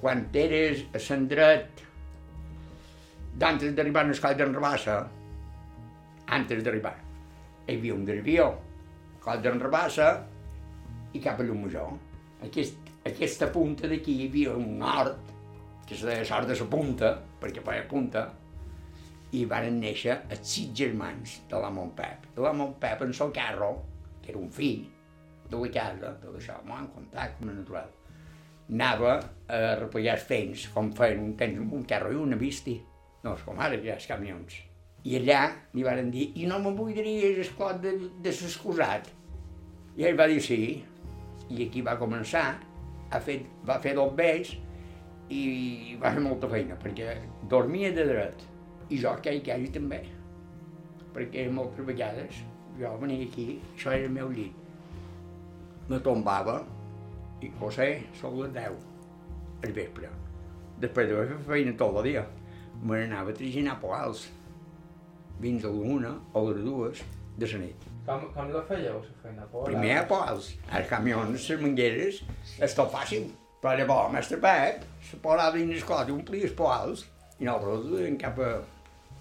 Quan 0.00 0.24
eres 0.34 0.84
a 0.90 1.02
l'endret, 1.06 1.82
d'antes 3.38 3.74
d'arribar 3.76 4.04
al 4.06 4.20
coll 4.24 4.36
d'en 4.38 4.54
Rabassa, 4.54 4.98
antes 6.36 6.62
d'arribar, 6.64 6.94
hi 7.66 7.76
havia 7.76 7.94
un 7.94 8.04
desvió, 8.08 8.48
coll 9.22 9.42
d'en 9.42 9.60
Rabassa 9.62 10.08
i 11.12 11.20
cap 11.22 11.40
a 11.40 11.46
llum 11.46 11.66
major. 11.66 11.92
Aquest, 12.42 12.90
aquesta 13.06 13.50
punta 13.54 13.88
d'aquí 13.90 14.16
hi 14.18 14.28
havia 14.30 14.56
un 14.58 14.82
hort, 14.82 15.30
que 15.86 15.98
se 15.98 16.06
deia 16.08 16.24
sort 16.24 16.48
de 16.48 16.56
la 16.58 16.68
punta, 16.70 17.12
perquè 17.40 17.62
feia 17.64 17.86
punta, 17.88 18.30
i 19.32 19.44
varen 19.48 19.78
néixer 19.80 20.18
els 20.30 20.42
sis 20.44 20.72
germans 20.76 21.38
de 21.48 21.60
la 21.60 21.70
Montpep. 21.72 22.28
De 22.36 22.44
la 22.44 22.52
Montpep, 22.52 23.04
en 23.06 23.14
el 23.14 23.32
carro, 23.32 23.72
que 24.22 24.32
era 24.32 24.40
un 24.40 24.50
fill 24.52 24.84
de 25.48 25.60
la 25.60 25.70
casa, 25.72 26.12
tot 26.20 26.36
això, 26.36 26.58
molt 26.68 26.84
en 26.84 26.90
contacte 26.96 27.42
amb 27.42 27.52
el 27.52 27.58
natural, 27.62 27.88
anava 28.72 29.14
a 29.48 29.62
repollar 29.80 30.18
els 30.18 30.26
feins, 30.28 30.66
com 30.74 30.92
feien 30.96 31.22
un 31.22 31.32
temps 31.40 31.72
un 31.78 31.86
carro 31.88 32.12
i 32.12 32.20
una 32.20 32.38
bisti. 32.40 32.76
No 33.24 33.34
és 33.36 33.42
com 33.46 33.58
ara, 33.60 33.78
ja 33.84 33.96
els 33.96 34.08
camions. 34.10 34.60
I 35.04 35.16
allà 35.18 35.40
li 35.74 35.84
varen 35.86 36.12
dir, 36.14 36.28
i 36.38 36.46
no 36.46 36.60
me 36.62 36.72
buidaries 36.76 37.40
el 37.42 37.56
clot 37.56 37.80
de, 37.82 37.94
de 38.22 38.32
s'excusat? 38.36 39.08
I 39.98 40.06
ell 40.08 40.18
va 40.18 40.28
dir 40.30 40.40
sí, 40.44 40.60
i 41.50 41.66
aquí 41.66 41.82
va 41.84 41.98
començar, 42.00 42.46
ha 43.12 43.20
fet, 43.20 43.48
va 43.68 43.80
fer 43.82 43.96
dos 43.98 44.14
vells 44.16 44.54
i 45.32 45.96
va 46.00 46.12
fer 46.14 46.22
molta 46.22 46.48
feina, 46.52 46.78
perquè 46.80 47.16
dormia 47.50 47.92
de 47.94 48.06
dret, 48.08 48.46
i 48.90 48.98
jo 49.02 49.12
que 49.22 49.36
hi 49.36 49.42
hagi 49.50 49.70
també, 49.74 50.02
perquè 51.14 51.46
moltes 51.52 51.86
vegades 51.86 52.42
jo 52.78 52.92
venia 53.00 53.26
aquí, 53.26 53.60
això 53.74 53.92
era 53.92 54.08
el 54.08 54.14
meu 54.14 54.30
llit, 54.32 54.54
me 55.90 55.98
tombava 56.00 56.62
i 57.42 57.50
José 57.58 57.88
són 58.18 58.38
les 58.40 58.52
10 58.54 59.64
al 59.66 59.74
vespre. 59.76 60.10
Després 60.82 61.10
de 61.10 61.24
fer 61.30 61.40
feina 61.48 61.74
tot 61.78 61.98
el 62.00 62.08
dia, 62.10 62.22
me 62.82 62.98
n'anava 63.02 63.34
a 63.34 63.38
traginar 63.38 63.78
poals 63.82 64.24
fins 65.40 65.66
a 65.66 65.70
l'una 65.74 66.16
o 66.34 66.44
les 66.48 66.62
dues 66.64 67.02
de 67.38 67.48
la 67.52 67.60
nit. 67.64 67.86
Com, 68.06 68.26
com 68.34 68.50
la 68.54 68.62
fèieu, 68.66 68.98
la 68.98 69.20
feina? 69.22 69.46
Por, 69.50 69.66
Primer 69.68 69.94
a 70.00 70.04
poals, 70.10 70.52
els 70.78 70.90
camions, 70.90 71.48
les 71.50 71.62
mangueres, 71.62 72.22
és 72.58 72.76
tot 72.78 72.90
fàcil. 72.94 73.30
Però 73.62 73.76
llavors, 73.78 74.10
mestre 74.14 74.40
Pep, 74.42 74.86
se 75.06 75.18
posava 75.22 75.54
dins 75.54 75.76
el 75.76 75.84
cot 75.86 76.08
i 76.10 76.14
omplia 76.14 76.48
els 76.48 76.56
poals 76.58 77.04
i 77.42 77.48
nosaltres 77.48 77.90
duíem 77.90 78.16
cap 78.20 78.38
a 78.38 78.52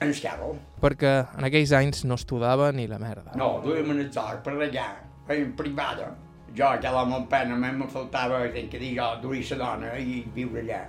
en 0.02 0.14
carro. 0.18 0.56
Perquè 0.82 1.12
en 1.38 1.46
aquells 1.48 1.72
anys 1.78 2.04
no 2.10 2.18
estudava 2.18 2.72
ni 2.74 2.88
la 2.90 3.00
merda. 3.02 3.36
No, 3.38 3.60
duíem 3.66 3.92
en 3.94 4.02
el 4.06 4.10
zoc 4.14 4.42
per 4.46 4.56
allà, 4.58 4.88
feien 5.28 5.54
privada. 5.58 6.10
Jo, 6.58 6.74
que 6.82 6.90
a 6.90 6.92
la 6.92 7.06
Montpena, 7.08 7.54
només 7.54 7.78
me 7.78 7.88
faltava, 7.88 8.42
que 8.52 8.80
dir 8.82 8.96
jo, 8.98 9.12
duir 9.22 9.46
la 9.52 9.60
dona 9.62 9.94
i 10.00 10.24
viure 10.36 10.66
allà. 10.66 10.82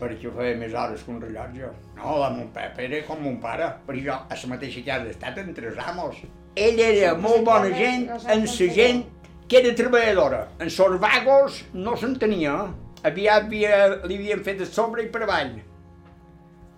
Perquè 0.00 0.32
feia 0.34 0.58
més 0.58 0.74
hores 0.74 1.04
que 1.04 1.14
un 1.14 1.22
rellotge. 1.22 1.70
No, 1.96 2.18
la 2.20 2.28
Montpep 2.34 2.82
era 2.88 3.00
com 3.06 3.22
mon 3.24 3.38
pare, 3.40 3.70
perquè 3.86 4.04
jo 4.08 4.18
a 4.18 4.42
la 4.42 4.52
mateixa 4.52 4.84
casa 4.84 5.08
he 5.08 5.14
estat 5.14 5.40
entre 5.44 5.72
els 5.72 5.80
amos. 5.86 6.20
Ell 6.58 6.84
era 6.84 7.14
molt 7.16 7.46
bona 7.46 7.70
gent 7.72 8.08
en 8.10 8.44
la 8.44 8.70
gent 8.76 9.02
que 9.48 9.62
era 9.62 9.74
treballadora. 9.76 10.44
En 10.58 10.68
els 10.68 11.00
vagos 11.00 11.64
no 11.72 11.96
s'entenia. 11.96 12.60
Aviat 13.06 13.46
havia, 13.46 13.76
li 14.04 14.18
havien 14.18 14.42
fet 14.44 14.60
a 14.60 14.66
sobre 14.68 15.06
i 15.06 15.12
per 15.12 15.22
avall. 15.24 15.54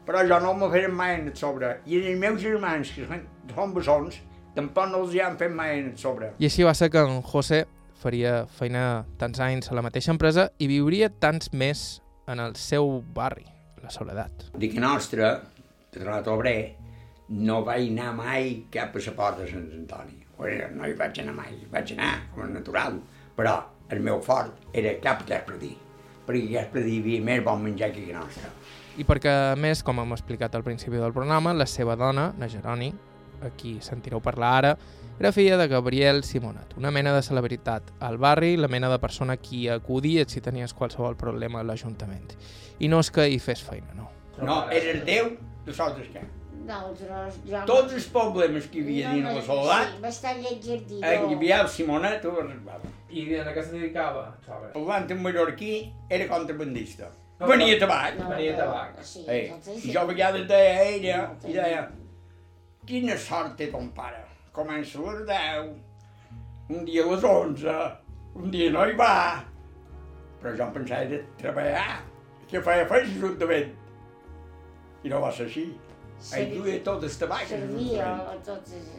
Però 0.07 0.25
jo 0.27 0.39
no 0.43 0.55
m'ho 0.59 0.69
feien 0.73 0.95
mai 0.99 1.15
en 1.21 1.29
el 1.31 1.37
sobre. 1.39 1.77
I 1.87 2.01
els 2.01 2.19
meus 2.19 2.41
germans, 2.43 2.91
que 2.91 3.07
són, 3.07 3.23
són 3.55 3.75
bessons, 3.77 4.19
tampoc 4.57 4.91
no 4.91 5.05
els 5.05 5.15
hi 5.15 5.23
han 5.23 5.39
fet 5.39 5.55
mai 5.55 5.79
en 5.79 5.93
el 5.93 5.99
sobre. 6.01 6.33
I 6.43 6.49
així 6.49 6.67
va 6.67 6.75
ser 6.75 6.91
que 6.91 7.05
en 7.07 7.23
José 7.23 7.63
faria 8.03 8.43
feina 8.59 9.05
tants 9.21 9.39
anys 9.41 9.71
a 9.71 9.79
la 9.79 9.85
mateixa 9.87 10.11
empresa 10.11 10.49
i 10.59 10.67
viuria 10.67 11.11
tants 11.23 11.53
més 11.55 12.01
en 12.27 12.43
el 12.43 12.57
seu 12.59 12.97
barri, 13.15 13.47
la 13.83 13.93
Soledat. 13.95 14.49
Dic 14.59 14.75
nostra, 14.83 15.37
de 15.93 16.01
Tronat 16.01 16.27
Obrer, 16.33 16.75
no 17.33 17.63
vaig 17.65 17.93
anar 17.93 18.11
mai 18.19 18.51
cap 18.75 18.97
a 18.97 19.05
la 19.07 19.15
porta 19.21 19.45
de 19.45 19.51
Sant 19.53 19.71
Antoni. 19.79 20.19
No 20.75 20.89
hi 20.89 20.97
vaig 20.99 21.23
anar 21.23 21.37
mai, 21.37 21.55
vaig 21.71 21.95
anar 21.95 22.13
com 22.35 22.43
a 22.43 22.51
natural, 22.51 22.99
però 23.37 23.55
el 23.95 24.03
meu 24.03 24.19
fort 24.25 24.75
era 24.75 24.97
cap 25.05 25.23
a 25.23 25.29
Gaspredí, 25.29 25.71
perquè 26.27 26.49
a 26.49 26.55
Gaspredí 26.57 26.97
hi 26.97 27.03
havia 27.05 27.27
més 27.31 27.45
bon 27.47 27.63
menjar 27.63 27.93
que 27.95 28.09
a 28.11 28.19
nostra. 28.19 28.51
I 29.01 29.07
perquè, 29.09 29.30
a 29.53 29.57
més, 29.57 29.80
com 29.80 30.03
hem 30.03 30.11
explicat 30.12 30.53
al 30.55 30.64
principi 30.66 30.99
del 31.01 31.14
programa, 31.16 31.55
la 31.57 31.64
seva 31.64 31.95
dona, 31.97 32.26
la 32.38 32.49
Geroni, 32.53 32.90
a 33.43 33.49
qui 33.57 33.78
sentireu 33.80 34.20
parlar 34.20 34.51
ara, 34.59 34.72
era 35.18 35.30
filla 35.32 35.57
de 35.57 35.68
Gabriel 35.68 36.22
Simonet, 36.24 36.74
una 36.76 36.90
mena 36.90 37.14
de 37.14 37.22
celebritat 37.22 37.88
al 38.01 38.18
barri, 38.18 38.57
la 38.57 38.68
mena 38.68 38.90
de 38.93 38.99
persona 38.99 39.36
qui 39.36 39.64
acudies 39.68 40.32
si 40.32 40.43
tenies 40.45 40.74
qualsevol 40.76 41.16
problema 41.16 41.61
a 41.61 41.64
l'Ajuntament. 41.64 42.36
I 42.80 42.90
no 42.93 43.01
és 43.01 43.11
que 43.14 43.28
hi 43.30 43.38
fes 43.40 43.62
feina, 43.64 43.95
no. 43.97 44.11
No, 44.43 44.64
era 44.70 44.93
el 44.97 45.05
Déu 45.09 45.32
de 45.64 45.76
sols 45.76 46.01
que. 46.12 46.24
Nosaltres, 46.62 47.40
jo... 47.49 47.64
Tots 47.66 47.97
els 47.97 48.05
problemes 48.12 48.68
que 48.70 48.78
hi 48.78 48.84
havia 48.84 49.14
dins 49.16 49.38
la 49.38 49.47
soledat, 49.47 49.88
Sí, 49.88 50.03
bastant 50.05 50.45
en 50.45 51.24
havia 51.38 51.62
el 51.64 51.72
Simonet 51.72 52.28
ho 52.28 52.36
arreglava. 52.45 52.93
I 53.11 53.24
a 53.40 53.49
què 53.51 53.64
se 53.64 53.72
dedicava? 53.74 54.28
El 54.74 54.84
blanc 54.84 55.11
mallorquí 55.18 55.74
era 56.09 56.28
contrabandista. 56.30 57.11
Venia 57.49 57.78
tabac. 57.80 58.18
Venia 58.28 58.57
tabac. 58.57 58.99
Sí, 59.07 59.24
doncs 59.26 59.84
I 59.84 59.93
jo 59.95 60.03
a 60.03 60.09
vegades 60.11 60.47
deia 60.51 60.74
a 60.78 60.84
ella, 60.90 61.18
i 61.49 61.55
deia, 61.57 61.82
quina 62.86 63.16
sort 63.18 63.57
té 63.59 63.70
ton 63.72 63.88
pare. 63.97 64.22
Comença 64.53 65.01
a 65.01 65.14
les 65.14 65.24
10, 65.28 65.70
un 66.76 66.84
dia 66.88 67.05
a 67.05 67.11
les 67.12 67.24
11, 67.24 67.76
un 68.43 68.51
dia 68.53 68.70
no 68.74 68.84
hi 68.86 68.97
va. 68.99 69.14
Però 70.43 70.53
jo 70.59 70.66
em 70.66 70.74
pensava 70.74 71.09
de 71.11 71.22
treballar, 71.40 72.03
que 72.51 72.62
feia 72.62 72.86
feina 72.90 73.09
a 73.09 73.14
l'Ajuntament. 73.14 73.74
I 75.03 75.11
no 75.11 75.20
va 75.22 75.32
ser 75.34 75.49
així. 75.51 75.66
Ell 76.38 76.53
duia 76.55 76.78
tot 76.86 77.03
el 77.03 77.18
tabac. 77.18 77.43
a 77.43 77.51
Servia 77.57 78.07
a 78.07 78.38
tots 78.47 78.76
els... 78.78 78.90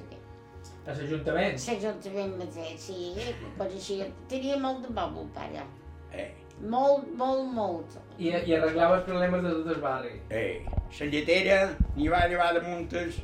A 0.83 0.95
l'Ajuntament? 0.97 1.59
L'Ajuntament 1.67 2.37
mateix, 2.41 2.79
sí, 2.89 3.11
per 3.57 3.69
així. 3.69 4.01
Tenia 4.31 4.57
molt 4.59 4.83
de 4.87 4.95
bo, 4.95 5.07
mon 5.17 5.29
pare. 5.35 5.63
Eh, 6.11 6.31
Molt, 6.69 7.07
molt, 7.17 7.47
molt. 7.53 7.95
I, 8.19 8.29
i 8.29 8.53
arreglava 8.55 8.99
els 8.99 9.05
problemes 9.07 9.43
de 9.43 9.51
tot 9.57 9.69
el 9.75 9.81
barri. 9.81 10.15
eh. 10.29 10.65
La 10.99 11.05
lletera 11.09 11.59
n'hi 11.95 12.07
va 12.11 12.27
llevar 12.29 12.51
de 12.53 12.61
muntes 12.61 13.15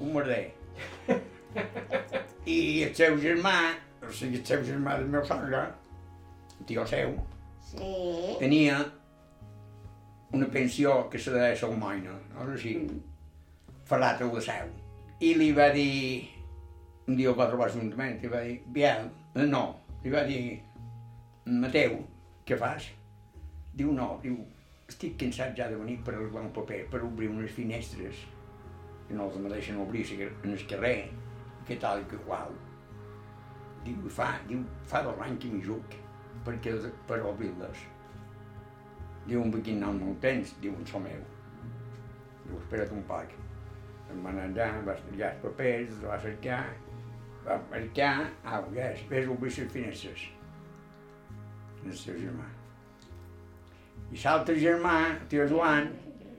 un 0.00 0.12
merder. 0.14 0.50
I 2.46 2.58
el 2.84 2.94
seu 2.96 3.16
germà, 3.22 3.54
o 4.04 4.10
sigui, 4.12 4.40
el 4.40 4.46
seu 4.46 4.62
germà 4.66 4.98
del 4.98 5.08
meu 5.12 5.24
sogre, 5.24 5.62
el 6.58 6.66
tio 6.68 6.86
seu, 6.86 7.16
Sí. 7.70 8.36
tenia 8.40 8.78
una 10.32 10.46
pensió 10.50 11.08
que 11.10 11.18
se 11.18 11.30
deia 11.30 11.56
Salmoina, 11.56 12.16
no 12.34 12.46
sé 12.50 12.58
si, 12.62 12.72
ferrat 13.86 14.20
a 14.22 14.26
la 14.32 14.40
seu. 14.40 14.68
I 15.20 15.34
li 15.34 15.52
va 15.52 15.68
dir, 15.70 16.28
un 17.06 17.16
dia 17.16 17.28
el 17.30 17.36
va 17.38 17.48
trobar 17.48 17.68
l'Ajuntament, 17.68 18.18
i 18.24 18.28
va 18.28 18.40
dir, 18.42 18.60
Biel, 18.66 19.08
no, 19.34 19.64
li 20.04 20.10
va 20.10 20.24
dir, 20.24 20.62
Mateu, 21.46 22.00
què 22.46 22.56
fas? 22.58 22.90
Diu, 23.78 23.92
no, 23.94 24.08
diu, 24.22 24.40
estic 24.90 25.16
cansat 25.20 25.54
ja 25.58 25.68
de 25.70 25.78
venir 25.78 26.00
per 26.06 26.16
arreglar 26.16 26.42
un 26.48 26.52
paper, 26.54 26.80
per 26.90 27.02
obrir 27.06 27.30
unes 27.30 27.52
finestres, 27.54 28.24
que 29.06 29.14
no 29.18 29.28
els 29.28 29.38
me 29.42 29.52
deixen 29.52 29.78
obrir 29.82 30.02
en 30.18 30.50
el 30.50 30.66
carrer, 30.72 30.98
que 31.68 31.78
tal 31.78 32.02
i 32.02 32.08
que 32.10 32.18
qual. 32.26 32.50
Diu, 33.86 34.10
fa, 34.12 34.32
diu, 34.48 34.64
fa 34.90 35.04
dos 35.06 35.22
anys 35.26 35.40
que 35.44 35.52
m'hi 35.52 35.62
juc, 35.68 35.96
perquè, 36.46 36.74
per 37.08 37.20
obrir-les. 37.30 37.86
Diu, 39.28 39.44
em 39.44 39.54
vaig 39.54 39.70
anar 39.76 39.94
molt 40.00 40.20
temps, 40.24 40.56
diu, 40.64 40.74
en 40.74 40.90
so 40.90 41.00
meu. 41.06 41.22
Diu, 42.44 42.58
espera't 42.58 42.94
un 42.96 43.06
poc. 43.08 43.36
Em 44.10 44.24
va 44.26 44.34
anar 44.34 44.70
va 44.86 44.96
estudiar 44.98 45.30
els 45.30 45.42
papers, 45.44 46.00
va 46.02 46.18
cercar, 46.26 46.62
va 47.46 47.60
marcar, 47.70 48.14
au, 48.44 48.66
ja, 48.74 48.90
després 48.90 49.30
obrir 49.30 49.54
les 49.54 49.76
finestres. 49.76 50.26
El 51.86 51.94
seu 51.96 52.18
germà. 52.18 52.59
I 54.10 54.18
l'altre 54.18 54.56
germà, 54.58 54.96
el 55.14 55.26
tio 55.30 55.46
Joan, 55.50 55.90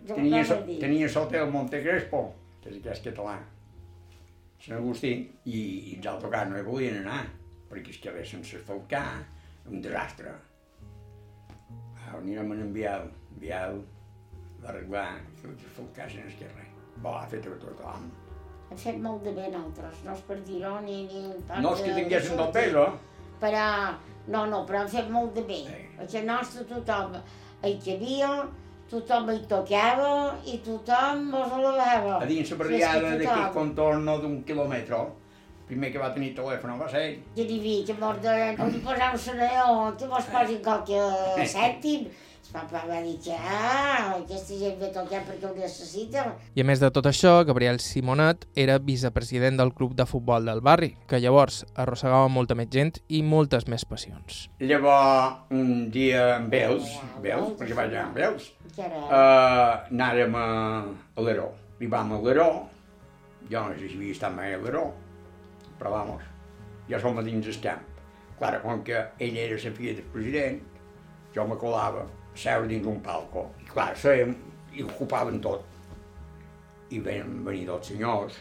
Jo 0.08 0.18
tenia, 0.18 0.44
so, 0.44 0.58
tenia 0.82 1.08
l'hotel 1.08 1.50
Monte 1.54 1.80
Crespo, 1.84 2.26
que 2.62 2.72
és 2.72 2.80
aquest 2.82 3.06
català, 3.10 3.38
Sant 4.62 4.78
Agustí, 4.78 5.12
i, 5.50 5.60
i 5.90 5.96
els 5.98 6.08
autocars 6.12 6.52
no 6.52 6.60
hi 6.60 6.66
volien 6.66 7.00
anar, 7.00 7.24
perquè 7.70 7.96
es 7.96 8.02
quedava 8.02 8.26
sense 8.30 8.60
asfaltar, 8.60 9.06
un 9.72 9.82
desastre. 9.82 10.34
Ah, 11.98 12.20
anirem 12.20 12.52
a 12.54 12.58
enviar, 12.68 13.00
enviar, 13.34 13.64
va 14.62 14.70
arreglar, 14.74 15.08
els 15.42 15.66
asfaltar 15.72 16.10
sense 16.12 16.38
que 16.38 16.50
res. 16.52 16.70
Bo, 17.02 17.16
ha 17.18 17.26
fet 17.32 17.48
a 17.50 17.56
tothom. 17.64 18.12
Hem 18.70 18.80
fet 18.84 19.02
molt 19.02 19.26
de 19.26 19.34
bé 19.34 19.48
nosaltres, 19.50 20.04
no 20.06 20.14
és 20.14 20.22
per 20.28 20.38
dir-ho 20.46 20.76
ni... 20.86 21.02
ni 21.10 21.24
No 21.64 21.74
és 21.74 21.82
que 21.88 21.96
tinguessin 21.98 22.38
del 22.38 22.54
pes, 22.60 22.78
eh? 22.84 22.90
Però, 23.42 23.68
no, 24.30 24.46
no, 24.52 24.62
però 24.70 24.84
hem 24.84 24.92
fet 24.94 25.10
molt 25.10 25.34
de 25.40 25.48
bé. 25.50 25.64
Sí. 25.66 25.82
Casa 25.98 26.22
nostra 26.28 26.68
tothom 26.70 27.18
hi 27.64 27.78
cabia, 27.86 28.30
tothom 28.89 29.30
hi 29.32 29.39
tocava 29.49 30.14
i 30.45 30.57
tothom 30.66 31.28
mos 31.32 31.51
alabava. 31.57 32.18
A 32.22 32.30
dins 32.30 32.51
la 32.51 32.57
barriada 32.62 33.01
que 33.03 33.18
d'aquell 33.22 33.53
contorno 33.55 34.18
d'un 34.24 34.39
quilòmetre, 34.47 35.01
primer 35.70 35.91
que 35.93 36.01
va 36.01 36.09
tenir 36.16 36.34
telèfon 36.36 36.80
va 36.82 36.89
ser 36.91 37.03
ell. 37.09 37.20
Jo 37.38 37.45
li 37.47 37.59
dic, 37.64 37.86
que 37.88 37.95
mos 38.01 38.20
de... 38.26 38.36
Li 38.74 38.82
poseu 38.84 39.22
sereó, 39.28 39.70
que 39.99 40.09
mos 40.12 40.28
posin 40.34 40.59
qualque 40.66 41.05
cèntim. 41.55 42.09
El 42.52 42.68
papa 42.68 42.82
va 42.84 42.97
dir 42.99 43.14
que, 43.24 43.32
ah, 43.32 44.18
aquesta 44.18 44.58
gent 44.60 44.74
ve 44.82 44.89
tocar 44.91 45.22
perquè 45.24 45.47
ho 45.47 45.54
necessita. 45.56 46.26
I 46.52 46.60
a 46.60 46.66
més 46.68 46.82
de 46.84 46.89
tot 46.91 47.08
això, 47.08 47.38
Gabriel 47.47 47.80
Simonet 47.80 48.43
era 48.60 48.76
vicepresident 48.84 49.56
del 49.62 49.72
club 49.78 49.93
de 49.95 50.04
futbol 50.10 50.49
del 50.49 50.60
barri, 50.60 50.89
que 51.08 51.22
llavors 51.24 51.62
arrossegava 51.80 52.28
molta 52.28 52.60
més 52.60 52.68
gent 52.76 52.99
i 53.08 53.24
moltes 53.24 53.70
més 53.72 53.88
passions. 53.88 54.41
Llavors, 54.60 55.47
un 55.56 55.88
dia 55.95 56.28
amb 56.41 56.60
ells, 56.60 56.91
veus, 57.24 57.56
perquè 57.56 57.80
vaig 57.80 57.95
anar 57.95 58.06
amb 58.10 58.20
era... 58.20 58.99
uh, 58.99 59.88
anàrem 59.88 60.36
a, 60.36 60.45
a 60.91 61.24
l'Heró. 61.24 61.54
Arribam 61.80 62.16
a 62.18 62.22
l'Heró, 62.28 62.52
jo 63.47 63.64
no 63.64 63.80
sé 63.80 63.88
si 63.88 63.95
havia 63.95 64.20
estat 64.20 64.36
mai 64.36 64.58
a 64.58 64.60
l'Heró, 64.60 64.89
però 65.80 65.95
vamos, 66.02 66.28
jo 66.91 66.99
som 66.99 67.16
a 67.16 67.24
dins 67.24 67.47
el 67.47 67.64
camp. 67.64 67.88
Clar, 68.41 68.58
com 68.60 68.84
que 68.84 69.06
ell 69.24 69.38
era 69.39 69.56
la 69.56 69.78
filla 69.78 70.02
del 70.02 70.12
president, 70.12 70.66
jo 71.32 71.47
me 71.47 71.56
colava 71.56 72.10
seure 72.36 72.68
dins 72.68 72.88
un 72.88 73.02
palco. 73.04 73.50
I 73.62 73.68
clar, 73.72 73.92
sèiem 73.98 74.34
i 74.78 74.86
ocupaven 74.88 75.42
tot. 75.44 75.68
I 76.92 77.00
ven 77.04 77.42
venir 77.46 77.68
dos 77.70 77.88
senyors, 77.88 78.40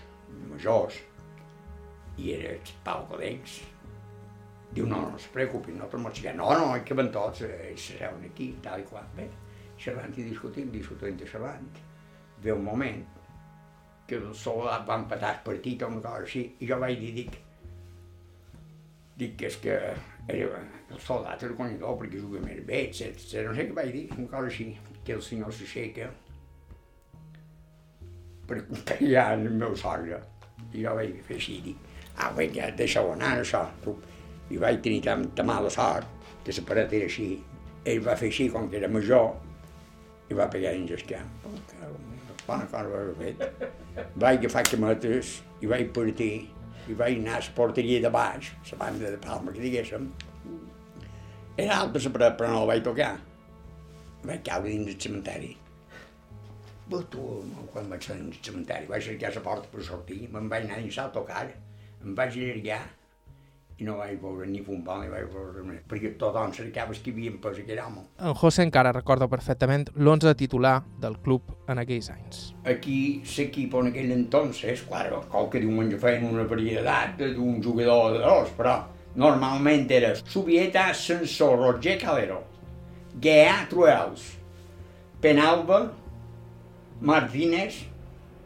majors, 0.51 0.99
i 2.19 2.33
era 2.37 2.55
el 2.55 2.73
palco 2.87 3.19
d'ells. 3.21 3.61
Diu, 4.71 4.87
no, 4.87 5.01
no 5.11 5.19
es 5.19 5.27
preocupin, 5.35 5.79
no, 5.79 5.89
mos 5.99 6.21
no, 6.37 6.51
no, 6.55 6.67
que 6.85 6.95
van 6.95 7.11
tots, 7.11 7.43
eh, 7.43 7.75
seuen 7.77 8.25
aquí, 8.25 8.53
tal 8.63 8.81
i 8.81 8.85
qual. 8.87 9.07
Bé, 9.17 9.27
xerrant 9.79 10.15
i 10.17 10.27
discutint, 10.29 10.71
discutint 10.71 11.19
i 11.19 11.27
xerrant. 11.27 11.67
Ve 12.43 12.53
un 12.53 12.63
moment 12.65 13.03
que 14.07 14.17
el 14.17 14.35
soldat 14.35 14.87
va 14.89 14.99
empatar 15.01 15.35
el 15.35 15.43
partit 15.47 15.83
o 15.83 15.89
una 15.91 16.03
cosa 16.05 16.23
així, 16.23 16.45
i 16.61 16.71
jo 16.71 16.79
vaig 16.79 16.99
dir, 17.03 17.11
dic, 17.19 17.37
dic 19.19 19.37
que 19.39 19.51
és 19.51 19.59
que 19.65 19.77
el 20.29 20.99
soldat 21.01 21.43
era 21.43 21.55
guanyador 21.55 21.97
perquè 22.01 22.21
juga 22.21 22.43
més 22.45 22.61
bé, 22.67 22.85
etc. 22.89 23.47
No 23.47 23.55
sé 23.57 23.67
què 23.69 23.77
vaig 23.77 23.93
dir, 23.95 24.05
una 24.17 24.29
cosa 24.29 24.51
així, 24.51 24.69
que 25.05 25.17
el 25.17 25.23
senyor 25.25 25.55
s'aixeca 25.55 26.11
per 28.47 28.59
acompanyar 28.59 29.27
el 29.37 29.49
meu 29.63 29.77
sogre. 29.77 30.21
I 30.75 30.85
jo 30.85 30.95
vaig 30.99 31.21
fer 31.27 31.39
així, 31.39 31.61
dic, 31.65 31.91
ah, 32.17 32.31
vinga, 32.37 32.71
deixa-ho 32.77 33.13
anar, 33.15 33.37
això. 33.41 33.65
Tu. 33.85 33.97
I 34.51 34.59
vaig 34.59 34.81
tenir 34.83 35.03
tan, 35.07 35.29
tan 35.39 35.47
mala 35.47 35.71
sort 35.71 36.07
que 36.45 36.55
la 36.57 36.67
paret 36.67 36.93
era 36.99 37.07
així. 37.11 37.29
Ell 37.91 38.03
va 38.05 38.17
fer 38.19 38.29
així, 38.29 38.49
com 38.53 38.69
que 38.69 38.81
era 38.81 38.91
major, 38.91 39.31
i 40.31 40.37
va 40.37 40.51
pegar 40.51 40.75
el. 40.75 40.89
Oh, 40.91 41.53
en 41.55 41.63
Déu, 41.71 41.95
bona 42.47 42.67
cosa 42.67 42.89
va 42.91 43.03
haver 43.05 43.15
fet. 43.21 43.71
Vaig 44.17 44.41
agafar 44.41 44.65
cametes 44.69 45.39
i 45.63 45.71
vaig 45.71 45.93
partir 45.95 46.33
i 46.91 46.99
vaig 46.99 47.19
anar 47.21 47.39
a 47.39 47.45
la 47.47 47.55
porteria 47.57 48.03
de 48.05 48.11
baix, 48.17 48.53
la 48.73 48.79
banda 48.83 49.11
de 49.15 49.23
Palma, 49.25 49.55
que 49.55 49.65
diguéssim. 49.65 50.11
Era 51.57 51.81
alta 51.81 52.13
paret, 52.13 52.39
però 52.39 52.53
no 52.53 52.61
la 52.63 52.71
vaig 52.73 52.85
tocar. 52.85 53.11
Vaig 54.25 54.45
caure 54.47 54.71
dins 54.71 54.93
el 54.93 55.01
cementeri. 55.01 55.51
Però 56.91 57.03
tu, 57.13 57.27
quan 57.73 57.91
vaig 57.91 58.07
ser 58.07 58.17
dins 58.21 58.39
el 58.39 58.47
cementeri, 58.51 58.89
vaig 58.91 59.05
cercar 59.09 59.35
la 59.35 59.45
porta 59.49 59.73
per 59.73 59.85
sortir, 59.87 60.23
me'n 60.33 60.49
vaig 60.53 60.67
anar 60.67 60.81
dins 60.83 60.99
l'autocar, 61.01 61.45
em 62.01 62.17
vaig 62.19 62.39
allargar 62.39 62.83
i 63.81 63.85
no 63.89 63.97
vaig 63.97 64.19
veure 64.21 64.47
ni 64.47 64.61
futbol 64.61 65.01
ni 65.01 65.09
vaig 65.09 65.29
veure 65.33 65.63
res, 65.65 65.81
perquè 65.89 66.13
tothom 66.21 66.53
cercava 66.53 66.93
que 66.93 67.13
havien 67.15 67.39
pres 67.41 67.61
aquell 67.63 67.81
home. 67.81 68.03
En 68.21 68.35
José 68.37 68.67
encara 68.67 68.93
recorda 68.93 69.29
perfectament 69.33 69.87
l'11 69.95 70.35
titular 70.37 70.75
del 71.01 71.17
club 71.25 71.55
en 71.73 71.81
aquells 71.81 72.11
anys. 72.13 72.43
Aquí 72.69 72.99
l'equip 73.25 73.77
en 73.81 73.89
aquell 73.91 74.13
entonces, 74.13 74.83
claro, 74.89 75.23
qualque 75.33 75.63
diumenge 75.65 76.01
feien 76.03 76.27
una 76.29 76.45
varietat 76.51 77.23
d'un 77.37 77.63
jugador 77.65 78.19
de 78.19 78.25
dos, 78.27 78.51
però 78.59 78.77
normalment 79.17 79.89
era 79.91 80.13
Subieta, 80.21 80.91
Sensor, 80.95 81.57
Roger 81.59 81.97
Calero, 82.03 82.43
Guea, 83.21 83.65
Truels, 83.71 84.27
Penalba, 85.25 85.81
Martínez, 87.01 87.87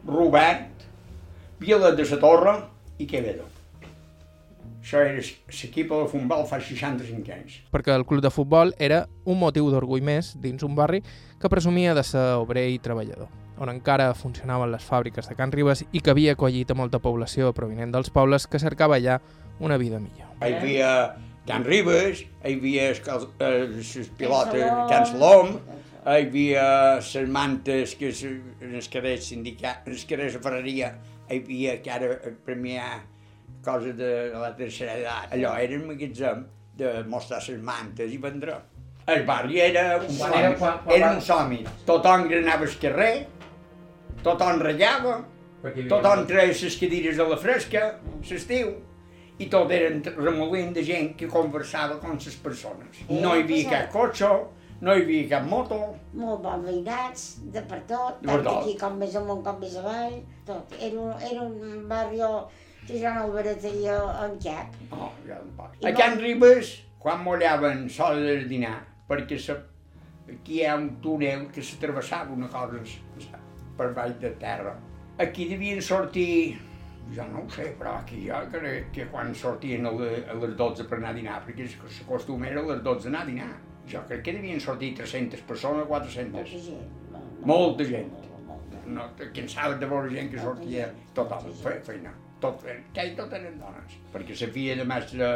Robert, 0.07 0.87
Vila 1.59 1.91
de 1.91 2.07
la 2.07 2.21
Torre 2.23 2.55
i 2.99 3.05
Quevedo. 3.05 3.54
Això 4.85 4.99
era 5.01 5.15
l'equip 5.17 5.89
de 5.89 6.07
futbol 6.11 6.43
fa 6.45 6.59
65 6.61 7.31
anys. 7.33 7.55
perquè 7.73 7.95
el 7.95 8.03
club 8.05 8.21
de 8.21 8.29
futbol 8.29 8.73
era 8.77 9.07
un 9.25 9.39
motiu 9.39 9.71
d'orgull 9.73 10.03
més 10.05 10.35
dins 10.39 10.61
un 10.61 10.75
barri 10.77 10.99
que 11.41 11.49
presumia 11.49 11.95
de 11.97 12.03
ser 12.05 12.35
obrer 12.37 12.67
i 12.69 12.77
treballador, 12.77 13.27
on 13.57 13.69
encara 13.73 14.11
funcionaven 14.13 14.69
les 14.71 14.83
fàbriques 14.85 15.25
de 15.27 15.33
Can 15.35 15.51
Ribes 15.51 15.81
i 15.91 16.01
que 16.01 16.11
havia 16.13 16.33
acollit 16.37 16.69
a 16.69 16.75
molta 16.77 16.99
població 16.99 17.49
provinent 17.53 17.91
dels 17.95 18.11
pobles 18.13 18.45
que 18.45 18.59
cercava 18.61 18.99
allà 18.99 19.17
una 19.59 19.77
vida 19.81 19.97
millor. 19.99 20.29
Hi 20.45 20.53
havia 20.53 20.91
Can 21.47 21.65
Ribes, 21.65 22.21
hi 22.45 22.53
havia 22.53 22.91
els 22.91 23.01
pilotes. 24.17 24.69
Can 24.89 25.05
Salom, 25.09 25.55
hi 26.05 26.27
havia 26.27 26.67
les 27.01 27.29
mantes 27.29 27.95
que 27.95 28.11
se- 28.13 28.37
en 28.61 28.75
els 28.75 28.87
carrers 28.89 29.25
sindicats, 29.33 29.81
en 29.87 29.93
els 29.93 30.05
carrers 30.05 30.33
de 30.33 30.39
Ferreria, 30.45 30.93
hi 31.29 31.39
havia 31.41 31.81
que 31.81 31.89
ara 31.91 32.19
premiar 32.45 33.01
coses 33.65 33.95
de 33.97 34.11
la 34.33 34.51
tercera 34.55 34.93
edat. 34.99 35.33
Allò 35.35 35.55
era 35.57 35.75
un 35.79 35.87
magatzem 35.89 36.45
de 36.77 36.93
mostrar 37.09 37.41
les 37.47 37.61
mantes 37.61 38.11
i 38.13 38.17
vendre. 38.21 38.55
El 39.07 39.23
barri 39.25 39.59
era 39.61 39.97
un 39.99 40.17
Quan 40.17 40.33
era- 40.33 40.55
quan- 40.57 40.79
quan 40.83 40.95
era 40.97 41.11
un 41.13 41.21
somni. 41.21 41.63
Tothom 41.85 42.27
granava 42.29 42.63
el 42.65 42.77
carrer, 42.81 43.27
tothom 44.23 44.59
ratllava, 44.61 45.23
Tothom 45.89 46.27
treia 46.29 46.51
les 46.53 46.75
cadires 46.77 47.17
a 47.19 47.23
la 47.27 47.37
fresca, 47.41 47.79
l'estiu, 48.29 48.67
i 49.39 49.47
tot 49.49 49.71
eren 49.73 50.03
remolint 50.17 50.73
de 50.75 50.83
gent 50.85 51.15
que 51.17 51.25
conversava 51.27 51.95
amb 52.03 52.21
les 52.21 52.35
persones. 52.35 52.99
No 53.09 53.31
hi 53.35 53.41
havia 53.41 53.69
cap 53.71 53.89
cotxe, 53.95 54.29
no 54.81 54.93
hi 54.93 55.01
havia 55.01 55.29
cap 55.31 55.47
moto, 55.49 55.79
Molt 56.13 56.43
bons 56.43 56.65
veïnats, 56.67 57.23
de 57.51 57.61
per 57.63 57.79
tot, 57.87 58.21
De 58.21 58.27
per 58.27 58.43
tant 58.43 58.45
tot. 58.45 58.61
aquí 58.63 58.77
com 58.77 58.97
més 58.99 59.15
amunt 59.15 59.43
com 59.43 59.59
més 59.59 59.75
avall, 59.81 60.19
tot. 60.45 60.75
Era 60.79 60.99
un, 60.99 61.13
era 61.31 61.41
un 61.41 61.87
barri 61.89 62.21
no 62.89 63.25
el 63.25 63.31
barataria 63.31 63.95
en 64.25 64.35
cap. 64.39 64.73
no, 64.91 65.11
ja 65.27 65.39
un 65.41 65.51
poc. 65.57 65.75
I 65.81 65.87
A 65.89 65.93
Can 65.95 66.19
Ribes 66.19 66.73
quan 66.99 67.23
mollaven 67.23 67.87
sols 67.89 68.17
el 68.35 68.47
dinar, 68.49 68.79
perquè 69.07 69.37
se, 69.39 69.53
aquí 70.31 70.61
hi 70.61 70.65
ha 70.65 70.75
un 70.75 70.95
túnel 71.01 71.47
que 71.53 71.61
s'atravessava 71.61 72.31
una 72.33 72.47
cosa 72.47 72.79
per 73.77 73.91
baix 73.93 74.15
de 74.19 74.31
terra. 74.41 74.75
Aquí 75.19 75.45
devien 75.49 75.81
sortir, 75.81 76.57
jo 77.13 77.23
no 77.31 77.43
ho 77.45 77.49
sé, 77.49 77.75
però 77.79 77.97
aquí 77.99 78.23
jo 78.27 78.39
crec 78.51 78.89
que 78.91 79.05
quan 79.11 79.33
sortien 79.35 79.85
a, 79.85 79.91
le- 79.91 80.25
a 80.29 80.33
les 80.33 80.55
12 80.57 80.83
per 80.89 80.97
anar 80.97 81.09
a 81.13 81.13
dinar, 81.13 81.41
perquè 81.45 81.67
s'acostuma 81.69 82.47
era 82.49 82.61
a 82.61 82.67
les 82.71 82.81
12 82.83 83.07
anar 83.07 83.21
a 83.21 83.25
dinar. 83.25 83.51
Jo 83.87 84.01
crec 84.07 84.23
que 84.25 84.33
devien 84.33 84.59
sortir 84.59 84.95
300 84.97 85.41
persones, 85.45 85.85
400. 85.85 86.33
Molta 87.45 87.83
gent. 87.85 88.09
molt- 88.09 88.47
Molta 88.47 88.73
gent. 88.79 88.87
No, 88.87 89.03
sap 89.47 89.79
de 89.79 89.85
veure 89.85 90.09
gent 90.09 90.31
que 90.31 90.39
sortia 90.39 90.89
tothom, 91.13 91.51
fe, 91.61 91.79
feina. 91.85 92.11
Tot, 92.41 92.61
que 92.93 93.05
tot 93.17 93.31
eren 93.33 93.55
dones, 93.59 93.93
perquè 94.13 94.35
la 94.41 94.49
filla 94.53 94.75
de 94.75 94.85
mestre 94.85 95.29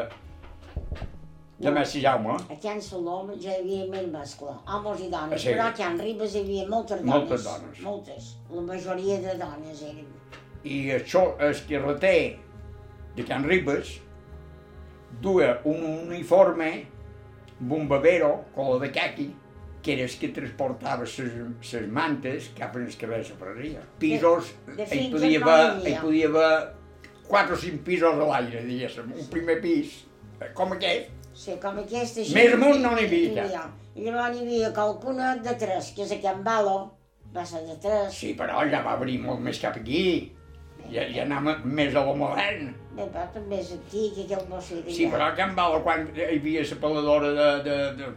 de 1.59 1.71
mestre 1.75 2.01
Jaume, 2.01 2.35
Aquí 2.51 2.67
en 2.71 2.81
Salom 2.81 3.31
ja 3.41 3.51
hi 3.57 3.61
havia 3.61 3.85
més 3.91 4.05
mescla, 4.11 4.53
homes 4.67 5.01
i 5.03 5.09
dones, 5.11 5.41
sí? 5.41 5.49
però 5.51 5.65
aquí 5.69 5.83
en 5.83 5.97
Ribes 5.99 6.35
hi 6.35 6.43
havia 6.45 6.67
moltes 6.71 7.01
dones. 7.01 7.09
Moltes 7.15 7.43
dones. 7.47 7.81
Moltes. 7.83 8.29
La 8.51 8.61
majoria 8.61 9.17
de 9.25 9.33
dones 9.41 9.81
eren. 9.83 10.07
i 10.63 10.77
això, 10.91 11.25
el 11.39 11.55
carreter 11.67 12.37
de 13.15 13.25
Can 13.27 13.43
Ribes 13.47 13.97
duia 15.21 15.59
un 15.65 15.83
uniforme 15.83 16.87
babero, 17.59 18.45
color 18.55 18.79
de 18.81 18.91
caqui, 18.91 19.33
que 19.83 19.93
era 19.93 20.03
el 20.03 20.17
que 20.19 20.29
transportava 20.35 21.03
les 21.03 21.87
mantes 21.91 22.49
cap 22.55 22.75
als 22.75 22.95
carrers 22.95 23.29
de 23.31 23.35
Ferreria. 23.35 23.81
Pisos, 23.99 24.53
De- 24.67 24.85
de 24.85 24.95
hi 24.95 25.09
podia 25.11 25.39
haver, 25.43 25.87
hi 25.87 25.95
podia 26.01 26.27
haver 26.27 26.78
quatre 27.29 27.55
o 27.55 27.59
cinc 27.61 27.83
pisos 27.85 28.09
a 28.09 28.27
l'aire, 28.33 28.65
diguéssim. 28.67 29.13
Un 29.15 29.29
primer 29.31 29.59
pis, 29.63 29.99
eh, 30.41 30.51
com 30.57 30.73
aquest, 30.75 31.15
Sí, 31.39 31.53
com 31.61 31.77
aquesta 31.79 32.23
gent. 32.25 32.35
Més 32.35 32.53
amunt 32.57 32.81
no 32.83 32.89
n'hi 32.97 33.05
havia. 33.07 33.45
I 33.95 34.03
llavors 34.09 34.39
hi 34.39 34.41
havia 34.43 34.71
qualcuna 34.75 35.35
de 35.45 35.53
tres, 35.61 35.93
que 35.95 36.03
és 36.03 36.11
aquí 36.11 36.27
en 36.27 36.41
Balo, 36.43 36.91
va 37.35 37.45
ser 37.45 37.61
de 37.67 37.77
tres. 37.79 38.13
sí, 38.13 38.33
però 38.35 38.65
ja 38.71 38.81
va 38.83 38.97
venir 38.99 39.19
molt 39.23 39.39
més 39.45 39.59
cap 39.61 39.77
aquí. 39.79 40.33
Ja, 40.89 41.03
ja 41.05 41.23
anàvem 41.23 41.61
més 41.77 41.95
a 41.95 42.03
lo 42.03 42.15
modern. 42.17 42.73
Bé, 42.95 43.05
però 43.13 43.27
també 43.33 43.59
és 43.61 43.71
aquí, 43.75 44.09
que 44.15 44.25
aquell 44.25 44.49
no 44.49 44.59
sé 44.59 44.81
Sí, 44.89 45.05
però 45.07 45.29
a 45.29 45.35
Can 45.37 45.53
Bala, 45.55 45.79
quan 45.85 46.07
hi 46.15 46.25
havia 46.25 46.63
la 46.65 46.79
peladora 46.81 47.29
de, 47.37 47.49
de, 47.67 47.77
de, 47.99 48.07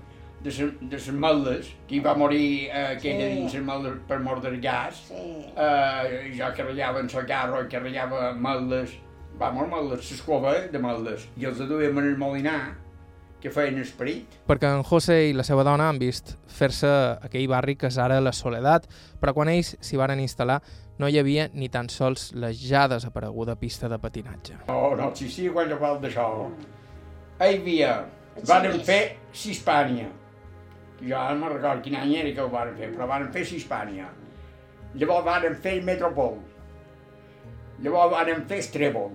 de, 0.42 0.72
les 0.90 1.08
meldes, 1.12 1.68
que 1.88 1.96
hi 1.96 2.00
va 2.00 2.14
morir 2.18 2.68
eh, 2.68 2.96
aquella 2.96 3.28
Sí. 3.28 3.34
dins 3.38 3.54
les 3.54 3.62
meldes 3.64 3.98
per 4.08 4.18
mort 4.20 4.42
del 4.42 4.60
gas, 4.60 5.04
Sí. 5.08 5.14
eh, 5.56 6.32
jo 6.36 6.52
carregava 6.56 7.00
en 7.00 7.08
el 7.14 7.26
carro 7.26 7.62
i 7.64 7.68
carregava 7.68 8.32
meldes, 8.34 8.90
vamos, 9.38 9.68
meldes, 9.68 10.10
l'escova 10.10 10.54
de 10.72 10.78
meldes, 10.78 11.28
i 11.36 11.44
els 11.44 11.58
duíem 11.58 11.98
en 11.98 12.04
el 12.08 12.16
molinar, 12.18 12.76
que 13.40 13.50
feien 13.50 13.78
esperit. 13.80 14.26
perquè 14.46 14.68
en 14.70 14.84
José 14.84 15.28
i 15.28 15.32
la 15.32 15.42
seva 15.42 15.64
dona 15.64 15.88
han 15.88 15.98
vist 15.98 16.36
fer-se 16.46 16.86
aquell 17.22 17.48
barri 17.48 17.74
que 17.74 17.88
és 17.88 17.98
ara 17.98 18.20
la 18.20 18.30
Soledat, 18.32 18.86
però 19.20 19.34
quan 19.34 19.48
ells 19.48 19.76
s'hi 19.80 19.96
varen 19.96 20.20
instal·lar 20.20 20.60
no 20.98 21.08
hi 21.08 21.18
havia 21.18 21.48
ni 21.52 21.68
tan 21.68 21.88
sols 21.88 22.32
la 22.34 22.52
ja 22.52 22.86
desapareguda 22.86 23.56
pista 23.56 23.88
de 23.88 23.98
patinatge. 23.98 24.54
Oh, 24.68 24.94
no 24.94 25.08
existia 25.08 25.50
quan 25.52 25.68
jo 25.68 25.76
parlo 25.80 25.98
d'això. 26.00 26.50
Hi 27.40 27.56
havia, 27.58 28.04
varen 28.46 28.72
Sí. 28.78 28.84
fer 28.84 29.16
Sispània. 29.32 30.06
Jo 31.02 31.16
ara 31.18 31.34
no 31.34 31.48
recordo 31.50 31.82
quin 31.82 31.96
any 31.98 32.14
era 32.20 32.30
que 32.34 32.40
ho 32.44 32.48
varen 32.52 32.76
fer, 32.78 32.92
però 32.94 33.06
varen 33.10 33.32
fer 33.34 33.42
Sispània. 33.48 34.06
Llavors 34.94 35.24
varen 35.26 35.56
fer 35.64 35.80
Metropol. 35.82 36.36
Llavors 37.82 38.12
varen 38.12 38.44
fer 38.48 38.58
Estrèbol. 38.62 39.10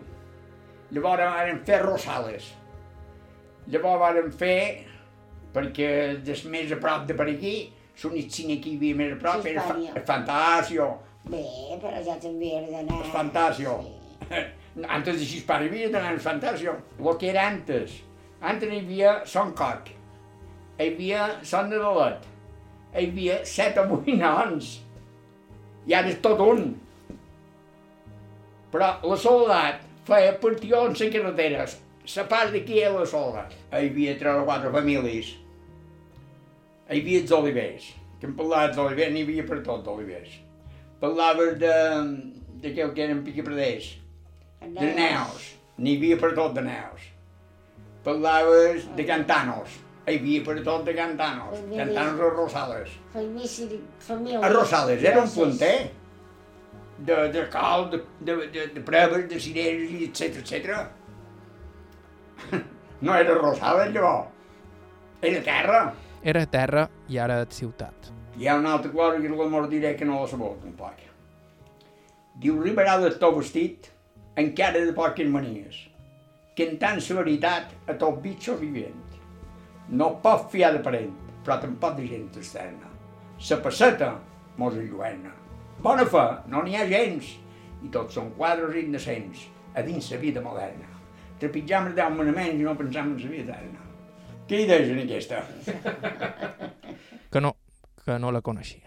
Llavors 0.92 1.24
varen 1.38 1.62
fer 1.68 1.82
Rosales. 1.86 2.50
Llavors 3.72 4.00
varen 4.02 4.32
fer, 4.32 4.60
perquè 5.56 5.90
des 6.24 6.44
més 6.52 6.72
a 6.72 6.80
prop 6.84 7.06
de 7.08 7.16
per 7.18 7.28
aquí, 7.32 7.56
l'únic 8.04 8.30
cine 8.32 8.60
que 8.62 8.74
hi 8.74 8.78
havia 8.80 8.96
més 9.00 9.14
a 9.16 9.20
prop 9.22 9.46
era 9.50 9.64
Fa- 9.70 9.78
el 9.96 10.04
Fantasio. 10.08 10.90
Bé, 11.28 11.44
però 11.82 12.00
ja 12.06 12.16
també 12.24 12.52
era 12.60 12.68
d'anar... 12.72 13.00
El 13.04 13.12
Fantasio. 13.12 13.78
Sí. 13.84 14.44
Antes 14.98 15.18
de 15.20 15.26
Xispar 15.26 15.62
hi 15.64 15.70
havia 15.72 15.90
d'anar 15.94 16.12
al 16.16 16.20
Fantasio. 16.24 16.76
Lo 17.00 17.16
que 17.18 17.32
era 17.32 17.48
antes. 17.48 17.96
Antes 18.42 18.70
hi 18.72 18.80
havia 18.84 19.14
Son 19.26 19.52
Coc. 19.58 19.90
Hi 20.78 20.92
havia 20.92 21.40
Son 21.44 21.72
de 21.72 21.80
Dolet. 21.82 22.26
Hi 22.94 23.08
havia 23.08 23.40
set 23.46 23.78
o 23.82 23.88
vuit 23.90 24.14
noms. 24.20 24.76
I 25.90 25.96
ara 25.98 26.12
és 26.12 26.20
tot 26.22 26.42
un. 26.44 26.68
Però 28.74 28.92
la 29.10 29.18
Soledat 29.18 29.82
feia 30.08 30.36
partions 30.42 31.02
en 31.02 31.14
carreteres. 31.14 31.78
La 32.16 32.26
part 32.30 32.54
d'aquí 32.54 32.78
era 32.84 32.94
la 32.94 33.08
Soledat. 33.10 33.56
Hi 33.72 33.88
havia 33.90 34.18
tres 34.20 34.42
o 34.42 34.46
quatre 34.46 34.74
famílies. 34.76 35.32
Hi 36.88 37.02
havia 37.02 37.24
els 37.24 37.34
olivers. 37.40 37.90
Que 38.22 38.30
em 38.30 38.38
parlava 38.38 38.70
dels 38.70 38.84
olivers, 38.86 39.14
n'hi 39.14 39.26
havia 39.26 39.48
per 39.50 39.60
tot 39.66 39.84
d'olivers. 39.86 40.38
Parlaves 41.02 41.58
de, 41.62 41.74
de 42.62 42.74
què 42.74 42.86
que 42.94 43.04
eren 43.06 43.26
piquipreders, 43.26 43.92
de 44.62 44.88
neus, 44.98 45.52
n'hi 45.78 45.98
havia 45.98 46.18
per 46.22 46.32
tot 46.38 46.56
de 46.58 46.64
neus. 46.66 47.04
Parlaves 48.06 48.88
de 48.98 49.06
cantanos, 49.06 49.76
hi 50.08 50.16
havia 50.16 50.44
per 50.44 50.62
tot 50.64 50.86
de 50.88 50.94
cantanos, 50.96 51.58
cantanos 51.76 52.22
a 52.22 52.30
Rosales. 52.32 52.92
A 54.42 54.50
Rosales 54.50 55.04
era 55.04 55.22
un 55.22 55.30
planter 55.30 55.92
de, 56.98 57.18
de 57.34 57.50
cal, 57.50 57.90
de, 57.92 58.02
de, 58.20 58.36
de, 58.48 58.68
de 58.74 58.82
preves, 58.82 59.28
de 59.30 59.40
cireres, 59.40 59.92
etc 60.08 60.22
etc. 60.44 60.56
No 63.00 63.14
era 63.14 63.36
Rosales, 63.36 63.94
llavors. 63.94 64.30
Era 65.22 65.44
terra. 65.44 65.94
Era 66.24 66.46
terra 66.50 66.88
i 67.10 67.20
ara 67.22 67.42
és 67.44 67.60
ciutat. 67.60 68.10
Hi 68.38 68.48
ha 68.48 68.56
una 68.58 68.72
altra 68.78 68.90
cosa 68.92 69.20
que 69.22 69.30
l'amor 69.30 69.68
diré 69.70 69.96
que 69.98 70.06
no 70.06 70.22
la 70.22 70.30
sabeu 70.32 70.56
tampoc. 70.64 71.04
Diu, 72.42 72.58
arribarà 72.62 72.98
de 73.02 73.12
tot 73.22 73.36
vestit, 73.38 73.92
encara 74.38 74.82
de 74.86 74.94
poques 74.98 75.30
manies, 75.30 75.84
cantant 76.58 77.02
la 77.02 77.20
veritat 77.20 77.76
a 77.90 77.98
tot 77.98 78.22
bitxo 78.24 78.58
vivent. 78.58 79.07
No 79.90 80.10
pot 80.24 80.50
fiar 80.52 80.74
de 80.76 80.82
parent, 80.84 81.14
però 81.46 81.60
tampoc 81.62 81.96
de 81.98 82.08
gent 82.10 82.28
externa. 82.36 82.90
La 83.50 83.58
passeta 83.64 84.14
mos 84.58 84.76
enlluena. 84.76 85.32
Bona 85.84 86.06
fe, 86.10 86.24
no 86.52 86.64
n'hi 86.66 86.76
ha 86.76 86.88
gens, 86.90 87.36
i 87.86 87.92
tots 87.94 88.18
són 88.18 88.32
quadres 88.38 88.76
indecents 88.82 89.46
a 89.78 89.84
dins 89.86 90.10
la 90.12 90.20
vida 90.24 90.42
moderna. 90.42 90.90
Trepitjam 91.40 91.92
els 91.92 91.98
deu 92.00 92.10
manaments 92.18 92.58
i 92.58 92.66
no 92.66 92.76
pensam 92.80 93.14
en 93.14 93.22
la 93.22 93.32
vida 93.36 93.54
eterna. 93.54 93.86
Què 94.50 94.64
hi 94.64 94.68
deus 94.70 94.92
en 94.94 95.04
aquesta? 95.04 95.44
Que 97.30 97.42
no, 97.44 97.54
que 98.04 98.16
no 98.24 98.32
la 98.32 98.42
coneixia. 98.42 98.87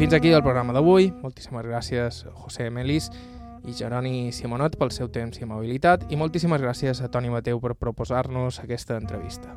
Fins 0.00 0.14
aquí 0.14 0.30
el 0.32 0.40
programa 0.40 0.72
d'avui. 0.72 1.10
Moltíssimes 1.20 1.66
gràcies 1.68 2.24
a 2.24 2.30
José 2.32 2.72
Melis 2.72 3.12
i 3.68 3.74
Jeroni 3.76 4.32
Simonot 4.32 4.80
pel 4.80 4.88
seu 4.96 5.12
temps 5.12 5.36
i 5.36 5.44
amabilitat 5.44 6.08
i 6.08 6.16
moltíssimes 6.16 6.56
gràcies 6.62 7.02
a 7.04 7.10
Toni 7.12 7.28
Mateu 7.28 7.60
per 7.60 7.76
proposar-nos 7.76 8.62
aquesta 8.62 8.96
entrevista. 8.96 9.52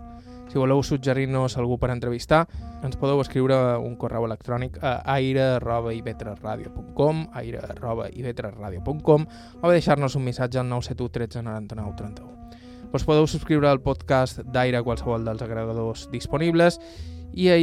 Si 0.52 0.60
voleu 0.60 0.84
suggerir-nos 0.84 1.56
algú 1.56 1.80
per 1.80 1.96
entrevistar, 1.96 2.52
ens 2.84 3.00
podeu 3.00 3.24
escriure 3.24 3.80
un 3.80 3.96
correu 3.96 4.28
electrònic 4.28 4.84
a 4.84 5.00
aire.ivetresradio.com 5.16 7.32
aire.ivetresradio.com 7.40 9.24
o 9.62 9.72
deixar-nos 9.72 10.20
un 10.20 10.28
missatge 10.28 10.60
al 10.60 10.68
971 10.68 11.08
13 11.08 11.40
99 11.40 11.96
31. 12.04 12.92
Us 12.92 13.08
podeu 13.08 13.32
subscriure 13.32 13.72
al 13.72 13.80
podcast 13.80 14.44
d'Aire 14.44 14.84
a 14.84 14.84
qualsevol 14.84 15.24
dels 15.24 15.40
agregadors 15.42 16.12
disponibles 16.12 16.84
i 17.32 17.48
a 17.48 17.56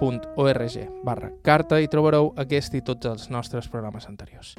ivetres.org 0.00 1.04
barra 1.04 1.30
carta 1.42 1.80
hi 1.80 1.88
trobareu 1.88 2.32
aquest 2.40 2.74
i 2.74 2.82
tots 2.84 3.06
els 3.06 3.28
nostres 3.30 3.68
programes 3.68 4.06
anteriors. 4.08 4.54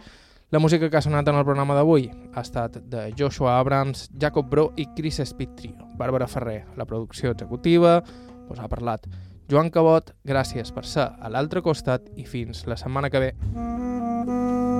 La 0.51 0.59
música 0.59 0.89
que 0.89 0.97
ha 0.97 1.01
sonat 1.01 1.27
en 1.27 1.37
el 1.39 1.45
programa 1.45 1.75
d'avui 1.75 2.09
ha 2.33 2.41
estat 2.41 2.77
de 2.91 3.11
Joshua 3.17 3.57
Abrams, 3.59 4.09
Jacob 4.19 4.49
Bro 4.49 4.71
i 4.75 4.87
Chris 4.95 5.21
Speed 5.23 5.55
Trio. 5.55 5.87
Bàrbara 5.97 6.27
Ferrer, 6.27 6.65
la 6.75 6.85
producció 6.85 7.31
executiva, 7.31 8.01
us 8.49 8.59
ha 8.59 8.67
parlat 8.67 9.07
Joan 9.49 9.71
Cabot, 9.71 10.13
gràcies 10.27 10.71
per 10.71 10.85
ser 10.85 11.07
a 11.19 11.31
l'altre 11.31 11.61
costat 11.61 12.11
i 12.15 12.25
fins 12.25 12.65
la 12.67 12.77
setmana 12.77 13.09
que 13.09 13.19
ve. 13.19 13.33
Thank 14.21 14.29
you. 14.29 14.70